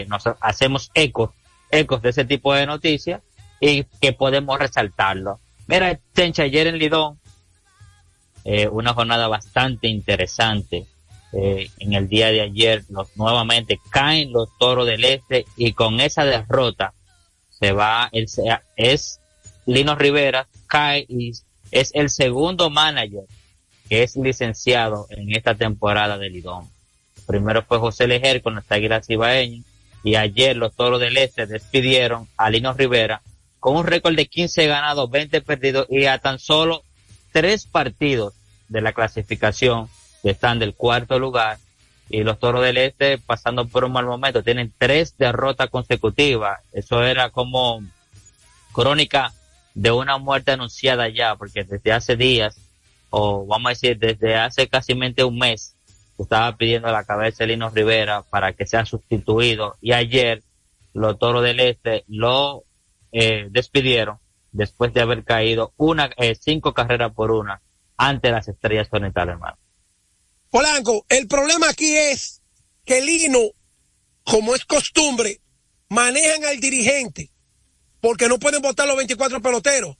nos 0.07 0.23
hacemos 0.41 0.91
ecos, 0.93 1.31
ecos 1.71 2.01
de 2.01 2.09
ese 2.09 2.25
tipo 2.25 2.53
de 2.53 2.65
noticias 2.65 3.21
y 3.59 3.83
que 4.01 4.13
podemos 4.13 4.57
resaltarlo. 4.59 5.39
Mira, 5.67 5.99
Tencha, 6.13 6.43
ayer 6.43 6.67
en 6.67 6.77
Lidón, 6.77 7.19
eh, 8.43 8.67
una 8.67 8.93
jornada 8.93 9.27
bastante 9.27 9.87
interesante. 9.87 10.85
Eh, 11.31 11.69
en 11.77 11.93
el 11.93 12.07
día 12.07 12.31
de 12.31 12.41
ayer, 12.41 12.83
los, 12.89 13.15
nuevamente 13.15 13.79
caen 13.91 14.31
los 14.31 14.49
toros 14.57 14.87
del 14.87 15.05
este 15.05 15.45
y 15.57 15.73
con 15.73 15.99
esa 15.99 16.25
derrota 16.25 16.93
se 17.49 17.71
va, 17.71 18.09
el, 18.11 18.27
es 18.75 19.19
Lino 19.67 19.95
Rivera, 19.95 20.47
cae 20.65 21.05
y 21.07 21.33
es 21.69 21.91
el 21.93 22.09
segundo 22.09 22.71
manager 22.71 23.25
que 23.87 24.03
es 24.03 24.15
licenciado 24.15 25.07
en 25.09 25.35
esta 25.35 25.55
temporada 25.55 26.17
de 26.17 26.29
Lidón. 26.29 26.67
Primero 27.29 27.61
fue 27.61 27.77
José 27.77 28.07
Lejer 28.07 28.41
con 28.41 28.55
las 28.55 28.71
Águilas 28.71 29.07
Ibaeñas 29.07 29.63
y 30.03 30.15
ayer 30.15 30.57
los 30.57 30.75
Toros 30.75 30.99
del 30.99 31.15
Este 31.15 31.45
despidieron 31.45 32.27
a 32.37 32.49
Lino 32.49 32.73
Rivera 32.73 33.21
con 33.59 33.75
un 33.75 33.85
récord 33.85 34.15
de 34.15 34.25
15 34.25 34.65
ganados, 34.65 35.11
20 35.11 35.41
perdidos 35.41 35.85
y 35.91 36.05
a 36.05 36.17
tan 36.17 36.39
solo 36.39 36.81
tres 37.31 37.67
partidos 37.67 38.33
de 38.67 38.81
la 38.81 38.93
clasificación 38.93 39.89
que 40.23 40.31
están 40.31 40.57
del 40.57 40.73
cuarto 40.73 41.19
lugar 41.19 41.59
y 42.09 42.23
los 42.23 42.39
Toros 42.39 42.63
del 42.63 42.77
Este 42.77 43.19
pasando 43.19 43.67
por 43.67 43.83
un 43.83 43.91
mal 43.91 44.07
momento 44.07 44.41
tienen 44.41 44.73
tres 44.75 45.15
derrotas 45.15 45.69
consecutivas. 45.69 46.61
Eso 46.73 47.03
era 47.03 47.29
como 47.29 47.83
crónica 48.73 49.33
de 49.75 49.91
una 49.91 50.17
muerte 50.17 50.53
anunciada 50.53 51.07
ya, 51.09 51.35
porque 51.35 51.63
desde 51.63 51.91
hace 51.91 52.15
días, 52.15 52.57
o 53.11 53.45
vamos 53.45 53.67
a 53.67 53.69
decir, 53.69 53.99
desde 53.99 54.35
hace 54.35 54.67
casi 54.67 54.93
un 54.93 55.37
mes, 55.37 55.75
estaba 56.23 56.57
pidiendo 56.57 56.91
la 56.91 57.03
cabeza 57.03 57.43
de 57.43 57.47
Lino 57.47 57.69
Rivera 57.69 58.23
para 58.23 58.53
que 58.53 58.65
sea 58.65 58.85
sustituido 58.85 59.77
y 59.81 59.93
ayer 59.93 60.43
los 60.93 61.17
Toros 61.19 61.43
del 61.43 61.59
Este 61.59 62.03
lo 62.07 62.63
eh, 63.11 63.47
despidieron 63.49 64.19
después 64.51 64.93
de 64.93 65.01
haber 65.01 65.23
caído 65.23 65.73
una 65.77 66.09
eh, 66.17 66.35
cinco 66.35 66.73
carreras 66.73 67.13
por 67.13 67.31
una 67.31 67.61
ante 67.97 68.31
las 68.31 68.47
Estrellas 68.47 68.87
Orientales, 68.91 69.33
hermano. 69.33 69.57
Polanco, 70.49 71.05
el 71.09 71.27
problema 71.27 71.69
aquí 71.69 71.95
es 71.95 72.41
que 72.85 73.01
Lino, 73.01 73.51
como 74.23 74.55
es 74.55 74.65
costumbre, 74.65 75.41
manejan 75.89 76.45
al 76.45 76.59
dirigente 76.59 77.29
porque 78.01 78.27
no 78.27 78.39
pueden 78.39 78.61
votar 78.61 78.87
los 78.87 78.97
24 78.97 79.41
peloteros. 79.41 79.97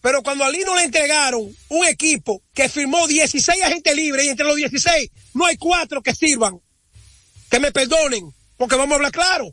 Pero 0.00 0.22
cuando 0.22 0.44
a 0.44 0.50
Lino 0.50 0.74
le 0.76 0.84
entregaron 0.84 1.48
un 1.68 1.86
equipo 1.86 2.42
que 2.54 2.68
firmó 2.68 3.06
16 3.06 3.62
agentes 3.62 3.96
libres 3.96 4.26
y 4.26 4.28
entre 4.28 4.46
los 4.46 4.56
16 4.56 5.10
no 5.34 5.44
hay 5.46 5.56
cuatro 5.56 6.02
que 6.02 6.14
sirvan, 6.14 6.60
que 7.50 7.58
me 7.58 7.72
perdonen, 7.72 8.32
porque 8.56 8.76
vamos 8.76 8.92
a 8.92 8.96
hablar 8.96 9.12
claro. 9.12 9.52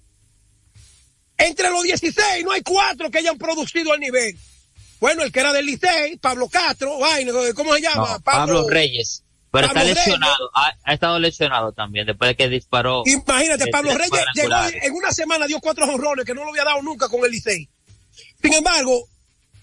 Entre 1.38 1.70
los 1.70 1.84
16 1.84 2.46
no 2.46 2.52
hay 2.52 2.62
cuatro 2.62 3.10
que 3.10 3.18
hayan 3.18 3.38
producido 3.38 3.92
al 3.92 4.00
nivel. 4.00 4.38
Bueno, 5.00 5.24
el 5.24 5.32
que 5.32 5.40
era 5.40 5.52
del 5.52 5.66
Licey, 5.66 6.18
Pablo 6.18 6.48
Castro, 6.48 6.98
¿cómo 7.56 7.74
se 7.76 7.82
llama? 7.82 8.14
No, 8.14 8.20
Pablo, 8.22 8.70
Reyes. 8.70 9.24
Pero 9.52 9.68
Pablo 9.68 9.82
está 9.82 9.94
lesionado, 9.94 10.52
ha, 10.54 10.74
ha 10.84 10.94
estado 10.94 11.20
lesionado 11.20 11.72
también 11.74 12.06
después 12.06 12.30
de 12.30 12.36
que 12.36 12.50
disparó. 12.50 13.04
Imagínate, 13.06 13.66
eh, 13.66 13.72
Pablo 13.72 13.94
Reyes 13.94 14.26
llegó 14.34 14.56
en 14.72 14.94
una 14.94 15.12
semana 15.12 15.48
dio 15.48 15.60
cuatro 15.60 15.86
jonrones 15.86 16.26
que 16.26 16.34
no 16.34 16.44
lo 16.44 16.50
había 16.50 16.64
dado 16.64 16.82
nunca 16.82 17.10
con 17.10 17.24
el 17.26 17.32
Licey. 17.32 17.70
Sin 18.42 18.54
embargo, 18.54 19.08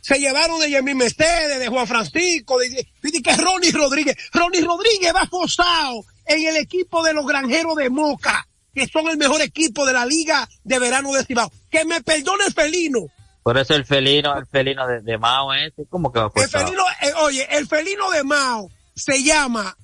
se 0.03 0.19
llevaron 0.19 0.61
de 0.61 0.69
Yemín 0.69 0.99
Mercedes, 0.99 1.59
de 1.59 1.69
Juan 1.69 1.87
Francisco, 1.87 2.59
de, 2.59 2.69
de, 2.69 2.87
de 3.01 3.23
que 3.23 3.37
Ronnie 3.37 3.71
Rodríguez. 3.73 4.17
Ronnie 4.33 4.61
Rodríguez 4.61 5.15
va 5.15 5.27
forzado 5.27 6.05
en 6.27 6.47
el 6.47 6.57
equipo 6.57 7.03
de 7.03 7.15
los 7.15 7.25
granjeros 7.27 7.77
de 7.77 7.89
Moca, 7.89 8.47
que 8.75 8.87
son 8.89 9.09
el 9.09 9.17
mejor 9.17 9.41
equipo 9.41 9.87
de 9.87 9.93
la 9.95 10.05
liga 10.05 10.47
de 10.65 10.79
verano 10.79 11.13
de 11.13 11.25
Cibao. 11.25 11.51
Que 11.71 11.85
me 11.85 12.03
perdone 12.03 12.45
el 12.47 12.53
felino. 12.53 13.01
Por 13.45 13.57
eso 13.59 13.75
el 13.75 13.85
felino, 13.87 14.37
el 14.37 14.47
felino 14.47 14.87
de, 14.87 15.01
de 15.03 15.19
Mao 15.19 15.55
ese, 15.55 15.85
¿cómo 15.89 16.13
que 16.13 16.19
va 16.21 16.31
El 16.35 16.49
felino, 16.49 16.83
eh, 17.01 17.13
oye, 17.23 17.47
el 17.57 17.67
felino 17.67 18.11
de 18.11 18.23
Mao 18.25 18.69
se 18.95 19.23
llama 19.23 19.77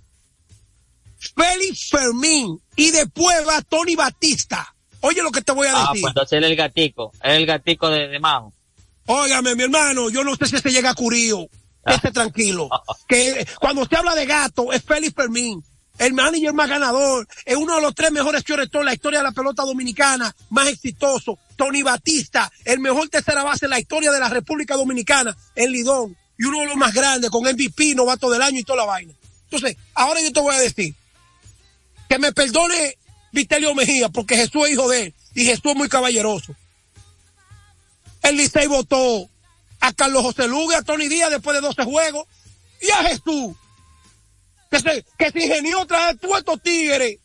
Félix 1.18 1.90
Fermín 1.90 2.60
y 2.76 2.90
después 2.90 3.36
va 3.46 3.62
Tony 3.62 3.96
Batista. 3.96 4.74
Oye 5.00 5.22
lo 5.22 5.30
que 5.30 5.42
te 5.42 5.52
voy 5.52 5.66
a 5.68 5.72
Ah, 5.74 5.88
decir. 5.88 6.02
pues 6.02 6.10
entonces 6.12 6.36
él 6.38 6.44
es 6.44 6.50
el 6.50 6.56
gatico, 6.56 7.12
es 7.22 7.32
el 7.36 7.46
gatico 7.46 7.88
de, 7.88 8.08
de 8.08 8.18
Mao. 8.20 8.52
Óigame, 9.10 9.54
mi 9.54 9.62
hermano, 9.62 10.10
yo 10.10 10.22
no 10.22 10.36
sé 10.36 10.46
si 10.46 10.58
se 10.58 10.70
llega 10.70 10.90
a 10.90 10.94
Curío. 10.94 11.48
Esté 11.86 12.10
tranquilo. 12.10 12.68
Que 13.08 13.46
cuando 13.58 13.80
usted 13.80 13.96
habla 13.96 14.14
de 14.14 14.26
gato, 14.26 14.70
es 14.70 14.82
Félix 14.82 15.14
Fermín. 15.14 15.64
El 15.96 16.12
manager 16.12 16.52
más 16.52 16.68
ganador. 16.68 17.26
Es 17.46 17.56
uno 17.56 17.76
de 17.76 17.80
los 17.80 17.94
tres 17.94 18.12
mejores 18.12 18.44
shortstop 18.44 18.82
en 18.82 18.84
la 18.84 18.92
historia 18.92 19.20
de 19.20 19.24
la 19.24 19.32
pelota 19.32 19.62
dominicana. 19.62 20.36
Más 20.50 20.68
exitoso. 20.68 21.38
Tony 21.56 21.82
Batista. 21.82 22.52
El 22.66 22.80
mejor 22.80 23.08
tercera 23.08 23.42
base 23.42 23.64
en 23.64 23.70
la 23.70 23.80
historia 23.80 24.12
de 24.12 24.20
la 24.20 24.28
República 24.28 24.76
Dominicana. 24.76 25.34
El 25.54 25.72
Lidón. 25.72 26.14
Y 26.38 26.44
uno 26.44 26.60
de 26.60 26.66
los 26.66 26.76
más 26.76 26.92
grandes 26.92 27.30
con 27.30 27.44
MVP, 27.44 27.94
novato 27.94 28.30
del 28.30 28.42
año 28.42 28.60
y 28.60 28.64
toda 28.64 28.76
la 28.76 28.84
vaina. 28.84 29.14
Entonces, 29.44 29.78
ahora 29.94 30.20
yo 30.20 30.30
te 30.32 30.40
voy 30.40 30.54
a 30.54 30.60
decir. 30.60 30.94
Que 32.10 32.18
me 32.18 32.32
perdone 32.32 32.98
Vitelio 33.32 33.74
Mejía 33.74 34.10
porque 34.10 34.36
Jesús 34.36 34.66
es 34.66 34.72
hijo 34.72 34.86
de 34.86 35.04
él. 35.04 35.14
Y 35.34 35.46
Jesús 35.46 35.72
es 35.72 35.76
muy 35.76 35.88
caballeroso. 35.88 36.54
El 38.22 38.36
Licey 38.36 38.66
votó 38.66 39.28
a 39.80 39.92
Carlos 39.92 40.22
José 40.22 40.48
Lugue, 40.48 40.74
a 40.74 40.82
Tony 40.82 41.08
Díaz 41.08 41.30
después 41.30 41.54
de 41.54 41.60
12 41.66 41.84
juegos. 41.84 42.26
Y 42.80 42.90
a 42.90 42.96
Jesús. 43.04 43.54
Que 44.70 44.80
se, 44.80 45.04
que 45.18 45.30
se 45.30 45.44
ingenió 45.44 45.86
traer 45.86 46.18
todos 46.18 46.38
estos 46.38 46.62
tigres 46.62 47.18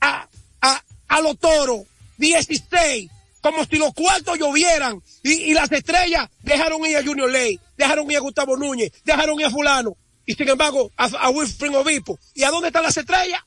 a, 0.00 0.28
a, 0.60 0.82
a 1.08 1.20
los 1.20 1.38
toros. 1.38 1.82
16. 2.18 3.10
Como 3.40 3.64
si 3.64 3.76
los 3.76 3.94
cuartos 3.94 4.38
llovieran. 4.38 5.02
Y, 5.22 5.32
y 5.32 5.54
las 5.54 5.72
estrellas 5.72 6.28
dejaron 6.42 6.84
ir 6.84 6.96
a 6.98 7.02
Junior 7.04 7.30
Ley. 7.30 7.58
Dejaron 7.76 8.10
ir 8.10 8.18
a 8.18 8.20
Gustavo 8.20 8.56
Núñez. 8.56 8.92
Dejaron 9.04 9.40
ir 9.40 9.46
a 9.46 9.50
fulano. 9.50 9.96
Y 10.26 10.34
sin 10.34 10.48
embargo, 10.48 10.90
a, 10.96 11.04
a 11.06 11.30
Wilfred 11.30 11.74
Obispo. 11.74 12.18
¿Y 12.34 12.42
a 12.44 12.50
dónde 12.50 12.68
están 12.68 12.82
las 12.82 12.96
estrellas? 12.96 13.40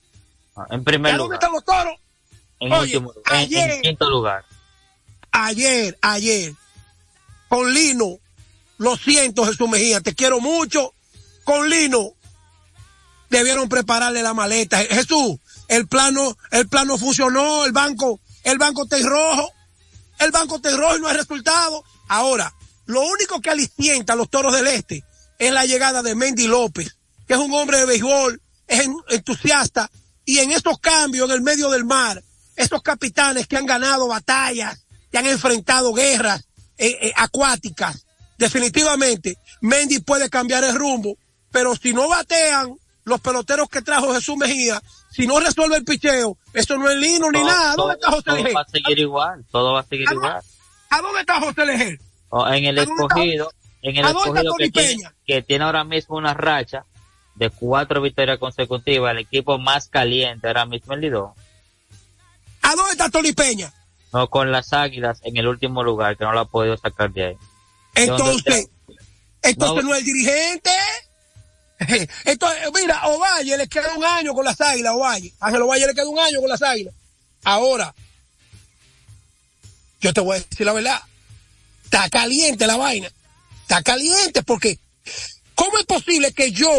En 0.72 0.82
¿Y 0.82 0.84
primer 0.84 1.14
a 1.14 1.18
dónde 1.18 1.36
lugar, 1.36 1.40
están 1.44 1.52
los 1.54 1.64
toros? 1.66 2.00
en, 2.60 2.72
Oye, 2.74 2.98
último, 2.98 3.14
en- 3.28 3.36
en 3.36 3.40
ayer- 3.40 3.82
quinto 3.82 4.10
lugar. 4.10 4.44
ayer, 5.32 5.98
ayer, 6.02 6.54
con 7.54 7.72
Lino, 7.72 8.18
lo 8.80 8.98
siento 8.98 9.46
Jesús 9.46 9.70
Mejía, 9.70 10.02
te 10.02 10.16
quiero 10.16 10.40
mucho, 10.40 10.92
con 11.44 11.70
Lino, 11.70 12.14
debieron 13.30 13.70
prepararle 13.70 14.24
la 14.24 14.34
maleta. 14.34 14.80
Jesús, 14.80 15.38
el 15.68 15.88
plano, 15.88 16.36
el 16.50 16.68
plano 16.68 16.98
funcionó, 16.98 17.64
el 17.66 17.72
banco, 17.72 18.20
el 18.44 18.58
banco 18.58 18.86
está 18.86 18.98
en 18.98 19.06
rojo, 19.06 19.52
el 20.18 20.32
banco 20.32 20.56
está 20.56 20.72
en 20.72 20.80
rojo 20.80 20.98
y 20.98 21.02
no 21.02 21.08
hay 21.10 21.16
resultado. 21.16 21.84
Ahora, 22.08 22.52
lo 22.88 23.02
único 23.02 23.40
que 23.40 23.52
alicienta 23.52 24.14
a 24.14 24.16
los 24.16 24.32
toros 24.32 24.52
del 24.52 24.66
este 24.66 25.04
es 25.38 25.52
la 25.52 25.68
llegada 25.68 26.02
de 26.02 26.16
Mendy 26.16 26.48
López, 26.48 26.98
que 27.28 27.36
es 27.36 27.40
un 27.40 27.54
hombre 27.54 27.78
de 27.78 27.86
béisbol, 27.86 28.42
es 28.66 28.80
en- 28.80 28.98
entusiasta, 29.10 29.92
y 30.26 30.40
en 30.40 30.52
estos 30.54 30.80
cambios 30.80 31.30
en 31.30 31.36
el 31.36 31.42
medio 31.44 31.70
del 31.70 31.86
mar, 31.86 32.24
estos 32.56 32.82
capitanes 32.82 33.46
que 33.46 33.58
han 33.58 33.68
ganado 33.68 34.08
batallas, 34.08 34.88
que 35.12 35.20
han 35.20 35.28
enfrentado 35.28 35.94
guerras 35.94 36.48
eh, 36.78 36.98
eh, 37.02 37.14
acuáticas, 37.16 38.06
definitivamente 38.38 39.38
Mendy 39.62 40.00
puede 40.00 40.30
cambiar 40.30 40.64
el 40.64 40.76
rumbo, 40.76 41.18
pero 41.52 41.76
si 41.76 41.94
no 41.94 42.08
batean 42.08 42.76
los 43.06 43.20
peloteros 43.22 43.70
que 43.70 43.82
trajo 43.82 44.14
Jesús 44.14 44.38
Mejía, 44.38 44.82
si 45.12 45.28
no 45.28 45.40
resuelve 45.40 45.78
el 45.78 45.84
picheo, 45.84 46.38
eso 46.54 46.78
no 46.78 46.90
es 46.90 46.98
lino 46.98 47.30
ni 47.32 47.40
Todo- 47.40 47.48
nada. 47.52 47.76
¿Dónde 47.76 47.94
está 47.96 48.08
todo- 48.08 48.16
José 48.16 48.24
todo 48.26 48.36
Leger? 48.38 48.56
va 48.56 48.62
a 48.62 48.66
seguir 48.70 49.00
igual, 49.00 49.46
todo 49.52 49.74
va 49.74 49.80
a 49.82 49.84
seguir 49.84 50.08
igual. 50.12 50.42
¿A 50.90 51.02
dónde 51.02 51.20
está 51.22 51.40
José 51.40 51.66
Leger? 51.66 52.00
En 52.48 52.66
el 52.66 52.80
¿A 52.80 52.86
dónde 52.86 53.04
está- 53.04 53.06
escogido, 53.06 53.52
en 53.82 53.98
el 53.98 54.06
¿A 54.06 54.14
dónde 54.14 54.30
está 54.30 54.42
escogido 54.42 54.56
que 54.58 54.70
tiene, 54.72 55.10
que 55.28 55.42
tiene 55.44 55.66
ahora 55.66 55.84
mismo 55.84 56.16
una 56.18 56.34
racha 56.34 56.86
de 57.36 57.50
cuatro 57.50 58.02
victorias 58.02 58.40
consecutivas, 58.40 59.12
el 59.12 59.20
equipo 59.20 59.58
más 59.60 59.88
caliente 59.90 60.48
ahora 60.48 60.66
mismo 60.66 60.94
el 60.94 61.02
Lidón. 61.02 61.32
¿A 62.62 62.76
dónde 62.76 62.92
está 62.92 63.10
Tony 63.10 63.34
Peña? 63.34 63.72
No, 64.14 64.30
con 64.30 64.52
las 64.52 64.72
águilas 64.74 65.20
en 65.24 65.38
el 65.38 65.48
último 65.48 65.84
lugar, 65.84 66.16
que 66.16 66.24
no 66.24 66.34
lo 66.34 66.42
ha 66.42 66.46
podido 66.46 66.78
sacar 66.78 67.12
de 67.12 67.26
ahí. 67.26 67.38
Entonces, 67.96 68.70
entonces 69.42 69.84
No. 69.84 69.90
no, 69.90 69.96
es 69.96 70.00
el 70.00 70.06
dirigente. 70.06 70.72
Entonces, 72.26 72.70
mira, 72.74 73.06
Ovalle 73.08 73.58
le 73.58 73.68
queda 73.68 73.94
un 73.98 74.06
año 74.06 74.34
con 74.34 74.46
las 74.46 74.62
águilas, 74.62 74.94
Ovalle. 74.94 75.34
Ángel 75.40 75.64
Ovalle 75.64 75.88
le 75.88 75.94
queda 75.94 76.08
un 76.08 76.20
año 76.20 76.40
con 76.40 76.50
las 76.50 76.62
águilas. 76.62 76.94
Ahora, 77.44 77.94
yo 80.00 80.14
te 80.14 80.22
voy 80.22 80.38
a 80.38 80.40
decir 80.40 80.66
la 80.66 80.74
verdad. 80.74 81.02
Está 81.84 82.10
caliente 82.10 82.68
la 82.68 82.78
vaina. 82.78 83.12
Está 83.64 83.82
caliente 83.82 84.44
porque, 84.44 84.80
¿cómo 85.56 85.78
es 85.78 85.86
posible 85.86 86.32
que 86.32 86.52
yo, 86.52 86.72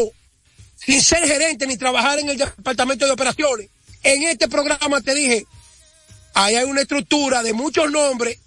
sin 0.76 1.02
ser 1.02 1.26
gerente 1.26 1.66
ni 1.66 1.76
trabajar 1.76 2.18
en 2.18 2.30
el 2.30 2.38
departamento 2.38 3.04
de 3.04 3.12
operaciones, 3.12 3.68
en 4.02 4.22
este 4.22 4.48
programa 4.48 5.00
te 5.00 5.14
dije, 5.14 5.46
ahí 6.34 6.56
hay 6.56 6.64
una 6.64 6.82
estructura 6.82 7.42
de 7.42 7.52
muchos 7.52 7.90
nombres 7.90 8.38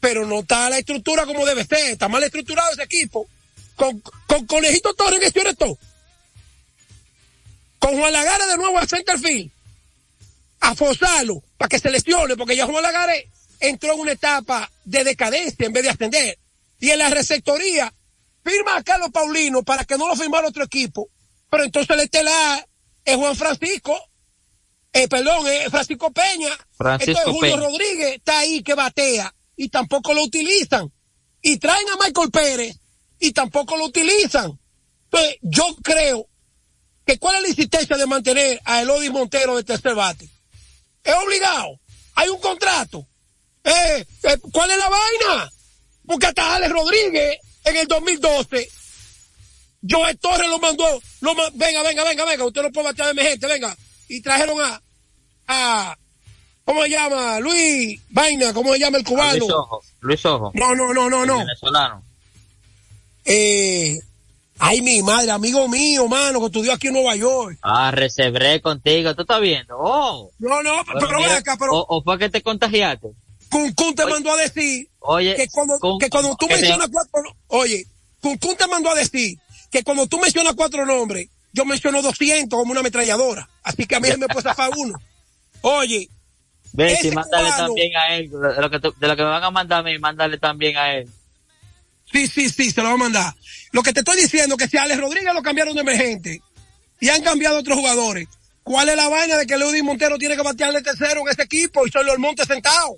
pero 0.00 0.26
no 0.26 0.40
está 0.40 0.70
la 0.70 0.78
estructura 0.78 1.26
como 1.26 1.44
debe 1.44 1.64
ser, 1.64 1.92
está 1.92 2.08
mal 2.08 2.24
estructurado 2.24 2.72
ese 2.72 2.82
equipo. 2.82 3.28
Con, 3.76 4.02
con 4.26 4.46
Conejito 4.46 4.94
Torres 4.94 5.22
el 5.22 5.32
shortstop. 5.32 5.78
Con 7.78 7.98
Juan 7.98 8.12
Lagares 8.12 8.48
de 8.48 8.56
nuevo 8.56 8.78
a 8.78 8.86
centerfield. 8.86 9.50
A 10.60 10.74
forzarlo 10.74 11.42
para 11.56 11.68
que 11.68 11.78
se 11.78 11.90
lesione, 11.90 12.36
porque 12.36 12.56
ya 12.56 12.66
Juan 12.66 12.82
Lagares 12.82 13.26
entró 13.60 13.92
en 13.92 14.00
una 14.00 14.12
etapa 14.12 14.70
de 14.84 15.04
decadencia 15.04 15.66
en 15.66 15.72
vez 15.72 15.82
de 15.82 15.90
ascender. 15.90 16.38
Y 16.80 16.90
en 16.90 16.98
la 16.98 17.10
receptoría 17.10 17.92
firma 18.42 18.76
a 18.76 18.82
Carlos 18.82 19.10
Paulino 19.12 19.62
para 19.62 19.84
que 19.84 19.98
no 19.98 20.08
lo 20.08 20.16
firmara 20.16 20.48
otro 20.48 20.64
equipo. 20.64 21.08
Pero 21.50 21.64
entonces 21.64 21.90
el 21.90 22.00
estelar 22.00 22.66
es 23.04 23.16
Juan 23.16 23.36
Francisco, 23.36 23.98
eh, 24.92 25.08
perdón, 25.08 25.46
es 25.48 25.68
Francisco 25.70 26.10
Peña. 26.12 26.48
Francisco 26.76 27.10
entonces 27.18 27.32
Julio 27.34 27.54
Peña. 27.56 27.66
Rodríguez 27.68 28.16
está 28.16 28.38
ahí 28.40 28.62
que 28.62 28.74
batea 28.74 29.34
y 29.56 29.68
tampoco 29.68 30.12
lo 30.14 30.22
utilizan. 30.24 30.90
Y 31.42 31.56
traen 31.58 31.86
a 31.90 32.04
Michael 32.04 32.30
Pérez 32.30 32.76
y 33.18 33.32
tampoco 33.32 33.76
lo 33.76 33.86
utilizan. 33.86 34.58
Entonces, 35.04 35.36
yo 35.42 35.74
creo 35.82 36.26
que 37.06 37.18
cuál 37.18 37.36
es 37.36 37.42
la 37.42 37.48
insistencia 37.48 37.96
de 37.96 38.06
mantener 38.06 38.60
a 38.64 38.82
Elodie 38.82 39.10
Montero 39.10 39.56
de 39.56 39.64
tercer 39.64 39.94
bate. 39.94 40.28
Es 41.02 41.14
obligado. 41.14 41.80
Hay 42.14 42.28
un 42.28 42.40
contrato. 42.40 43.06
Eh, 43.64 44.04
eh, 44.22 44.38
¿Cuál 44.52 44.70
es 44.70 44.78
la 44.78 44.88
vaina? 44.88 45.50
Porque 46.06 46.26
hasta 46.26 46.56
Alex 46.56 46.72
Rodríguez 46.72 47.38
en 47.64 47.76
el 47.76 47.86
2012, 47.86 48.68
Joe 49.88 50.14
Torres 50.16 50.48
lo 50.48 50.58
mandó, 50.58 51.00
lo 51.20 51.34
ma- 51.34 51.50
venga, 51.54 51.82
venga, 51.82 52.04
venga, 52.04 52.24
venga, 52.24 52.44
usted 52.44 52.62
no 52.62 52.70
puede 52.72 52.88
batear 52.88 53.06
de 53.06 53.12
emergente, 53.20 53.46
venga. 53.46 53.76
Y 54.12 54.20
trajeron 54.22 54.60
a, 54.60 54.82
a, 55.46 55.96
¿cómo 56.64 56.82
se 56.82 56.90
llama? 56.90 57.38
Luis 57.40 58.00
Vaina, 58.10 58.52
¿cómo 58.52 58.72
se 58.72 58.80
llama 58.80 58.98
el 58.98 59.04
cubano? 59.04 59.38
Luis 59.38 59.50
Ojo, 59.52 59.82
Luis 60.00 60.26
Ojo. 60.26 60.50
No, 60.54 60.74
no, 60.74 60.92
no, 60.92 61.08
no, 61.08 61.22
el 61.22 61.28
no. 61.28 61.38
Venezolano. 61.38 62.02
eh, 63.24 63.98
ay, 64.58 64.80
mi 64.82 65.02
madre, 65.02 65.30
amigo 65.30 65.68
mío, 65.68 66.08
mano, 66.08 66.40
que 66.40 66.46
estudió 66.46 66.72
aquí 66.72 66.88
en 66.88 66.94
Nueva 66.94 67.14
York. 67.16 67.58
Ah, 67.62 67.90
resebré 67.92 68.60
contigo, 68.60 69.14
¿tú 69.14 69.22
estás 69.22 69.40
viendo? 69.40 69.76
Oh. 69.78 70.30
No, 70.38 70.62
no, 70.62 70.72
pero, 70.86 70.98
pero 71.00 71.16
mira, 71.18 71.28
ven 71.28 71.38
acá, 71.38 71.56
pero 71.58 71.72
O, 71.72 71.86
o 71.98 72.02
fue 72.02 72.18
que 72.18 72.28
te 72.30 72.42
contagiaste? 72.42 73.08
Cuncún 73.48 73.94
te 73.94 74.06
mandó 74.06 74.32
a 74.32 74.36
decir 74.36 74.88
Oye, 75.00 75.34
que 75.36 75.48
cuando, 75.48 75.74
Kun- 75.78 75.98
que 76.00 76.08
cuando 76.08 76.36
tú 76.36 76.46
que 76.46 76.54
te- 76.54 76.60
mencionas 76.62 76.88
cuatro, 76.92 77.36
oye, 77.48 77.84
Cuncún 78.20 78.56
te 78.56 78.66
mandó 78.66 78.90
a 78.90 78.94
decir 78.94 79.38
que 79.70 79.82
cuando 79.82 80.06
tú 80.06 80.18
mencionas 80.18 80.54
cuatro 80.54 80.84
nombres, 80.86 81.28
yo 81.52 81.64
menciono 81.64 82.02
200 82.02 82.58
como 82.58 82.70
una 82.72 82.80
ametralladora. 82.80 83.48
Así 83.62 83.86
que 83.86 83.96
a 83.96 84.00
mí 84.00 84.08
me 84.18 84.26
puede 84.28 84.42
zafar 84.42 84.70
uno. 84.76 84.98
Oye, 85.62 86.08
Ve, 86.72 86.92
Ese 86.92 87.08
si 87.08 87.10
mándale 87.10 87.48
cubano- 87.48 87.66
también 87.66 87.96
a 87.96 88.14
él, 88.14 88.30
de 88.30 88.60
lo, 88.62 88.70
que 88.70 88.78
tú- 88.78 88.94
de 89.00 89.08
lo 89.08 89.16
que 89.16 89.22
me 89.24 89.28
van 89.30 89.42
a 89.42 89.50
mandar 89.50 89.80
a 89.80 89.82
mí, 89.82 89.98
mándale 89.98 90.38
también 90.38 90.76
a 90.76 90.94
él. 90.94 91.08
Sí, 92.12 92.26
sí, 92.28 92.48
sí, 92.48 92.70
se 92.70 92.80
lo 92.80 92.88
va 92.88 92.94
a 92.94 92.98
mandar. 92.98 93.34
Lo 93.72 93.82
que 93.82 93.92
te 93.92 94.00
estoy 94.00 94.16
diciendo 94.20 94.56
que 94.56 94.68
si 94.68 94.76
a 94.76 94.82
Alex 94.84 95.00
Rodríguez 95.00 95.34
lo 95.34 95.42
cambiaron 95.42 95.74
de 95.74 95.80
emergente 95.80 96.40
y 97.00 97.08
han 97.08 97.22
cambiado 97.22 97.58
otros 97.58 97.76
jugadores, 97.76 98.28
¿cuál 98.62 98.88
es 98.88 98.96
la 98.96 99.08
vaina 99.08 99.36
de 99.36 99.46
que 99.46 99.56
Leudy 99.58 99.82
Montero 99.82 100.16
tiene 100.18 100.36
que 100.36 100.42
batearle 100.42 100.80
tercero 100.82 101.22
en 101.22 101.28
ese 101.28 101.42
equipo 101.42 101.84
y 101.86 101.90
solo 101.90 102.12
el 102.12 102.18
monte 102.20 102.44
sentado? 102.46 102.96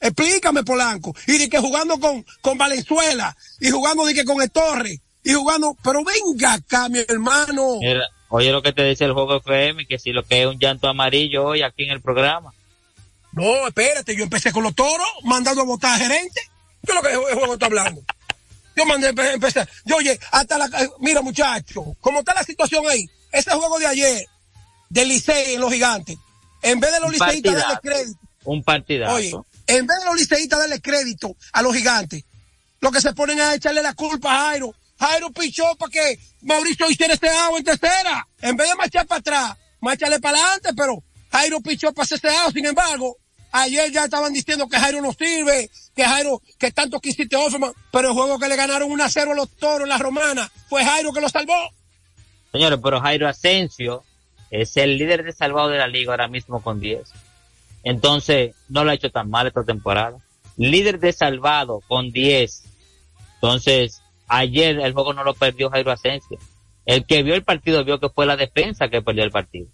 Explícame, 0.00 0.62
Polanco. 0.64 1.14
Y 1.26 1.36
de 1.36 1.48
que 1.50 1.58
jugando 1.58 2.00
con, 2.00 2.24
con 2.40 2.56
Valenzuela 2.56 3.36
y 3.60 3.70
jugando 3.70 4.06
de 4.06 4.14
que 4.14 4.24
con 4.24 4.40
el 4.40 4.50
Torre 4.50 4.98
y 5.22 5.32
jugando, 5.34 5.76
pero 5.82 6.02
venga 6.04 6.54
acá, 6.54 6.88
mi 6.88 6.98
hermano. 7.06 7.78
Mira, 7.80 8.08
oye 8.28 8.50
lo 8.52 8.62
que 8.62 8.72
te 8.72 8.84
dice 8.84 9.04
el 9.04 9.12
juego 9.12 9.36
FM, 9.36 9.86
que 9.86 9.98
si 9.98 10.12
lo 10.12 10.24
que 10.24 10.40
es 10.42 10.46
un 10.46 10.58
llanto 10.58 10.88
amarillo 10.88 11.44
hoy 11.44 11.62
aquí 11.62 11.84
en 11.84 11.90
el 11.90 12.00
programa. 12.00 12.52
No, 13.32 13.66
espérate, 13.66 14.16
yo 14.16 14.24
empecé 14.24 14.52
con 14.52 14.62
los 14.64 14.74
toros, 14.74 15.06
mandando 15.24 15.62
a 15.62 15.64
votar 15.64 15.94
a 15.94 15.98
gerente. 16.04 16.40
Yo 16.82 16.94
lo 16.94 17.02
que 17.02 17.12
el 17.12 17.18
juego 17.18 17.52
está 17.54 17.66
hablando. 17.66 18.02
Yo 18.74 18.86
mandé, 18.86 19.12
empe- 19.14 19.34
empecé, 19.34 19.66
yo 19.84 19.96
oye, 19.96 20.18
hasta 20.32 20.56
la, 20.58 20.68
mira 21.00 21.20
muchacho, 21.20 21.84
como 22.00 22.20
está 22.20 22.32
la 22.34 22.42
situación 22.44 22.84
ahí, 22.88 23.04
ese 23.30 23.50
juego 23.50 23.78
de 23.78 23.86
ayer, 23.86 24.24
del 24.88 25.08
Licey 25.08 25.54
en 25.54 25.60
los 25.60 25.70
gigantes, 25.72 26.16
en 26.62 26.80
vez 26.80 26.92
de 26.92 27.00
los 27.00 27.12
liceístas 27.12 27.54
darle 27.56 27.78
crédito, 27.82 28.18
Un 28.44 28.62
partidazo. 28.62 29.14
oye, 29.14 29.32
en 29.66 29.86
vez 29.86 29.98
de 29.98 30.04
los 30.06 30.16
liceístas 30.16 30.58
darle 30.60 30.80
crédito 30.80 31.36
a 31.52 31.62
los 31.62 31.74
gigantes, 31.74 32.24
lo 32.80 32.90
que 32.90 33.00
se 33.02 33.12
ponen 33.12 33.40
a 33.40 33.54
echarle 33.54 33.82
la 33.82 33.92
culpa 33.92 34.32
a 34.34 34.38
Jairo, 34.50 34.74
Jairo 35.00 35.30
pichó 35.30 35.64
para 35.78 35.90
que 35.90 36.18
Mauricio 36.42 36.90
hiciera 36.90 37.14
este 37.14 37.30
out 37.30 37.58
en 37.58 37.64
tercera, 37.64 38.28
en 38.42 38.56
vez 38.56 38.68
de 38.68 38.76
marchar 38.76 39.06
para 39.06 39.20
atrás, 39.20 39.56
marcharle 39.80 40.20
para 40.20 40.36
adelante, 40.36 40.70
pero 40.76 41.02
Jairo 41.32 41.60
pichó 41.62 41.92
para 41.94 42.04
hacer 42.04 42.16
este 42.16 42.36
out, 42.36 42.52
sin 42.52 42.66
embargo, 42.66 43.16
ayer 43.50 43.90
ya 43.90 44.04
estaban 44.04 44.32
diciendo 44.32 44.68
que 44.68 44.78
Jairo 44.78 45.00
no 45.00 45.14
sirve, 45.14 45.70
que 45.96 46.04
Jairo, 46.04 46.42
que 46.58 46.70
tanto 46.70 47.00
quisiste 47.00 47.34
Offerman, 47.34 47.72
pero 47.90 48.08
el 48.08 48.14
juego 48.14 48.38
que 48.38 48.48
le 48.48 48.56
ganaron 48.56 48.90
1 48.90 49.02
a 49.02 49.08
0 49.08 49.32
a 49.32 49.34
los 49.34 49.48
toros 49.56 49.82
en 49.82 49.88
la 49.88 49.98
romana, 49.98 50.52
fue 50.68 50.84
Jairo 50.84 51.12
que 51.12 51.22
lo 51.22 51.30
salvó. 51.30 51.70
Señores, 52.52 52.78
pero 52.82 53.00
Jairo 53.00 53.26
Asensio 53.26 54.04
es 54.50 54.76
el 54.76 54.98
líder 54.98 55.24
de 55.24 55.32
salvado 55.32 55.68
de 55.68 55.78
la 55.78 55.88
liga 55.88 56.12
ahora 56.12 56.28
mismo 56.28 56.62
con 56.62 56.78
10. 56.78 57.08
Entonces, 57.84 58.54
no 58.68 58.84
lo 58.84 58.90
ha 58.90 58.94
hecho 58.94 59.10
tan 59.10 59.30
mal 59.30 59.46
esta 59.46 59.64
temporada. 59.64 60.18
Líder 60.58 60.98
de 61.00 61.12
salvado 61.14 61.80
con 61.88 62.10
10. 62.12 62.64
Entonces, 63.36 63.99
ayer 64.30 64.78
el 64.78 64.94
juego 64.94 65.12
no 65.12 65.24
lo 65.24 65.34
perdió 65.34 65.68
Jairo 65.68 65.90
Asensio. 65.90 66.38
El 66.86 67.04
que 67.04 67.22
vio 67.22 67.34
el 67.34 67.42
partido 67.42 67.84
vio 67.84 68.00
que 68.00 68.08
fue 68.08 68.24
la 68.24 68.36
defensa 68.36 68.88
que 68.88 69.02
perdió 69.02 69.24
el 69.24 69.30
partido. 69.30 69.66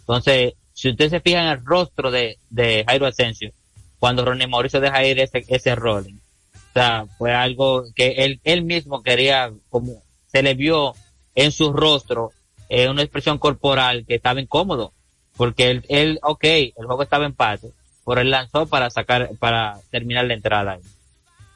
Entonces, 0.00 0.54
si 0.74 0.90
usted 0.90 1.08
se 1.08 1.20
fija 1.20 1.40
en 1.40 1.48
el 1.48 1.64
rostro 1.64 2.10
de, 2.10 2.38
de 2.50 2.84
Jairo 2.86 3.06
Asensio, 3.06 3.52
cuando 3.98 4.24
Ronnie 4.24 4.46
Mauricio 4.46 4.80
deja 4.80 5.04
ir 5.04 5.18
ese, 5.20 5.44
ese 5.48 5.74
rolling, 5.74 6.14
o 6.14 6.72
sea, 6.74 7.06
fue 7.16 7.32
algo 7.34 7.84
que 7.94 8.10
él, 8.18 8.40
él 8.44 8.62
mismo 8.62 9.02
quería, 9.02 9.50
como 9.70 10.02
se 10.26 10.42
le 10.42 10.54
vio 10.54 10.94
en 11.34 11.52
su 11.52 11.72
rostro, 11.72 12.32
eh, 12.68 12.88
una 12.88 13.02
expresión 13.02 13.38
corporal 13.38 14.04
que 14.06 14.16
estaba 14.16 14.40
incómodo, 14.40 14.92
porque 15.36 15.70
él, 15.70 15.84
él, 15.88 16.18
ok, 16.22 16.44
el 16.44 16.86
juego 16.86 17.02
estaba 17.02 17.24
en 17.24 17.30
empate, 17.30 17.70
pero 18.04 18.20
él 18.20 18.30
lanzó 18.30 18.66
para 18.66 18.90
sacar, 18.90 19.30
para 19.38 19.78
terminar 19.90 20.24
la 20.26 20.34
entrada. 20.34 20.78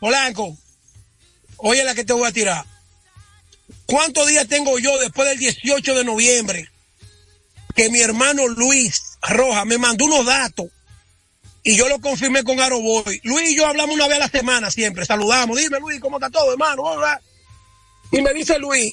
Polanco, 0.00 0.56
oye 1.62 1.84
la 1.84 1.94
que 1.94 2.04
te 2.04 2.12
voy 2.12 2.28
a 2.28 2.32
tirar. 2.32 2.64
¿Cuántos 3.86 4.26
días 4.26 4.46
tengo 4.48 4.78
yo 4.78 4.98
después 4.98 5.28
del 5.28 5.38
18 5.38 5.94
de 5.94 6.04
noviembre 6.04 6.68
que 7.74 7.88
mi 7.88 8.00
hermano 8.00 8.46
Luis 8.48 9.18
Roja 9.22 9.64
me 9.64 9.78
mandó 9.78 10.04
unos 10.04 10.26
datos 10.26 10.66
y 11.62 11.76
yo 11.76 11.88
lo 11.88 12.00
confirmé 12.00 12.42
con 12.42 12.60
Aroboy? 12.60 13.20
Luis 13.22 13.50
y 13.50 13.56
yo 13.56 13.66
hablamos 13.66 13.94
una 13.94 14.08
vez 14.08 14.16
a 14.16 14.20
la 14.20 14.28
semana 14.28 14.70
siempre, 14.70 15.06
saludamos. 15.06 15.56
Dime 15.56 15.78
Luis, 15.78 16.00
¿cómo 16.00 16.16
está 16.16 16.30
todo, 16.30 16.52
hermano? 16.52 16.82
Hola. 16.82 17.20
Y 18.10 18.20
me 18.20 18.34
dice 18.34 18.58
Luis, 18.58 18.92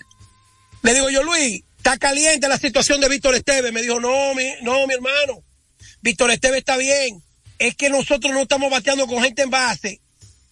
le 0.83 0.93
digo 0.93 1.09
yo, 1.09 1.23
Luis, 1.23 1.63
está 1.77 1.97
caliente 1.97 2.47
la 2.47 2.57
situación 2.57 3.01
de 3.01 3.09
Víctor 3.09 3.35
Esteves. 3.35 3.73
Me 3.73 3.81
dijo, 3.81 3.99
no, 3.99 4.35
mi, 4.35 4.45
no, 4.61 4.85
mi 4.85 4.93
hermano, 4.93 5.43
Víctor 6.01 6.31
Esteves 6.31 6.59
está 6.59 6.77
bien. 6.77 7.21
Es 7.57 7.75
que 7.75 7.89
nosotros 7.89 8.31
no 8.31 8.41
estamos 8.43 8.69
bateando 8.69 9.07
con 9.07 9.21
gente 9.23 9.41
en 9.41 9.49
base 9.49 9.99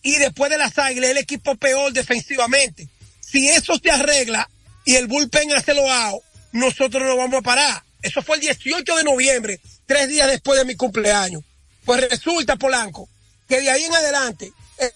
y 0.02 0.18
después 0.18 0.50
de 0.50 0.58
las 0.58 0.78
águilas 0.78 1.12
el 1.12 1.18
equipo 1.18 1.56
peor 1.56 1.91
defensivamente. 1.91 2.88
Si 3.20 3.50
eso 3.50 3.78
se 3.82 3.91
arregla 3.91 4.50
y 4.86 4.95
el 4.95 5.08
bullpen 5.08 5.54
hace 5.54 5.74
lo 5.74 5.91
out, 5.91 6.24
nosotros 6.54 7.04
no 7.04 7.18
vamos 7.18 7.39
a 7.39 7.41
parar. 7.41 7.84
Eso 8.02 8.22
fue 8.22 8.38
el 8.38 8.41
18 8.41 8.95
de 8.95 9.04
noviembre, 9.04 9.60
tres 9.86 10.08
días 10.08 10.28
después 10.28 10.60
de 10.60 10.66
mi 10.66 10.76
cumpleaños. 10.76 11.43
Pues 11.84 12.10
resulta, 12.10 12.56
Polanco, 12.56 13.10
que 13.48 13.62
de 13.62 13.70
ahí 13.70 13.84
en 13.84 13.93
adelante 13.93 14.52
eh, 14.78 14.91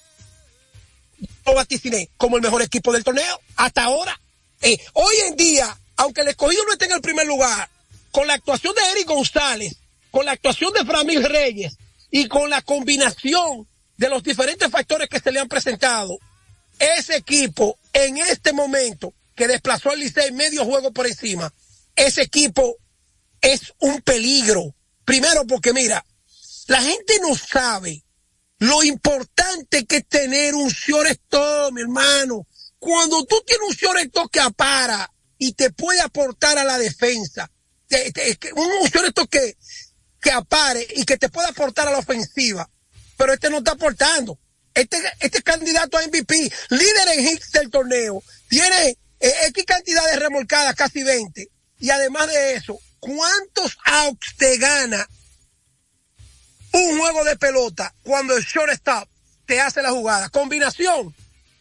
lo 1.45 1.55
vaticiné 1.55 2.09
como 2.17 2.37
el 2.37 2.43
mejor 2.43 2.61
equipo 2.61 2.93
del 2.93 3.03
torneo 3.03 3.39
hasta 3.55 3.83
ahora. 3.83 4.19
Eh, 4.61 4.77
hoy 4.93 5.15
en 5.27 5.35
día, 5.35 5.77
aunque 5.97 6.21
el 6.21 6.29
escogido 6.29 6.63
no 6.65 6.73
esté 6.73 6.85
en 6.85 6.93
el 6.93 7.01
primer 7.01 7.25
lugar, 7.25 7.69
con 8.11 8.27
la 8.27 8.33
actuación 8.33 8.75
de 8.75 8.81
Eric 8.91 9.07
González, 9.07 9.75
con 10.11 10.25
la 10.25 10.33
actuación 10.33 10.73
de 10.73 10.85
Framil 10.85 11.23
Reyes 11.23 11.77
y 12.11 12.27
con 12.27 12.49
la 12.49 12.61
combinación 12.61 13.67
de 14.01 14.09
los 14.09 14.23
diferentes 14.23 14.67
factores 14.71 15.07
que 15.07 15.19
se 15.19 15.31
le 15.31 15.39
han 15.39 15.47
presentado, 15.47 16.17
ese 16.79 17.17
equipo 17.17 17.77
en 17.93 18.17
este 18.17 18.51
momento 18.51 19.13
que 19.35 19.47
desplazó 19.47 19.91
al 19.91 19.99
Licey 19.99 20.31
medio 20.31 20.65
juego 20.65 20.91
por 20.91 21.05
encima, 21.05 21.53
ese 21.95 22.23
equipo 22.23 22.77
es 23.41 23.73
un 23.77 24.01
peligro. 24.01 24.73
Primero 25.05 25.45
porque 25.45 25.71
mira, 25.71 26.03
la 26.65 26.81
gente 26.81 27.19
no 27.21 27.35
sabe 27.35 28.03
lo 28.57 28.81
importante 28.81 29.85
que 29.85 29.97
es 29.97 30.07
tener 30.07 30.55
un 30.55 30.69
shortstop, 30.69 31.71
mi 31.71 31.81
hermano. 31.81 32.47
Cuando 32.79 33.23
tú 33.25 33.39
tienes 33.45 33.69
un 33.69 33.75
shortstop 33.75 34.31
que 34.31 34.39
apara 34.39 35.13
y 35.37 35.53
te 35.53 35.69
puede 35.69 36.01
aportar 36.01 36.57
a 36.57 36.63
la 36.63 36.79
defensa, 36.79 37.51
un 38.55 38.89
shortstop 38.89 39.29
que, 39.29 39.57
que 40.19 40.31
apare 40.31 40.87
y 40.95 41.05
que 41.05 41.19
te 41.19 41.29
puede 41.29 41.49
aportar 41.49 41.87
a 41.87 41.91
la 41.91 41.99
ofensiva, 41.99 42.67
pero 43.21 43.33
este 43.33 43.51
no 43.51 43.59
está 43.59 43.73
aportando. 43.73 44.39
Este, 44.73 44.97
este 45.19 45.37
es 45.37 45.43
candidato 45.43 45.95
a 45.95 46.01
MVP, 46.07 46.51
líder 46.69 47.07
en 47.13 47.27
hits 47.27 47.51
del 47.51 47.69
torneo, 47.69 48.23
tiene 48.49 48.97
eh, 49.19 49.33
X 49.49 49.63
cantidad 49.63 50.03
de 50.11 50.17
remolcadas, 50.17 50.73
casi 50.73 51.03
20, 51.03 51.47
y 51.77 51.89
además 51.91 52.29
de 52.29 52.55
eso, 52.55 52.79
¿cuántos 52.99 53.77
outs 53.85 54.35
te 54.37 54.57
gana 54.57 55.07
un 56.71 56.97
juego 56.97 57.23
de 57.23 57.35
pelota 57.35 57.93
cuando 58.01 58.35
el 58.35 58.43
shortstop 58.43 59.07
te 59.45 59.61
hace 59.61 59.83
la 59.83 59.91
jugada? 59.91 60.29
Combinación. 60.29 61.13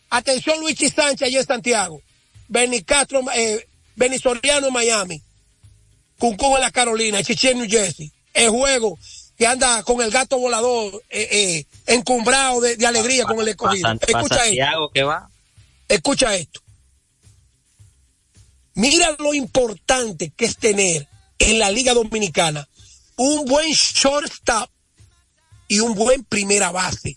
Atención 0.08 0.60
Luigi 0.60 0.88
Sánchez 0.88 1.26
allí 1.26 1.36
en 1.36 1.46
Santiago. 1.46 2.00
Benny 2.48 2.82
Castro, 2.84 3.22
eh, 3.34 3.68
Benny 3.96 4.18
Soriano 4.18 4.68
en 4.68 4.72
Miami. 4.72 5.22
Cuncún 6.18 6.54
en 6.54 6.62
la 6.62 6.70
Carolina, 6.70 7.22
Chichi 7.22 7.48
en 7.48 7.58
New 7.58 7.68
Jersey. 7.68 8.10
El 8.32 8.48
juego 8.48 8.98
que 9.40 9.46
anda 9.46 9.82
con 9.84 10.02
el 10.02 10.10
gato 10.10 10.36
volador 10.36 11.02
eh, 11.08 11.26
eh, 11.32 11.66
encumbrado 11.86 12.60
de, 12.60 12.76
de 12.76 12.86
alegría 12.86 13.24
con 13.24 13.40
el 13.40 13.48
escogido. 13.48 13.90
Escucha 13.92 14.18
esto. 14.20 14.36
Santiago 14.36 14.90
que 14.90 15.02
va. 15.02 15.30
Escucha 15.88 16.34
esto. 16.34 16.60
Mira 18.74 19.16
lo 19.18 19.32
importante 19.32 20.30
que 20.36 20.44
es 20.44 20.58
tener 20.58 21.08
en 21.38 21.58
la 21.58 21.70
Liga 21.70 21.94
Dominicana 21.94 22.68
un 23.16 23.46
buen 23.46 23.72
shortstop 23.72 24.68
y 25.68 25.80
un 25.80 25.94
buen 25.94 26.22
primera 26.24 26.70
base. 26.70 27.16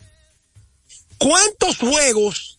¿Cuántos 1.18 1.78
juegos 1.78 2.58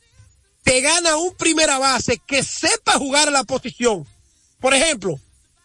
te 0.63 0.83
gana 0.83 1.17
un 1.17 1.35
primera 1.37 1.79
base 1.79 2.21
que 2.27 2.43
sepa 2.43 2.99
jugar 2.99 3.29
a 3.29 3.31
la 3.31 3.45
posición? 3.45 4.07
Por 4.61 4.75
ejemplo, 4.75 5.19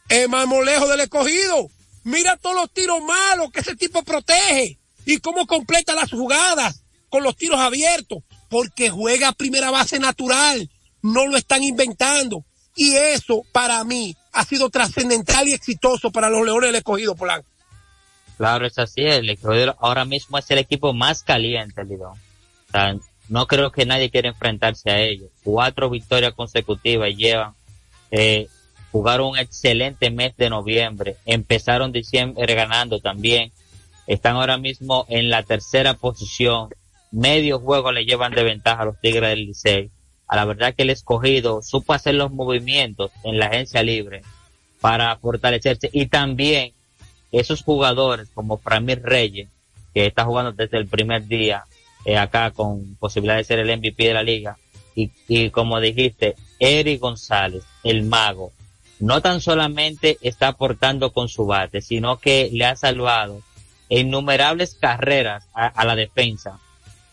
el 0.07 0.29
mamolejo 0.29 0.87
del 0.87 1.01
escogido. 1.01 1.69
Mira 2.09 2.37
todos 2.37 2.55
los 2.55 2.71
tiros 2.71 3.03
malos 3.03 3.51
que 3.51 3.59
ese 3.59 3.75
tipo 3.75 4.01
protege 4.03 4.79
y 5.05 5.19
cómo 5.19 5.45
completa 5.45 5.93
las 5.93 6.09
jugadas 6.09 6.81
con 7.07 7.21
los 7.21 7.35
tiros 7.35 7.59
abiertos, 7.59 8.23
porque 8.49 8.89
juega 8.89 9.31
primera 9.31 9.69
base 9.69 9.99
natural, 9.99 10.67
no 11.03 11.27
lo 11.27 11.37
están 11.37 11.61
inventando. 11.61 12.43
Y 12.75 12.95
eso 12.95 13.43
para 13.51 13.83
mí 13.83 14.15
ha 14.31 14.43
sido 14.43 14.71
trascendental 14.71 15.47
y 15.49 15.53
exitoso 15.53 16.09
para 16.09 16.31
los 16.31 16.43
Leones 16.43 16.69
del 16.69 16.77
Escogido, 16.77 17.15
Polanco. 17.15 17.47
Claro, 18.37 18.65
es 18.65 18.79
así. 18.79 19.01
El 19.01 19.29
escogido 19.29 19.75
ahora 19.79 20.03
mismo 20.03 20.39
es 20.39 20.49
el 20.49 20.57
equipo 20.57 20.93
más 20.93 21.21
caliente, 21.21 21.83
Lidón. 21.83 22.17
O 22.73 22.99
no 23.27 23.45
creo 23.45 23.71
que 23.71 23.85
nadie 23.85 24.09
quiera 24.09 24.29
enfrentarse 24.29 24.89
a 24.89 24.99
ellos. 24.99 25.29
Cuatro 25.43 25.91
victorias 25.91 26.33
consecutivas 26.33 27.15
llevan. 27.15 27.53
Eh, 28.09 28.47
jugaron 28.91 29.29
un 29.29 29.37
excelente 29.37 30.09
mes 30.09 30.35
de 30.37 30.49
noviembre. 30.49 31.17
Empezaron 31.25 31.91
diciembre 31.91 32.53
ganando 32.53 32.99
también. 32.99 33.51
Están 34.07 34.35
ahora 34.35 34.57
mismo 34.57 35.05
en 35.09 35.29
la 35.29 35.43
tercera 35.43 35.93
posición. 35.93 36.69
Medio 37.11 37.59
juego 37.59 37.91
le 37.91 38.05
llevan 38.05 38.33
de 38.33 38.43
ventaja 38.43 38.81
a 38.81 38.85
los 38.85 38.99
Tigres 38.99 39.29
del 39.29 39.45
Licey. 39.45 39.91
A 40.27 40.35
la 40.35 40.45
verdad 40.45 40.75
que 40.75 40.83
el 40.83 40.91
escogido 40.91 41.61
supo 41.61 41.93
hacer 41.93 42.15
los 42.15 42.31
movimientos 42.31 43.11
en 43.23 43.39
la 43.39 43.47
agencia 43.47 43.81
libre 43.81 44.21
para 44.79 45.15
fortalecerse 45.17 45.89
y 45.91 46.05
también 46.05 46.73
esos 47.31 47.63
jugadores 47.63 48.29
como 48.33 48.57
Framir 48.57 49.01
Reyes, 49.03 49.49
que 49.93 50.05
está 50.05 50.25
jugando 50.25 50.51
desde 50.51 50.77
el 50.77 50.87
primer 50.87 51.27
día 51.27 51.63
eh, 52.05 52.17
acá 52.17 52.51
con 52.51 52.95
posibilidad 52.95 53.37
de 53.37 53.43
ser 53.43 53.59
el 53.59 53.77
MVP 53.77 54.07
de 54.07 54.13
la 54.13 54.23
liga, 54.23 54.57
y, 54.95 55.11
y 55.27 55.49
como 55.49 55.79
dijiste, 55.79 56.35
Eric 56.59 56.99
González, 56.99 57.63
el 57.83 58.03
mago, 58.03 58.51
no 58.99 59.21
tan 59.21 59.41
solamente 59.41 60.17
está 60.21 60.49
aportando 60.49 61.11
con 61.11 61.29
su 61.29 61.45
bate, 61.45 61.81
sino 61.81 62.19
que 62.19 62.49
le 62.51 62.65
ha 62.65 62.75
salvado 62.75 63.41
innumerables 63.89 64.75
carreras 64.75 65.45
a, 65.53 65.85
la 65.85 65.95
defensa, 65.95 66.59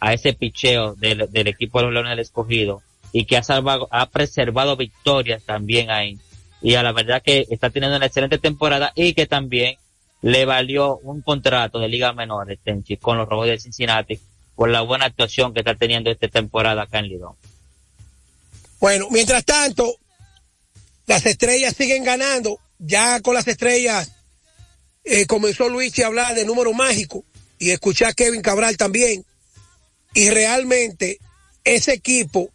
a 0.01 0.12
ese 0.12 0.34
picheo 0.34 0.95
del, 0.95 1.30
del 1.30 1.47
equipo 1.47 1.78
de 1.78 1.84
los 1.84 1.95
Leones 1.95 2.11
del 2.11 2.20
Escogido, 2.20 2.82
y 3.12 3.24
que 3.24 3.37
ha 3.37 3.43
salvado, 3.43 3.89
ha 3.91 4.07
preservado 4.07 4.76
victorias 4.76 5.43
también 5.45 5.91
ahí. 5.91 6.18
Y 6.61 6.74
a 6.74 6.82
la 6.82 6.93
verdad 6.93 7.22
que 7.22 7.47
está 7.49 7.70
teniendo 7.70 7.97
una 7.97 8.07
excelente 8.07 8.39
temporada 8.39 8.93
y 8.95 9.14
que 9.14 9.26
también 9.26 9.76
le 10.22 10.45
valió 10.45 10.99
un 10.99 11.22
contrato 11.22 11.78
de 11.78 11.89
Liga 11.89 12.12
Menor 12.12 12.49
Tenchi, 12.62 12.97
con 12.97 13.16
los 13.16 13.28
Rojos 13.28 13.47
de 13.47 13.59
Cincinnati 13.59 14.18
por 14.55 14.70
la 14.70 14.80
buena 14.80 15.05
actuación 15.05 15.53
que 15.53 15.61
está 15.61 15.74
teniendo 15.74 16.11
esta 16.11 16.28
temporada 16.28 16.82
acá 16.82 16.99
en 16.99 17.09
Lidón. 17.09 17.34
Bueno, 18.80 19.07
mientras 19.11 19.45
tanto, 19.45 19.97
las 21.07 21.24
estrellas 21.26 21.74
siguen 21.76 22.04
ganando. 22.04 22.61
Ya 22.78 23.20
con 23.20 23.34
las 23.34 23.48
estrellas 23.48 24.11
eh, 25.04 25.26
comenzó 25.26 25.68
Luis 25.68 25.98
a 26.00 26.07
hablar 26.07 26.34
de 26.34 26.44
número 26.44 26.72
mágico 26.72 27.24
y 27.59 27.70
escuché 27.70 28.04
a 28.04 28.12
Kevin 28.12 28.42
Cabral 28.42 28.76
también. 28.76 29.24
Y 30.14 30.30
realmente 30.30 31.18
ese 31.64 31.92
equipo, 31.92 32.50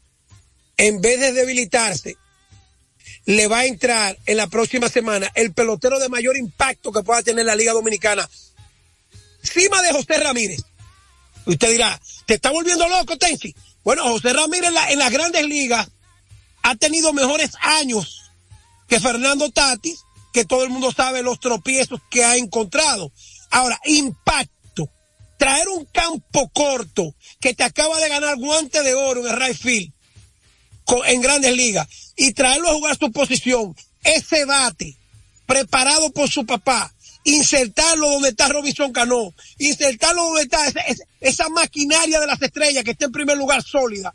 en 0.78 1.02
vez 1.02 1.20
de 1.20 1.32
debilitarse, 1.34 2.18
le 3.26 3.48
va 3.48 3.60
a 3.60 3.66
entrar 3.66 4.18
en 4.26 4.38
la 4.38 4.48
próxima 4.48 4.90
semana 4.90 5.32
el 5.36 5.54
pelotero 5.54 6.00
de 6.00 6.10
mayor 6.10 6.38
impacto 6.38 6.92
que 6.92 7.04
pueda 7.04 7.22
tener 7.22 7.46
la 7.46 7.56
Liga 7.56 7.72
Dominicana, 7.74 8.28
encima 9.44 9.82
de 9.82 9.92
José 9.92 10.18
Ramírez. 10.18 10.62
Usted 11.46 11.72
dirá, 11.72 12.00
¿te 12.26 12.36
está 12.36 12.52
volviendo 12.52 12.88
loco, 12.88 13.18
Tenchi? 13.18 13.56
Bueno, 13.84 14.04
José 14.04 14.34
Ramírez 14.34 14.70
en, 14.70 14.74
la- 14.76 14.92
en 14.92 15.00
las 15.00 15.12
grandes 15.12 15.46
ligas 15.46 15.88
ha 16.64 16.76
tenido 16.76 17.14
mejores 17.14 17.52
años 17.62 18.21
que 18.92 19.00
Fernando 19.00 19.50
Tatis, 19.50 20.02
que 20.34 20.44
todo 20.44 20.66
el 20.66 20.70
mundo 20.70 20.92
sabe 20.92 21.24
los 21.24 21.40
tropiezos 21.40 22.02
que 22.10 22.26
ha 22.26 22.36
encontrado. 22.36 23.10
Ahora, 23.50 23.80
impacto. 23.86 24.90
Traer 25.38 25.70
un 25.70 25.86
campo 25.86 26.50
corto 26.50 27.16
que 27.40 27.54
te 27.54 27.64
acaba 27.64 27.98
de 28.02 28.10
ganar 28.10 28.36
guante 28.36 28.84
de 28.84 28.94
oro 28.94 29.26
en 29.26 29.34
el 29.34 29.40
right 29.42 29.56
field 29.58 29.94
en 31.06 31.22
grandes 31.22 31.56
ligas 31.56 31.88
y 32.18 32.34
traerlo 32.34 32.70
a 32.70 32.74
jugar 32.74 32.98
su 32.98 33.14
posición, 33.14 33.74
ese 34.04 34.44
bate 34.44 34.98
preparado 35.46 36.12
por 36.12 36.30
su 36.30 36.46
papá, 36.46 36.94
insertarlo 37.24 38.10
donde 38.10 38.30
está 38.30 38.50
Robinson 38.50 38.92
Cano, 38.92 39.34
insertarlo 39.58 40.24
donde 40.26 40.42
está 40.42 40.68
esa, 40.68 40.82
esa- 41.22 41.48
maquinaria 41.50 42.20
de 42.20 42.28
las 42.28 42.42
estrellas 42.42 42.84
que 42.84 42.92
está 42.92 43.06
en 43.06 43.14
primer 43.14 43.38
lugar 43.38 43.64
sólida, 43.64 44.14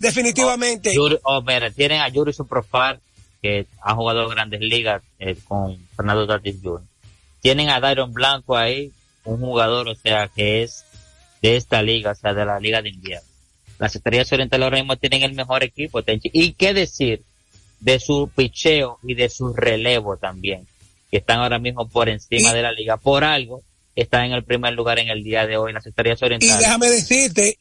definitivamente. 0.00 0.92
Yuri- 0.94 1.20
oh, 1.22 1.44
tienen 1.76 2.00
a 2.00 2.08
Yuri 2.08 2.32
Superfar, 2.32 2.98
que 3.46 3.66
ha 3.80 3.94
jugado 3.94 4.28
grandes 4.28 4.60
ligas 4.60 5.02
eh, 5.20 5.36
con 5.46 5.78
Fernando 5.94 6.26
Tatis 6.26 6.56
Jr. 6.62 6.82
Tienen 7.40 7.68
a 7.68 7.78
Dairon 7.78 8.12
Blanco 8.12 8.56
ahí, 8.56 8.90
un 9.24 9.38
jugador, 9.38 9.88
o 9.88 9.94
sea, 9.94 10.28
que 10.28 10.64
es 10.64 10.84
de 11.42 11.56
esta 11.56 11.80
liga, 11.82 12.10
o 12.10 12.14
sea, 12.16 12.34
de 12.34 12.44
la 12.44 12.58
liga 12.58 12.82
de 12.82 12.88
invierno. 12.88 13.26
Las 13.78 13.94
estrellas 13.94 14.32
orientales 14.32 14.64
ahora 14.64 14.78
mismo 14.78 14.96
tienen 14.96 15.22
el 15.22 15.34
mejor 15.34 15.62
equipo, 15.62 16.02
Tenchi. 16.02 16.28
Y 16.32 16.54
qué 16.54 16.74
decir 16.74 17.22
de 17.78 18.00
su 18.00 18.28
picheo 18.34 18.98
y 19.04 19.14
de 19.14 19.28
su 19.28 19.52
relevo 19.54 20.16
también, 20.16 20.66
que 21.10 21.18
están 21.18 21.38
ahora 21.40 21.58
mismo 21.60 21.88
por 21.88 22.08
encima 22.08 22.52
de 22.52 22.62
la 22.62 22.72
liga. 22.72 22.96
Por 22.96 23.22
algo, 23.22 23.62
están 23.94 24.24
en 24.24 24.32
el 24.32 24.42
primer 24.42 24.72
lugar 24.72 24.98
en 24.98 25.08
el 25.08 25.22
día 25.22 25.46
de 25.46 25.56
hoy, 25.56 25.72
las 25.72 25.86
estrellas 25.86 26.20
Y 26.20 26.24
orientales. 26.24 26.58
déjame 26.58 26.88
decirte, 26.88 27.58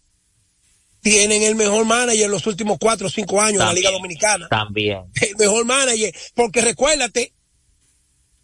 tienen 1.06 1.44
el 1.44 1.54
mejor 1.54 1.86
manager 1.86 2.26
en 2.26 2.32
los 2.32 2.48
últimos 2.48 2.80
cuatro 2.80 3.06
o 3.06 3.10
cinco 3.12 3.40
años 3.40 3.62
en 3.62 3.68
la 3.68 3.74
Liga 3.74 3.92
Dominicana. 3.92 4.48
También. 4.50 5.04
el 5.22 5.36
mejor 5.36 5.64
manager, 5.64 6.12
porque 6.34 6.62
recuérdate 6.62 7.32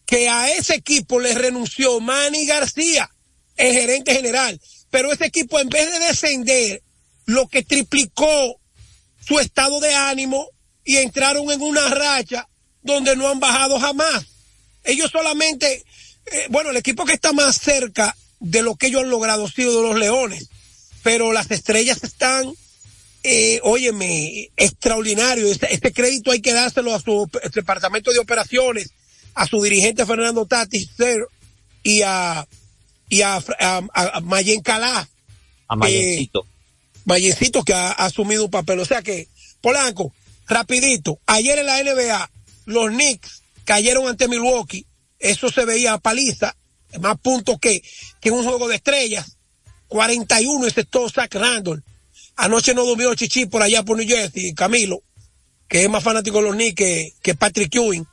que 0.05 0.29
a 0.29 0.51
ese 0.51 0.75
equipo 0.75 1.19
le 1.19 1.33
renunció 1.33 1.99
Manny 1.99 2.45
García, 2.45 3.09
el 3.57 3.73
gerente 3.73 4.13
general, 4.13 4.61
pero 4.91 5.11
ese 5.11 5.25
equipo 5.25 5.59
en 5.59 5.69
vez 5.69 5.91
de 5.91 6.05
descender, 6.05 6.83
lo 7.25 7.47
que 7.47 7.63
triplicó 7.63 8.61
su 9.25 9.39
estado 9.39 9.79
de 9.79 9.95
ánimo 9.95 10.47
y 10.85 10.97
entraron 10.97 11.49
en 11.49 11.63
una 11.63 11.89
racha 11.89 12.47
donde 12.83 13.15
no 13.15 13.27
han 13.27 13.39
bajado 13.39 13.79
jamás. 13.79 14.23
Ellos 14.83 15.09
solamente, 15.09 15.83
eh, 16.27 16.45
bueno, 16.51 16.69
el 16.69 16.77
equipo 16.77 17.05
que 17.05 17.13
está 17.13 17.33
más 17.33 17.55
cerca 17.55 18.15
de 18.39 18.61
lo 18.61 18.75
que 18.75 18.87
ellos 18.87 19.01
han 19.01 19.09
logrado 19.09 19.45
ha 19.45 19.51
sido 19.51 19.81
de 19.81 19.89
los 19.89 19.99
Leones, 19.99 20.47
pero 21.03 21.31
las 21.33 21.49
estrellas 21.51 22.03
están 22.03 22.53
eh, 23.23 23.59
óyeme, 23.63 24.49
extraordinario. 24.57 25.47
Este, 25.47 25.73
este 25.73 25.93
crédito 25.93 26.31
hay 26.31 26.41
que 26.41 26.53
dárselo 26.53 26.93
a 26.95 26.99
su 26.99 27.29
departamento 27.53 28.11
de 28.11 28.19
operaciones, 28.19 28.91
a 29.35 29.45
su 29.45 29.61
dirigente 29.61 30.05
Fernando 30.05 30.45
Tatis 30.47 30.89
y 31.83 32.01
a, 32.01 32.47
y 33.09 33.21
a, 33.21 33.35
a, 33.59 33.81
a- 33.93 34.19
Mayen 34.21 34.61
Calá. 34.61 35.07
A 35.67 35.75
Mayencito. 35.75 36.47
Mayencito 37.05 37.63
que 37.63 37.73
ha, 37.73 37.91
ha 37.91 38.05
asumido 38.05 38.45
un 38.45 38.51
papel. 38.51 38.79
O 38.79 38.85
sea 38.85 39.01
que, 39.03 39.27
Polanco, 39.61 40.13
rapidito, 40.47 41.19
ayer 41.27 41.59
en 41.59 41.65
la 41.67 41.83
NBA, 41.83 42.31
los 42.65 42.89
Knicks 42.89 43.43
cayeron 43.65 44.07
ante 44.07 44.27
Milwaukee. 44.27 44.85
Eso 45.19 45.51
se 45.51 45.65
veía 45.65 45.93
a 45.93 45.99
paliza, 45.99 46.55
más 46.99 47.19
puntos 47.19 47.57
que, 47.61 47.83
que 48.19 48.31
un 48.31 48.43
juego 48.43 48.67
de 48.67 48.75
estrellas. 48.77 49.37
41 49.91 50.67
excepto 50.67 51.09
Zach 51.09 51.35
Randall. 51.35 51.83
Anoche 52.37 52.73
no 52.73 52.85
durmió 52.85 53.13
Chichi 53.13 53.45
por 53.45 53.61
allá 53.61 53.83
por 53.83 53.97
New 53.97 54.07
Jersey, 54.07 54.53
Camilo, 54.53 55.03
que 55.67 55.83
es 55.83 55.89
más 55.89 56.01
fanático 56.01 56.37
de 56.37 56.43
los 56.43 56.55
Knicks 56.55 56.75
que, 56.75 57.13
que 57.21 57.35
Patrick 57.35 57.75
Ewing. 57.75 58.07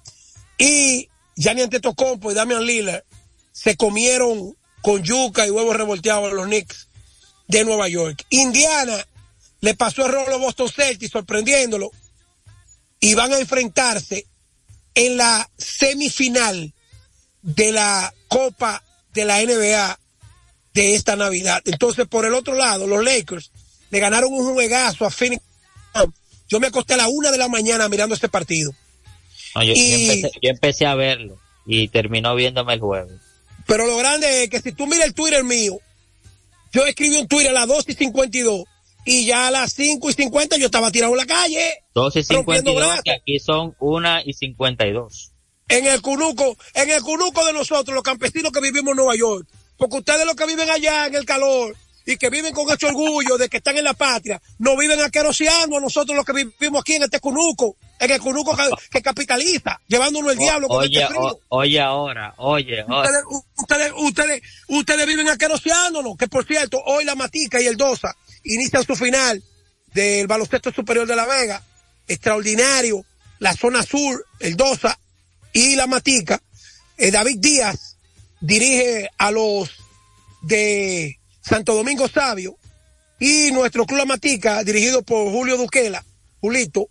Y 0.58 1.08
Gianni 1.36 1.62
Antetokounmpo 1.62 2.32
y 2.32 2.34
Damian 2.34 2.64
Lillard 2.64 3.04
se 3.52 3.76
comieron 3.76 4.56
con 4.82 5.04
yuca 5.04 5.46
y 5.46 5.50
huevos 5.50 5.76
revolteados 5.76 6.32
a 6.32 6.34
los 6.34 6.46
Knicks 6.46 6.88
de 7.46 7.64
Nueva 7.64 7.86
York. 7.86 8.26
Indiana 8.30 9.06
le 9.60 9.74
pasó 9.74 10.04
el 10.04 10.12
rolo 10.12 10.34
a 10.34 10.38
Boston 10.38 10.68
Celtics 10.68 11.12
sorprendiéndolo 11.12 11.92
y 12.98 13.14
van 13.14 13.32
a 13.32 13.38
enfrentarse 13.38 14.26
en 14.96 15.16
la 15.16 15.48
semifinal 15.56 16.74
de 17.42 17.70
la 17.70 18.12
Copa 18.26 18.82
de 19.14 19.24
la 19.24 19.40
NBA 19.40 19.96
de 20.82 20.94
esta 20.94 21.16
Navidad. 21.16 21.60
Entonces, 21.64 22.06
por 22.06 22.24
el 22.24 22.34
otro 22.34 22.54
lado, 22.54 22.86
los 22.86 23.04
Lakers 23.04 23.50
le 23.90 23.98
ganaron 23.98 24.32
un 24.32 24.52
juegazo 24.54 25.04
a 25.04 25.10
Phoenix. 25.10 25.42
Yo 26.48 26.60
me 26.60 26.68
acosté 26.68 26.94
a 26.94 26.98
la 26.98 27.08
una 27.08 27.30
de 27.30 27.36
la 27.38 27.48
mañana 27.48 27.88
mirando 27.88 28.14
este 28.14 28.28
partido. 28.28 28.72
No, 29.54 29.62
yo, 29.64 29.74
yo 29.74 29.82
Y- 29.82 30.08
empecé, 30.10 30.30
yo 30.40 30.50
empecé 30.50 30.86
a 30.86 30.94
verlo 30.94 31.38
y 31.66 31.88
terminó 31.88 32.34
viéndome 32.34 32.74
el 32.74 32.80
juego. 32.80 33.10
Pero 33.66 33.86
lo 33.86 33.96
grande 33.98 34.44
es 34.44 34.50
que 34.50 34.60
si 34.60 34.72
tú 34.72 34.86
miras 34.86 35.06
el 35.08 35.14
Twitter 35.14 35.42
mío, 35.44 35.78
yo 36.72 36.86
escribí 36.86 37.16
un 37.16 37.26
Twitter 37.28 37.50
a 37.50 37.54
las 37.54 37.66
2 37.66 37.84
y 37.88 37.92
52 37.94 38.62
y 39.04 39.26
ya 39.26 39.48
a 39.48 39.50
las 39.50 39.72
5 39.72 40.08
y 40.10 40.12
50 40.14 40.56
yo 40.58 40.66
estaba 40.66 40.90
tirado 40.90 41.12
en 41.12 41.18
la 41.18 41.26
calle. 41.26 41.82
2 41.94 42.16
y 42.16 42.22
Rompiendo 42.22 42.70
52, 42.70 42.76
brazos. 42.86 43.02
que 43.04 43.10
aquí 43.10 43.38
son 43.40 43.74
1 43.80 44.20
y 44.24 44.32
52. 44.32 45.32
en 45.70 45.86
el 45.86 46.00
cunuco, 46.00 46.56
en 46.74 46.88
el 46.90 47.02
cunuco 47.02 47.44
de 47.44 47.52
nosotros, 47.52 47.94
los 47.94 48.02
campesinos 48.04 48.52
que 48.52 48.60
vivimos 48.60 48.92
en 48.92 48.96
Nueva 48.96 49.16
York. 49.16 49.46
Porque 49.78 49.96
ustedes 49.98 50.26
los 50.26 50.34
que 50.36 50.44
viven 50.46 50.68
allá 50.68 51.06
en 51.06 51.14
el 51.14 51.24
calor 51.24 51.74
y 52.04 52.16
que 52.16 52.30
viven 52.30 52.52
con 52.54 52.68
ese 52.70 52.86
orgullo 52.86 53.36
de 53.38 53.48
que 53.48 53.58
están 53.58 53.76
en 53.76 53.84
la 53.84 53.92
patria, 53.94 54.40
no 54.58 54.76
viven 54.76 55.00
aqueroseando 55.00 55.76
a 55.76 55.80
nosotros 55.80 56.16
los 56.16 56.24
que 56.24 56.32
vivimos 56.32 56.80
aquí 56.80 56.94
en 56.94 57.02
este 57.04 57.20
cunuco, 57.20 57.76
en 58.00 58.10
el 58.10 58.18
cunuco 58.20 58.56
que, 58.56 58.62
que 58.90 59.02
capitaliza, 59.02 59.78
llevándonos 59.86 60.32
el 60.32 60.38
diablo 60.38 60.68
con 60.68 60.78
Oye, 60.78 60.94
este 61.02 61.06
frío. 61.08 61.20
o- 61.20 61.40
oye 61.50 61.80
ahora, 61.80 62.32
oye, 62.38 62.82
oye. 62.82 63.02
Ustedes, 63.02 63.22
ustedes, 63.56 63.92
ustedes, 63.98 64.42
ustedes 64.68 65.06
viven 65.06 65.28
aqueroseándonos, 65.28 66.16
que 66.16 66.28
por 66.28 66.46
cierto, 66.46 66.78
hoy 66.86 67.04
la 67.04 67.14
Matica 67.14 67.60
y 67.60 67.66
el 67.66 67.76
Dosa 67.76 68.16
inician 68.44 68.84
su 68.86 68.96
final 68.96 69.42
del 69.92 70.26
baloncesto 70.26 70.72
superior 70.72 71.06
de 71.06 71.14
La 71.16 71.26
Vega, 71.26 71.62
extraordinario, 72.06 73.04
la 73.38 73.52
zona 73.54 73.82
sur, 73.82 74.24
el 74.40 74.56
Dosa 74.56 74.98
y 75.52 75.76
la 75.76 75.86
Matica. 75.86 76.40
Eh, 76.96 77.10
David 77.10 77.36
Díaz 77.38 77.87
dirige 78.40 79.10
a 79.18 79.30
los 79.30 79.70
de 80.42 81.18
Santo 81.40 81.74
Domingo 81.74 82.08
Sabio 82.08 82.56
y 83.18 83.50
nuestro 83.52 83.86
Club 83.86 84.06
Matica, 84.06 84.62
dirigido 84.64 85.02
por 85.02 85.30
Julio 85.32 85.56
Duquela, 85.56 86.04
Julito, 86.40 86.88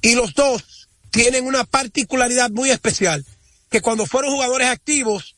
y 0.00 0.14
los 0.14 0.34
dos 0.34 0.88
tienen 1.10 1.46
una 1.46 1.64
particularidad 1.64 2.50
muy 2.50 2.70
especial, 2.70 3.24
que 3.70 3.80
cuando 3.80 4.06
fueron 4.06 4.32
jugadores 4.32 4.68
activos, 4.68 5.36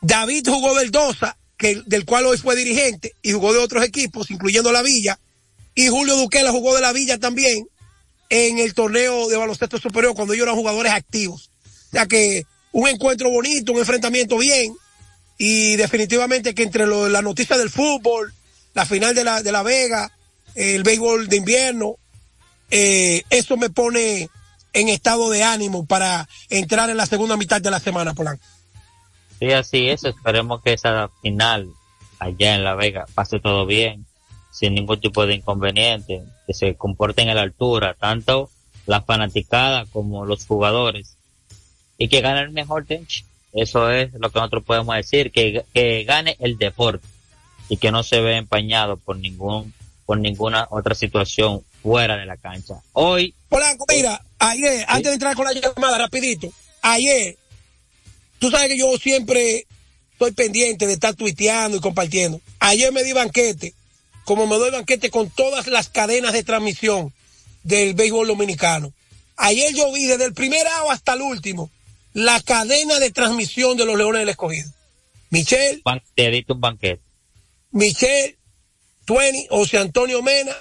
David 0.00 0.46
jugó 0.48 0.78
del 0.78 0.90
Dosa, 0.90 1.36
que, 1.56 1.82
del 1.86 2.04
cual 2.04 2.26
hoy 2.26 2.38
fue 2.38 2.54
dirigente, 2.54 3.12
y 3.22 3.32
jugó 3.32 3.52
de 3.52 3.58
otros 3.58 3.84
equipos, 3.84 4.30
incluyendo 4.30 4.70
la 4.70 4.82
Villa, 4.82 5.18
y 5.74 5.88
Julio 5.88 6.16
Duquela 6.16 6.50
jugó 6.50 6.74
de 6.74 6.80
la 6.80 6.92
Villa 6.92 7.18
también 7.18 7.66
en 8.28 8.58
el 8.58 8.74
torneo 8.74 9.28
de 9.28 9.36
baloncesto 9.36 9.78
superior 9.78 10.14
cuando 10.14 10.34
ellos 10.34 10.44
eran 10.44 10.56
jugadores 10.56 10.92
activos. 10.92 11.50
O 11.88 11.90
sea 11.92 12.06
que 12.06 12.46
un 12.72 12.88
encuentro 12.88 13.30
bonito, 13.30 13.72
un 13.72 13.78
enfrentamiento 13.78 14.38
bien, 14.38 14.74
y 15.38 15.76
definitivamente 15.76 16.54
que 16.54 16.62
entre 16.62 16.86
lo, 16.86 17.08
la 17.08 17.22
noticia 17.22 17.56
del 17.56 17.70
fútbol, 17.70 18.32
la 18.74 18.86
final 18.86 19.14
de 19.14 19.24
la, 19.24 19.42
de 19.42 19.52
la 19.52 19.62
Vega, 19.62 20.10
el 20.54 20.82
béisbol 20.82 21.28
de 21.28 21.36
invierno, 21.36 21.96
eh, 22.70 23.22
eso 23.30 23.56
me 23.56 23.70
pone 23.70 24.28
en 24.72 24.88
estado 24.88 25.30
de 25.30 25.42
ánimo 25.42 25.84
para 25.84 26.28
entrar 26.48 26.88
en 26.90 26.96
la 26.96 27.06
segunda 27.06 27.36
mitad 27.36 27.60
de 27.60 27.70
la 27.70 27.80
semana, 27.80 28.14
Polanco. 28.14 28.44
Sí, 29.38 29.52
así 29.52 29.88
es. 29.88 30.04
Esperemos 30.04 30.62
que 30.62 30.72
esa 30.72 31.10
final 31.20 31.68
allá 32.18 32.54
en 32.54 32.64
La 32.64 32.74
Vega 32.74 33.06
pase 33.14 33.40
todo 33.40 33.66
bien, 33.66 34.06
sin 34.52 34.74
ningún 34.74 35.00
tipo 35.00 35.26
de 35.26 35.34
inconveniente, 35.34 36.22
que 36.46 36.54
se 36.54 36.76
comporten 36.76 37.28
a 37.28 37.34
la 37.34 37.42
altura, 37.42 37.94
tanto 37.98 38.50
la 38.86 39.02
fanaticada 39.02 39.86
como 39.86 40.24
los 40.24 40.46
jugadores, 40.46 41.16
y 42.02 42.08
que 42.08 42.20
gane 42.20 42.40
el 42.40 42.50
mejor 42.50 42.84
tench. 42.84 43.24
Eso 43.52 43.88
es 43.88 44.12
lo 44.14 44.30
que 44.30 44.40
nosotros 44.40 44.64
podemos 44.64 44.96
decir, 44.96 45.30
que, 45.30 45.64
que 45.72 46.02
gane 46.02 46.36
el 46.40 46.58
deporte 46.58 47.06
y 47.68 47.76
que 47.76 47.92
no 47.92 48.02
se 48.02 48.20
ve 48.20 48.38
empañado 48.38 48.96
por 48.96 49.18
ningún 49.18 49.72
por 50.04 50.18
ninguna 50.18 50.66
otra 50.70 50.96
situación 50.96 51.62
fuera 51.80 52.16
de 52.16 52.26
la 52.26 52.36
cancha. 52.36 52.82
Hoy 52.92 53.36
Polanco, 53.48 53.84
mira, 53.88 54.20
ayer, 54.40 54.84
antes 54.88 55.10
de 55.10 55.12
entrar 55.12 55.36
con 55.36 55.44
la 55.44 55.52
llamada, 55.52 55.96
rapidito, 55.96 56.52
ayer, 56.80 57.38
tú 58.40 58.50
sabes 58.50 58.66
que 58.66 58.78
yo 58.78 58.92
siempre 58.98 59.64
estoy 60.10 60.32
pendiente 60.32 60.88
de 60.88 60.94
estar 60.94 61.14
tuiteando 61.14 61.76
y 61.76 61.80
compartiendo. 61.80 62.40
Ayer 62.58 62.92
me 62.92 63.04
di 63.04 63.12
banquete, 63.12 63.74
como 64.24 64.48
me 64.48 64.56
doy 64.56 64.72
banquete 64.72 65.08
con 65.08 65.30
todas 65.30 65.68
las 65.68 65.88
cadenas 65.88 66.32
de 66.32 66.42
transmisión 66.42 67.12
del 67.62 67.94
béisbol 67.94 68.26
dominicano. 68.26 68.92
Ayer 69.36 69.72
yo 69.72 69.92
vi 69.92 70.06
desde 70.06 70.24
el 70.24 70.34
primer 70.34 70.66
año 70.66 70.90
hasta 70.90 71.14
el 71.14 71.22
último 71.22 71.70
la 72.14 72.40
cadena 72.40 72.98
de 72.98 73.10
transmisión 73.10 73.76
de 73.76 73.86
los 73.86 73.96
Leones 73.96 74.20
del 74.20 74.28
Escogido. 74.30 74.70
Michelle, 75.30 75.80
ban- 75.84 76.02
un 76.48 76.60
banquete. 76.60 77.02
Michelle, 77.70 78.38
Twenty, 79.04 79.46
José 79.48 79.78
Antonio 79.78 80.22
Mena, 80.22 80.52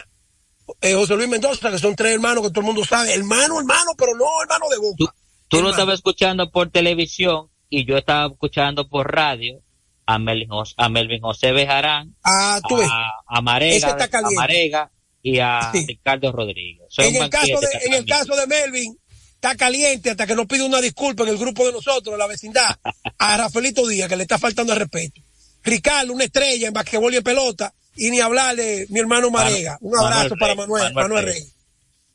eh, 0.81 0.93
José 0.93 1.15
Luis 1.15 1.27
Mendoza, 1.27 1.69
que 1.69 1.77
son 1.79 1.95
tres 1.95 2.13
hermanos 2.13 2.43
que 2.43 2.49
todo 2.49 2.61
el 2.61 2.65
mundo 2.67 2.85
sabe. 2.85 3.13
Hermano, 3.13 3.59
hermano, 3.59 3.91
pero 3.97 4.15
no 4.15 4.25
hermano 4.41 4.65
de 4.69 4.77
boca. 4.77 5.13
Tú 5.49 5.61
lo 5.61 5.71
estabas 5.71 5.95
escuchando 5.95 6.49
por 6.49 6.69
televisión 6.69 7.49
y 7.69 7.85
yo 7.85 7.97
estaba 7.97 8.31
escuchando 8.31 8.87
por 8.87 9.13
radio 9.13 9.61
a 10.05 10.17
Melvin, 10.17 10.47
Jos- 10.49 10.73
a 10.77 10.87
Melvin 10.89 11.21
José 11.21 11.51
Bejarán, 11.51 12.15
Ah, 12.23 12.59
tú 12.67 12.77
ves. 12.77 12.87
a, 12.89 13.03
a 13.27 13.41
Marega, 13.41 13.89
a. 13.91 14.31
Marega 14.31 14.91
y 15.21 15.39
a 15.39 15.69
Sí. 15.73 15.85
Ricardo 15.85 16.31
Rodríguez. 16.31 16.87
En 16.97 17.15
el, 17.17 17.29
caso 17.29 17.59
de, 17.59 17.85
en 17.85 17.93
el 17.93 18.05
caso 18.05 18.35
de 18.35 18.47
Melvin, 18.47 18.97
está 19.41 19.55
caliente 19.55 20.11
hasta 20.11 20.27
que 20.27 20.35
nos 20.35 20.45
pide 20.45 20.61
una 20.61 20.79
disculpa 20.79 21.23
en 21.23 21.29
el 21.29 21.37
grupo 21.39 21.65
de 21.65 21.71
nosotros, 21.71 22.13
de 22.13 22.17
la 22.17 22.27
vecindad, 22.27 22.77
a 23.17 23.37
Rafaelito 23.37 23.87
Díaz, 23.87 24.07
que 24.07 24.15
le 24.15 24.21
está 24.21 24.37
faltando 24.37 24.71
el 24.73 24.79
respeto. 24.79 25.19
Ricardo, 25.63 26.13
una 26.13 26.25
estrella 26.25 26.67
en 26.67 26.73
basquetbol 26.73 27.11
y 27.11 27.17
en 27.17 27.23
pelota, 27.23 27.73
y 27.95 28.11
ni 28.11 28.19
hablar 28.19 28.55
de 28.55 28.85
mi 28.89 28.99
hermano 28.99 29.31
Marega. 29.31 29.79
Un 29.81 29.97
abrazo 29.97 30.29
Rey, 30.29 30.39
para 30.39 30.53
Manuel, 30.53 30.93
Manuel 30.93 30.93
Manuel, 30.93 31.25
Rey. 31.25 31.33
Rey. 31.39 31.53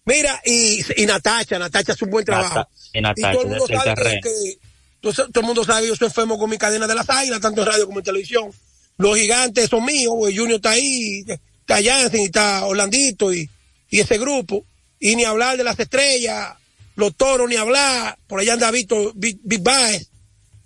Mira, 0.05 0.41
y, 0.45 1.03
y 1.03 1.07
Natacha, 1.07 1.59
Natacha 1.59 1.95
hace 1.95 2.05
un 2.05 2.13
buen 2.13 2.25
trabajo. 2.25 2.69
Y 2.93 3.01
Natacha, 3.01 3.31
y 3.31 3.33
todo 3.33 3.43
el 3.43 3.49
mundo 3.49 3.67
sabe 3.67 4.21
que, 4.23 4.59
todo, 5.01 5.13
todo 5.13 5.41
el 5.41 5.47
mundo 5.47 5.65
sabe 5.65 5.83
que 5.83 5.89
yo 5.89 5.97
soy 5.97 6.07
enfermo 6.07 6.39
con 6.39 6.49
mi 6.49 6.59
cadena 6.59 6.87
de 6.87 6.95
las 6.95 7.11
águilas, 7.11 7.41
tanto 7.41 7.63
en 7.63 7.67
radio 7.67 7.87
como 7.87 7.99
en 7.99 8.05
televisión. 8.05 8.53
Los 8.99 9.19
gigantes 9.19 9.69
son 9.69 9.85
míos, 9.85 10.15
el 10.29 10.39
Junior 10.39 10.57
está 10.57 10.71
ahí, 10.71 11.25
está 11.27 11.83
Jansen 11.83 12.21
y 12.21 12.27
está 12.27 12.65
Orlandito 12.67 13.35
y, 13.35 13.51
y 13.91 13.99
ese 13.99 14.17
grupo. 14.17 14.65
Y 15.01 15.17
ni 15.17 15.25
hablar 15.25 15.57
de 15.57 15.65
las 15.65 15.79
estrellas, 15.79 16.55
los 16.97 17.17
toros, 17.17 17.49
ni 17.49 17.57
hablar. 17.57 18.19
Por 18.27 18.41
allá 18.41 18.55
anda 18.55 18.71
Víctor, 18.71 19.13
Big, 19.15 19.39
Big 19.43 19.63
Baez. 19.63 20.09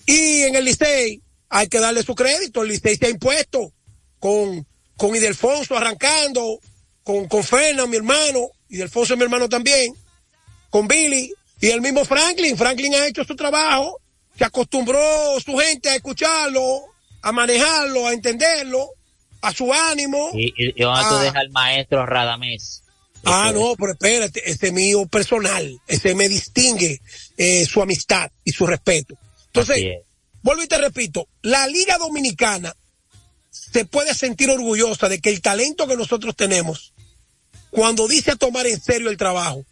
Y 0.07 0.43
en 0.43 0.55
el 0.57 0.65
Licey 0.65 1.21
hay 1.49 1.69
que 1.69 1.79
darle 1.79 2.03
su 2.03 2.15
crédito. 2.15 2.63
El 2.63 2.69
Licey 2.69 2.97
se 2.97 3.07
ha 3.07 3.11
impuesto 3.11 3.73
con, 4.19 4.67
con 4.97 5.15
Idelfonso 5.15 5.77
arrancando, 5.77 6.59
con, 7.05 7.29
con 7.29 7.43
Fernan, 7.45 7.89
mi 7.91 7.97
hermano, 7.97 8.49
Idelfonso 8.69 9.15
es 9.15 9.19
mi 9.19 9.25
hermano 9.25 9.49
también, 9.49 9.93
con 10.71 10.87
Billy 10.87 11.33
y 11.61 11.69
el 11.71 11.81
mismo 11.81 12.05
Franklin. 12.05 12.57
Franklin 12.57 12.95
ha 12.95 13.07
hecho 13.07 13.25
su 13.25 13.35
trabajo, 13.37 14.01
se 14.39 14.45
acostumbró 14.45 15.01
su 15.45 15.57
gente 15.57 15.91
a 15.91 15.97
escucharlo, 15.97 16.83
a 17.23 17.33
manejarlo, 17.33 18.07
a 18.07 18.13
entenderlo, 18.13 18.91
a 19.43 19.53
su 19.53 19.73
ánimo. 19.73 20.31
Y, 20.35 20.47
y, 20.57 20.69
y 20.71 20.73
tú 20.83 20.89
Ah. 20.89 21.21
dejas 21.23 21.37
al 21.37 21.51
maestro 21.51 22.07
Radamés. 22.07 22.83
Ah, 23.25 23.53
no, 23.55 23.75
pero 23.77 23.93
espérate, 23.93 24.51
ese 24.51 24.69
es 24.69 24.73
mío 24.73 25.07
personal, 25.07 25.81
ese 25.87 26.15
me 26.15 26.29
distingue 26.29 27.01
eh, 27.37 27.67
su 27.67 27.83
amistad 27.83 28.31
y 28.45 28.53
su 28.53 28.67
respeto. 28.67 29.15
Entonces, 29.47 29.85
vuelvo 30.43 30.63
y 30.63 30.69
te 30.69 30.79
repito, 30.79 31.29
la 31.43 31.67
Liga 31.67 31.99
Dominicana 31.99 32.75
se 33.51 33.85
puede 33.85 34.15
sentir 34.15 34.51
orgullosa 34.51 35.09
de 35.09 35.21
que 35.21 35.31
el 35.31 35.43
talento 35.43 35.87
que 35.87 35.97
nosotros 35.97 36.35
tenemos, 36.35 36.93
cuando 37.71 38.09
dice 38.09 38.37
tomar 38.37 38.67
en 38.67 38.81
serio 38.81 39.11
el 39.11 39.17
trabajo, 39.17 39.65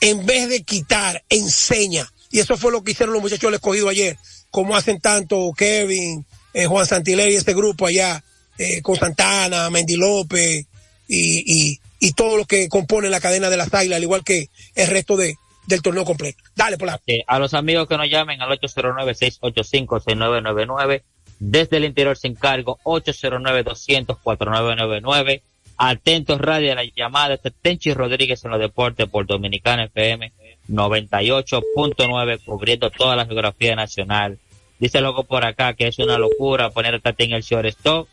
en 0.00 0.26
vez 0.26 0.48
de 0.48 0.62
quitar, 0.62 1.22
enseña. 1.28 2.10
Y 2.30 2.40
eso 2.40 2.56
fue 2.56 2.72
lo 2.72 2.82
que 2.82 2.92
hicieron 2.92 3.12
los 3.12 3.22
muchachos 3.22 3.48
del 3.48 3.54
escogido 3.54 3.88
ayer, 3.88 4.16
como 4.50 4.76
hacen 4.76 5.00
tanto 5.00 5.52
Kevin, 5.56 6.24
eh, 6.52 6.66
Juan 6.66 6.86
Santileri 6.86 7.32
y 7.32 7.36
ese 7.36 7.54
grupo 7.54 7.86
allá, 7.86 8.22
eh, 8.58 8.82
con 8.82 8.96
Santana, 8.96 9.70
Mendy 9.70 9.96
López 9.96 10.66
y, 11.08 11.70
y, 11.70 11.80
y 12.00 12.14
todo 12.14 12.38
lo 12.38 12.46
que 12.46 12.68
compone 12.68 13.10
la 13.10 13.20
cadena 13.20 13.50
de 13.50 13.58
las 13.58 13.72
águilas, 13.72 13.98
al 13.98 14.02
igual 14.02 14.24
que 14.24 14.48
el 14.74 14.88
resto 14.88 15.16
de, 15.16 15.36
del 15.66 15.82
torneo 15.82 16.04
completo. 16.04 16.42
Dale, 16.56 16.76
por 16.78 16.88
la. 16.88 17.00
Eh, 17.06 17.22
a 17.26 17.38
los 17.38 17.52
amigos 17.54 17.86
que 17.86 17.98
nos 17.98 18.10
llamen 18.10 18.42
al 18.42 18.58
809-685-6999, 18.58 21.02
desde 21.38 21.76
el 21.76 21.84
interior 21.84 22.16
sin 22.16 22.34
cargo, 22.34 22.80
809-200-4999. 22.84 25.42
Atentos 25.82 26.38
radio 26.40 26.72
a 26.72 26.74
la 26.74 26.84
llamada, 26.84 27.32
este 27.34 27.48
es 27.48 27.54
Tenchi 27.62 27.94
Rodríguez 27.94 28.44
en 28.44 28.50
los 28.50 28.60
deportes 28.60 29.08
por 29.08 29.26
Dominicana 29.26 29.84
FM 29.84 30.30
98.9, 30.68 32.44
cubriendo 32.44 32.90
toda 32.90 33.16
la 33.16 33.24
geografía 33.24 33.74
nacional. 33.76 34.38
Dice 34.78 35.00
loco 35.00 35.24
por 35.24 35.46
acá 35.46 35.72
que 35.72 35.88
es 35.88 35.98
una 35.98 36.18
locura 36.18 36.68
poner 36.68 36.96
a 36.96 36.98
Tati 36.98 37.24
en 37.24 37.32
el 37.32 37.40
shortstop, 37.42 38.08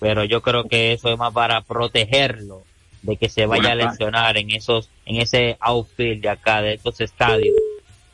pero 0.00 0.24
yo 0.24 0.42
creo 0.42 0.64
que 0.64 0.92
eso 0.92 1.12
es 1.12 1.18
más 1.18 1.32
para 1.32 1.60
protegerlo 1.60 2.64
de 3.06 3.16
que 3.16 3.28
se 3.28 3.46
vaya 3.46 3.72
a 3.72 3.74
Buenas 3.74 3.92
lesionar 3.92 4.36
en 4.36 4.50
esos, 4.50 4.90
en 5.06 5.16
ese 5.16 5.56
outfield 5.60 6.22
de 6.22 6.28
acá, 6.28 6.60
de 6.62 6.74
estos 6.74 7.00
estadios 7.00 7.54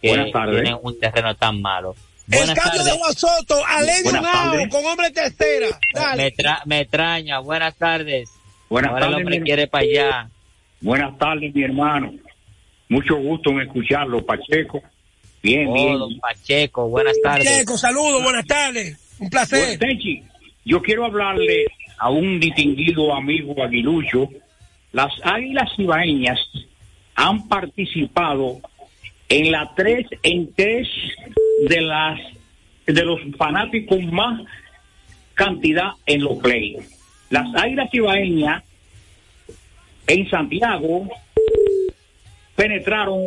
que 0.00 0.08
Buenas 0.08 0.30
tardes. 0.32 0.62
tienen 0.62 0.78
un 0.82 0.98
terreno 1.00 1.34
tan 1.36 1.60
malo. 1.62 1.94
El 2.30 2.38
Buenas 2.38 2.58
cambio 2.58 2.82
de 2.84 2.90
tardes. 2.90 3.00
Juan 3.02 3.14
Soto 3.14 3.66
a 3.66 3.80
Lenny 3.82 4.02
Buenas 4.04 4.20
Unao 4.22 4.32
tardes. 4.52 4.68
con 4.68 4.84
hombre 4.86 5.10
tercera. 5.10 5.66
Dale. 5.94 6.22
Me, 6.22 6.32
tra- 6.32 6.62
me 6.66 6.80
extraña, 6.80 7.38
buenas 7.40 7.74
tardes. 7.76 8.30
Buenas 8.68 8.90
Ahora 8.92 9.06
el 9.06 9.10
tardes, 9.12 9.24
hombre 9.24 9.40
mi- 9.40 9.44
quiere 9.46 9.66
para 9.66 9.84
allá. 9.84 10.30
Buenas 10.80 11.18
tardes, 11.18 11.54
mi 11.54 11.62
hermano. 11.62 12.12
Mucho 12.88 13.16
gusto 13.16 13.50
en 13.50 13.60
escucharlo, 13.62 14.24
Pacheco. 14.24 14.82
Bien, 15.42 15.66
Oh, 15.68 15.72
bien. 15.74 15.98
don 15.98 16.18
Pacheco, 16.20 16.88
buenas 16.88 17.16
tardes. 17.22 17.46
Checo, 17.48 17.76
saludos, 17.78 18.22
buenas 18.22 18.46
tardes. 18.46 18.98
Un 19.18 19.28
placer. 19.30 19.78
Bueno, 19.78 19.78
Tenchi, 19.80 20.22
yo 20.64 20.80
quiero 20.82 21.04
hablarle 21.04 21.66
a 21.98 22.10
un 22.10 22.38
distinguido 22.40 23.14
amigo 23.14 23.54
aguilucho. 23.62 24.28
Las 24.92 25.12
águilas 25.24 25.70
ibaeñas 25.78 26.38
han 27.14 27.48
participado 27.48 28.60
en 29.28 29.50
la 29.50 29.72
tres, 29.74 30.06
en 30.22 30.52
tres 30.54 30.86
de 31.68 31.80
las 31.80 32.20
de 32.86 33.04
los 33.04 33.20
fanáticos 33.38 34.02
más 34.04 34.40
cantidad 35.34 35.90
en 36.06 36.22
los 36.24 36.38
playoffs. 36.38 36.88
Las 37.30 37.46
águilas 37.54 37.88
ibaeñas 37.92 38.64
en 40.06 40.28
Santiago 40.28 41.08
penetraron 42.54 43.24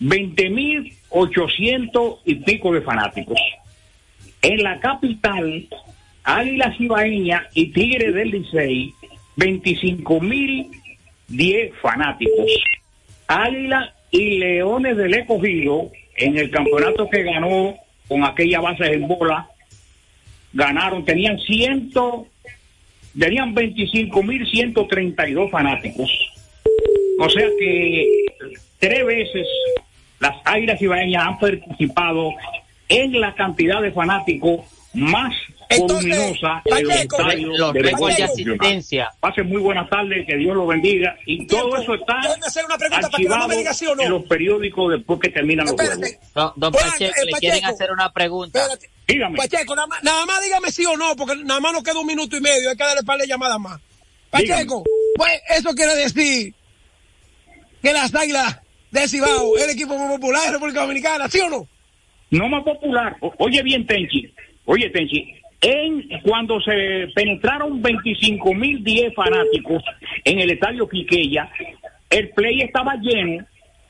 20.800 0.00 2.18
y 2.24 2.36
pico 2.36 2.72
de 2.72 2.80
fanáticos. 2.80 3.38
En 4.40 4.62
la 4.62 4.80
capital, 4.80 5.68
Águilas 6.24 6.80
Ibaeñas 6.80 7.42
y 7.54 7.66
Tigre 7.66 8.10
del 8.12 8.30
Licey, 8.30 8.94
25.010 9.40 11.72
fanáticos. 11.80 12.52
Águila 13.26 13.92
y 14.10 14.38
Leones 14.38 14.96
del 14.96 15.14
Escogido, 15.14 15.90
en 16.16 16.36
el 16.36 16.50
campeonato 16.50 17.08
que 17.08 17.22
ganó 17.22 17.76
con 18.06 18.22
aquella 18.24 18.60
base 18.60 18.92
en 18.92 19.08
bola, 19.08 19.48
ganaron, 20.52 21.02
tenían 21.04 21.38
tenían 23.18 23.54
25.132 23.54 25.50
fanáticos. 25.50 26.10
O 27.18 27.28
sea 27.28 27.48
que 27.58 28.06
tres 28.78 29.04
veces 29.06 29.48
las 30.18 30.36
Águilas 30.44 30.80
Ibaeñas 30.82 31.26
han 31.26 31.38
participado 31.38 32.32
en 32.88 33.20
la 33.20 33.34
cantidad 33.34 33.80
de 33.80 33.92
fanáticos 33.92 34.62
más 34.92 35.32
voluminosa 35.78 36.62
en 36.64 36.84
los 36.84 36.92
Pacheco, 36.92 37.16
estadios 37.20 37.58
los 37.58 37.72
de 37.72 37.82
de 37.82 38.22
asistencia. 38.24 39.10
Pasen 39.20 39.48
muy 39.48 39.60
buenas 39.60 39.88
tardes, 39.88 40.26
que 40.26 40.36
Dios 40.36 40.56
los 40.56 40.66
bendiga. 40.66 41.16
Y 41.26 41.46
todo 41.46 41.76
eso 41.76 41.94
está 41.94 42.14
hacer 42.46 42.64
una 42.64 42.76
pregunta 42.78 43.08
para 43.08 43.16
que 43.16 43.24
no 43.24 43.34
archivado 43.34 43.48
me 43.48 43.56
diga 43.56 43.74
sí 43.74 43.86
o 43.86 43.94
no. 43.94 44.02
en 44.02 44.10
los 44.10 44.24
periódicos 44.24 44.92
después 44.92 45.20
que 45.20 45.30
terminan 45.30 45.66
los 45.66 45.74
juegos. 45.74 45.98
Don, 46.34 46.52
don 46.56 46.72
Juan, 46.72 46.90
Pacheco, 46.90 47.12
eh, 47.16 47.24
le 47.26 47.32
quieren 47.32 47.64
hacer 47.64 47.90
una 47.92 48.12
pregunta. 48.12 48.66
Dígame. 49.06 49.36
Pacheco, 49.38 49.74
nada 49.74 49.86
más, 49.86 50.02
nada 50.02 50.26
más 50.26 50.42
dígame 50.42 50.70
sí 50.70 50.84
o 50.86 50.96
no, 50.96 51.16
porque 51.16 51.36
nada 51.36 51.60
más 51.60 51.72
nos 51.72 51.82
queda 51.82 51.98
un 52.00 52.06
minuto 52.06 52.36
y 52.36 52.40
medio, 52.40 52.70
hay 52.70 52.76
que 52.76 52.84
darle 52.84 53.02
par 53.02 53.18
de 53.18 53.26
llamadas 53.26 53.58
más. 53.58 53.80
Pacheco, 54.30 54.84
pues 55.16 55.40
eso 55.56 55.74
quiere 55.74 55.94
decir 55.96 56.54
que 57.82 57.92
las 57.92 58.14
águilas 58.14 58.60
de 58.90 59.08
Cibao 59.08 59.56
es 59.56 59.64
el 59.64 59.70
equipo 59.70 59.96
más 59.98 60.10
popular 60.12 60.44
de 60.46 60.52
República 60.52 60.80
Dominicana, 60.82 61.28
¿sí 61.28 61.40
o 61.40 61.48
no? 61.48 61.66
no 62.30 62.48
más 62.48 62.62
popular. 62.62 63.16
O- 63.20 63.34
Oye 63.38 63.62
bien, 63.62 63.86
Tenchi. 63.86 64.32
Oye, 64.66 64.88
Tenchi. 64.90 65.34
En, 65.62 66.08
cuando 66.22 66.60
se 66.60 67.08
penetraron 67.14 67.82
25.010 67.82 69.14
fanáticos 69.14 69.82
en 70.24 70.40
el 70.40 70.50
estadio 70.50 70.88
Quiqueya, 70.88 71.50
el 72.08 72.30
play 72.30 72.62
estaba 72.62 72.96
lleno, 72.96 73.44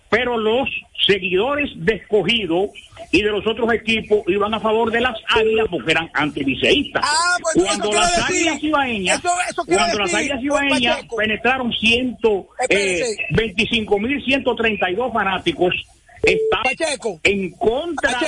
pero 0.09 0.37
los 0.37 0.69
seguidores 1.07 1.71
de 1.77 1.95
escogido 1.95 2.71
y 3.13 3.23
de 3.23 3.31
los 3.31 3.47
otros 3.47 3.73
equipos 3.73 4.23
iban 4.27 4.53
a 4.53 4.61
favor 4.61 4.91
de 4.91 5.01
las 5.01 5.17
águilas 5.29 5.67
porque 5.71 5.93
eran 5.93 6.11
antiliceístas. 6.13 7.05
Ah, 7.05 7.37
pues 7.41 7.65
cuando 7.65 7.93
las 7.93 8.29
águilas 8.29 8.63
ibaeñas, 8.63 9.23
cuando 9.67 9.99
las 9.99 10.15
águilas 10.15 10.43
ibaeñas 10.43 11.07
penetraron 11.17 11.73
ciento, 11.73 12.49
eh, 12.69 13.01
Espérese. 13.31 13.67
25.132 13.67 15.13
fanáticos, 15.13 15.75
estaban 16.23 17.21
en 17.23 17.51
contra 17.53 18.19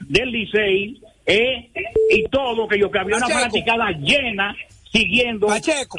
del 0.00 0.30
Licey 0.30 1.00
eh, 1.26 1.70
y 2.10 2.24
todo, 2.28 2.66
que 2.68 2.78
yo 2.78 2.90
que 2.90 2.98
había 2.98 3.16
una 3.16 3.28
fanaticada 3.28 3.90
llena 3.92 4.54
siguiendo 4.90 5.48
a 5.50 5.58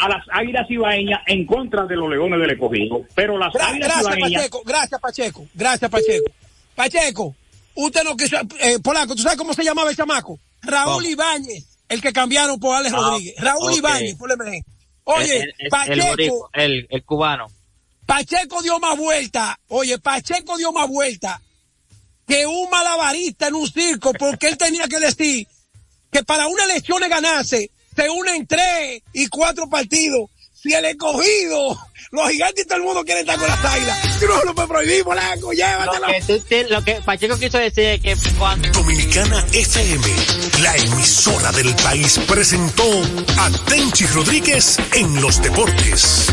las 0.09 0.24
águilas 0.32 0.69
ibaeñas 0.69 1.21
en 1.26 1.45
contra 1.47 1.86
de 1.86 1.95
los 1.95 2.09
leones 2.09 2.39
del 2.39 2.51
escogido. 2.51 3.01
Pero 3.15 3.38
las 3.38 3.51
Gra- 3.53 3.69
águilas 3.69 3.89
gracias, 3.89 4.17
ibaeñas 4.17 4.41
Pacheco, 4.41 4.61
gracias, 4.65 5.01
Pacheco, 5.01 5.47
gracias, 5.55 5.89
Pacheco. 5.91 6.32
Pacheco, 6.76 7.36
usted 7.76 8.03
no 8.03 8.15
quiso, 8.15 8.38
eh, 8.59 8.80
Polanco, 8.84 9.15
¿tú 9.15 9.21
sabes 9.24 9.38
cómo 9.38 9.53
se 9.53 9.63
llamaba 9.63 9.89
el 9.89 9.95
chamaco? 9.95 10.39
Raúl 10.61 11.03
¿Cómo? 11.03 11.07
Ibáñez, 11.09 11.65
el 11.89 12.01
que 12.01 12.13
cambiaron 12.13 12.59
por 12.59 12.76
Alex 12.76 12.93
Ah, 12.93 12.97
Rodríguez. 13.01 13.36
Raúl 13.39 13.71
ok. 13.71 13.78
Ibáñez. 13.78 14.15
Oye, 15.05 15.38
el, 15.38 15.41
el, 15.41 15.53
el, 15.59 15.69
Pacheco, 15.69 16.49
el, 16.53 16.88
el 16.89 17.03
cubano. 17.03 17.47
Pacheco 18.05 18.61
dio 18.61 18.80
más 18.80 18.97
vuelta. 18.97 19.59
Oye, 19.69 19.97
Pacheco 19.97 20.57
dio 20.57 20.71
más 20.71 20.88
vuelta 20.88 21.41
que 22.28 22.45
un 22.45 22.69
malabarista 22.69 23.47
en 23.47 23.55
un 23.55 23.69
circo 23.69 24.13
porque 24.13 24.47
él 24.47 24.57
tenía 24.57 24.88
que 24.88 24.99
decir 24.99 25.47
que 26.11 26.24
para 26.24 26.47
una 26.47 26.63
elección 26.65 27.01
de 27.01 27.09
ganarse 27.09 27.71
se 27.95 28.09
unen 28.09 28.47
tres 28.47 29.01
y 29.13 29.28
cuatro 29.28 29.69
partidos. 29.69 30.30
Si 30.53 30.74
el 30.74 30.86
escogido, 30.86 31.78
los 32.11 32.30
gigantes 32.30 32.63
y 32.63 32.67
todo 32.67 32.78
el 32.78 32.84
mundo 32.84 33.03
quieren 33.03 33.21
estar 33.28 33.38
con 33.38 33.49
las 33.49 33.65
águilas. 33.65 34.21
No 34.21 34.43
lo 34.45 34.55
puedes 34.55 34.69
prohibir, 34.71 35.03
Polanco, 35.03 35.51
llévatelo. 35.51 36.07
Lo 36.07 36.13
que, 36.13 36.21
tú 36.21 36.39
te- 36.39 36.69
lo 36.69 36.82
que 36.86 36.93
Pacheco 37.01 37.38
quiso 37.38 37.57
decir 37.57 37.84
es 37.84 38.01
que 38.01 38.15
cuando... 38.39 38.69
Dominicana 38.71 39.45
FM, 39.51 40.07
la 40.61 40.74
emisora 40.78 41.51
del 41.51 41.76
país, 41.76 42.17
presentó 42.26 42.86
a 43.38 43.51
Tenchi 43.67 44.05
Rodríguez 44.05 44.78
en 44.93 45.19
los 45.21 45.41
deportes. 45.41 46.28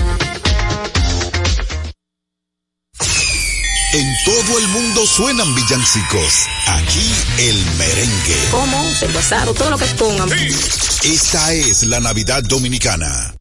En 3.93 4.07
todo 4.25 4.59
el 4.61 4.69
mundo 4.69 5.05
suenan 5.05 5.53
villancicos. 5.53 6.47
Aquí 6.69 7.13
el 7.39 7.67
merengue. 7.77 8.37
¿Cómo? 8.53 8.89
El 9.03 9.13
basado, 9.13 9.53
todo 9.53 9.71
lo 9.71 9.79
que 9.79 9.87
pongan. 9.87 10.31
Esta 11.03 11.53
es 11.53 11.83
la 11.83 11.99
Navidad 11.99 12.45
Dominicana. 12.45 13.40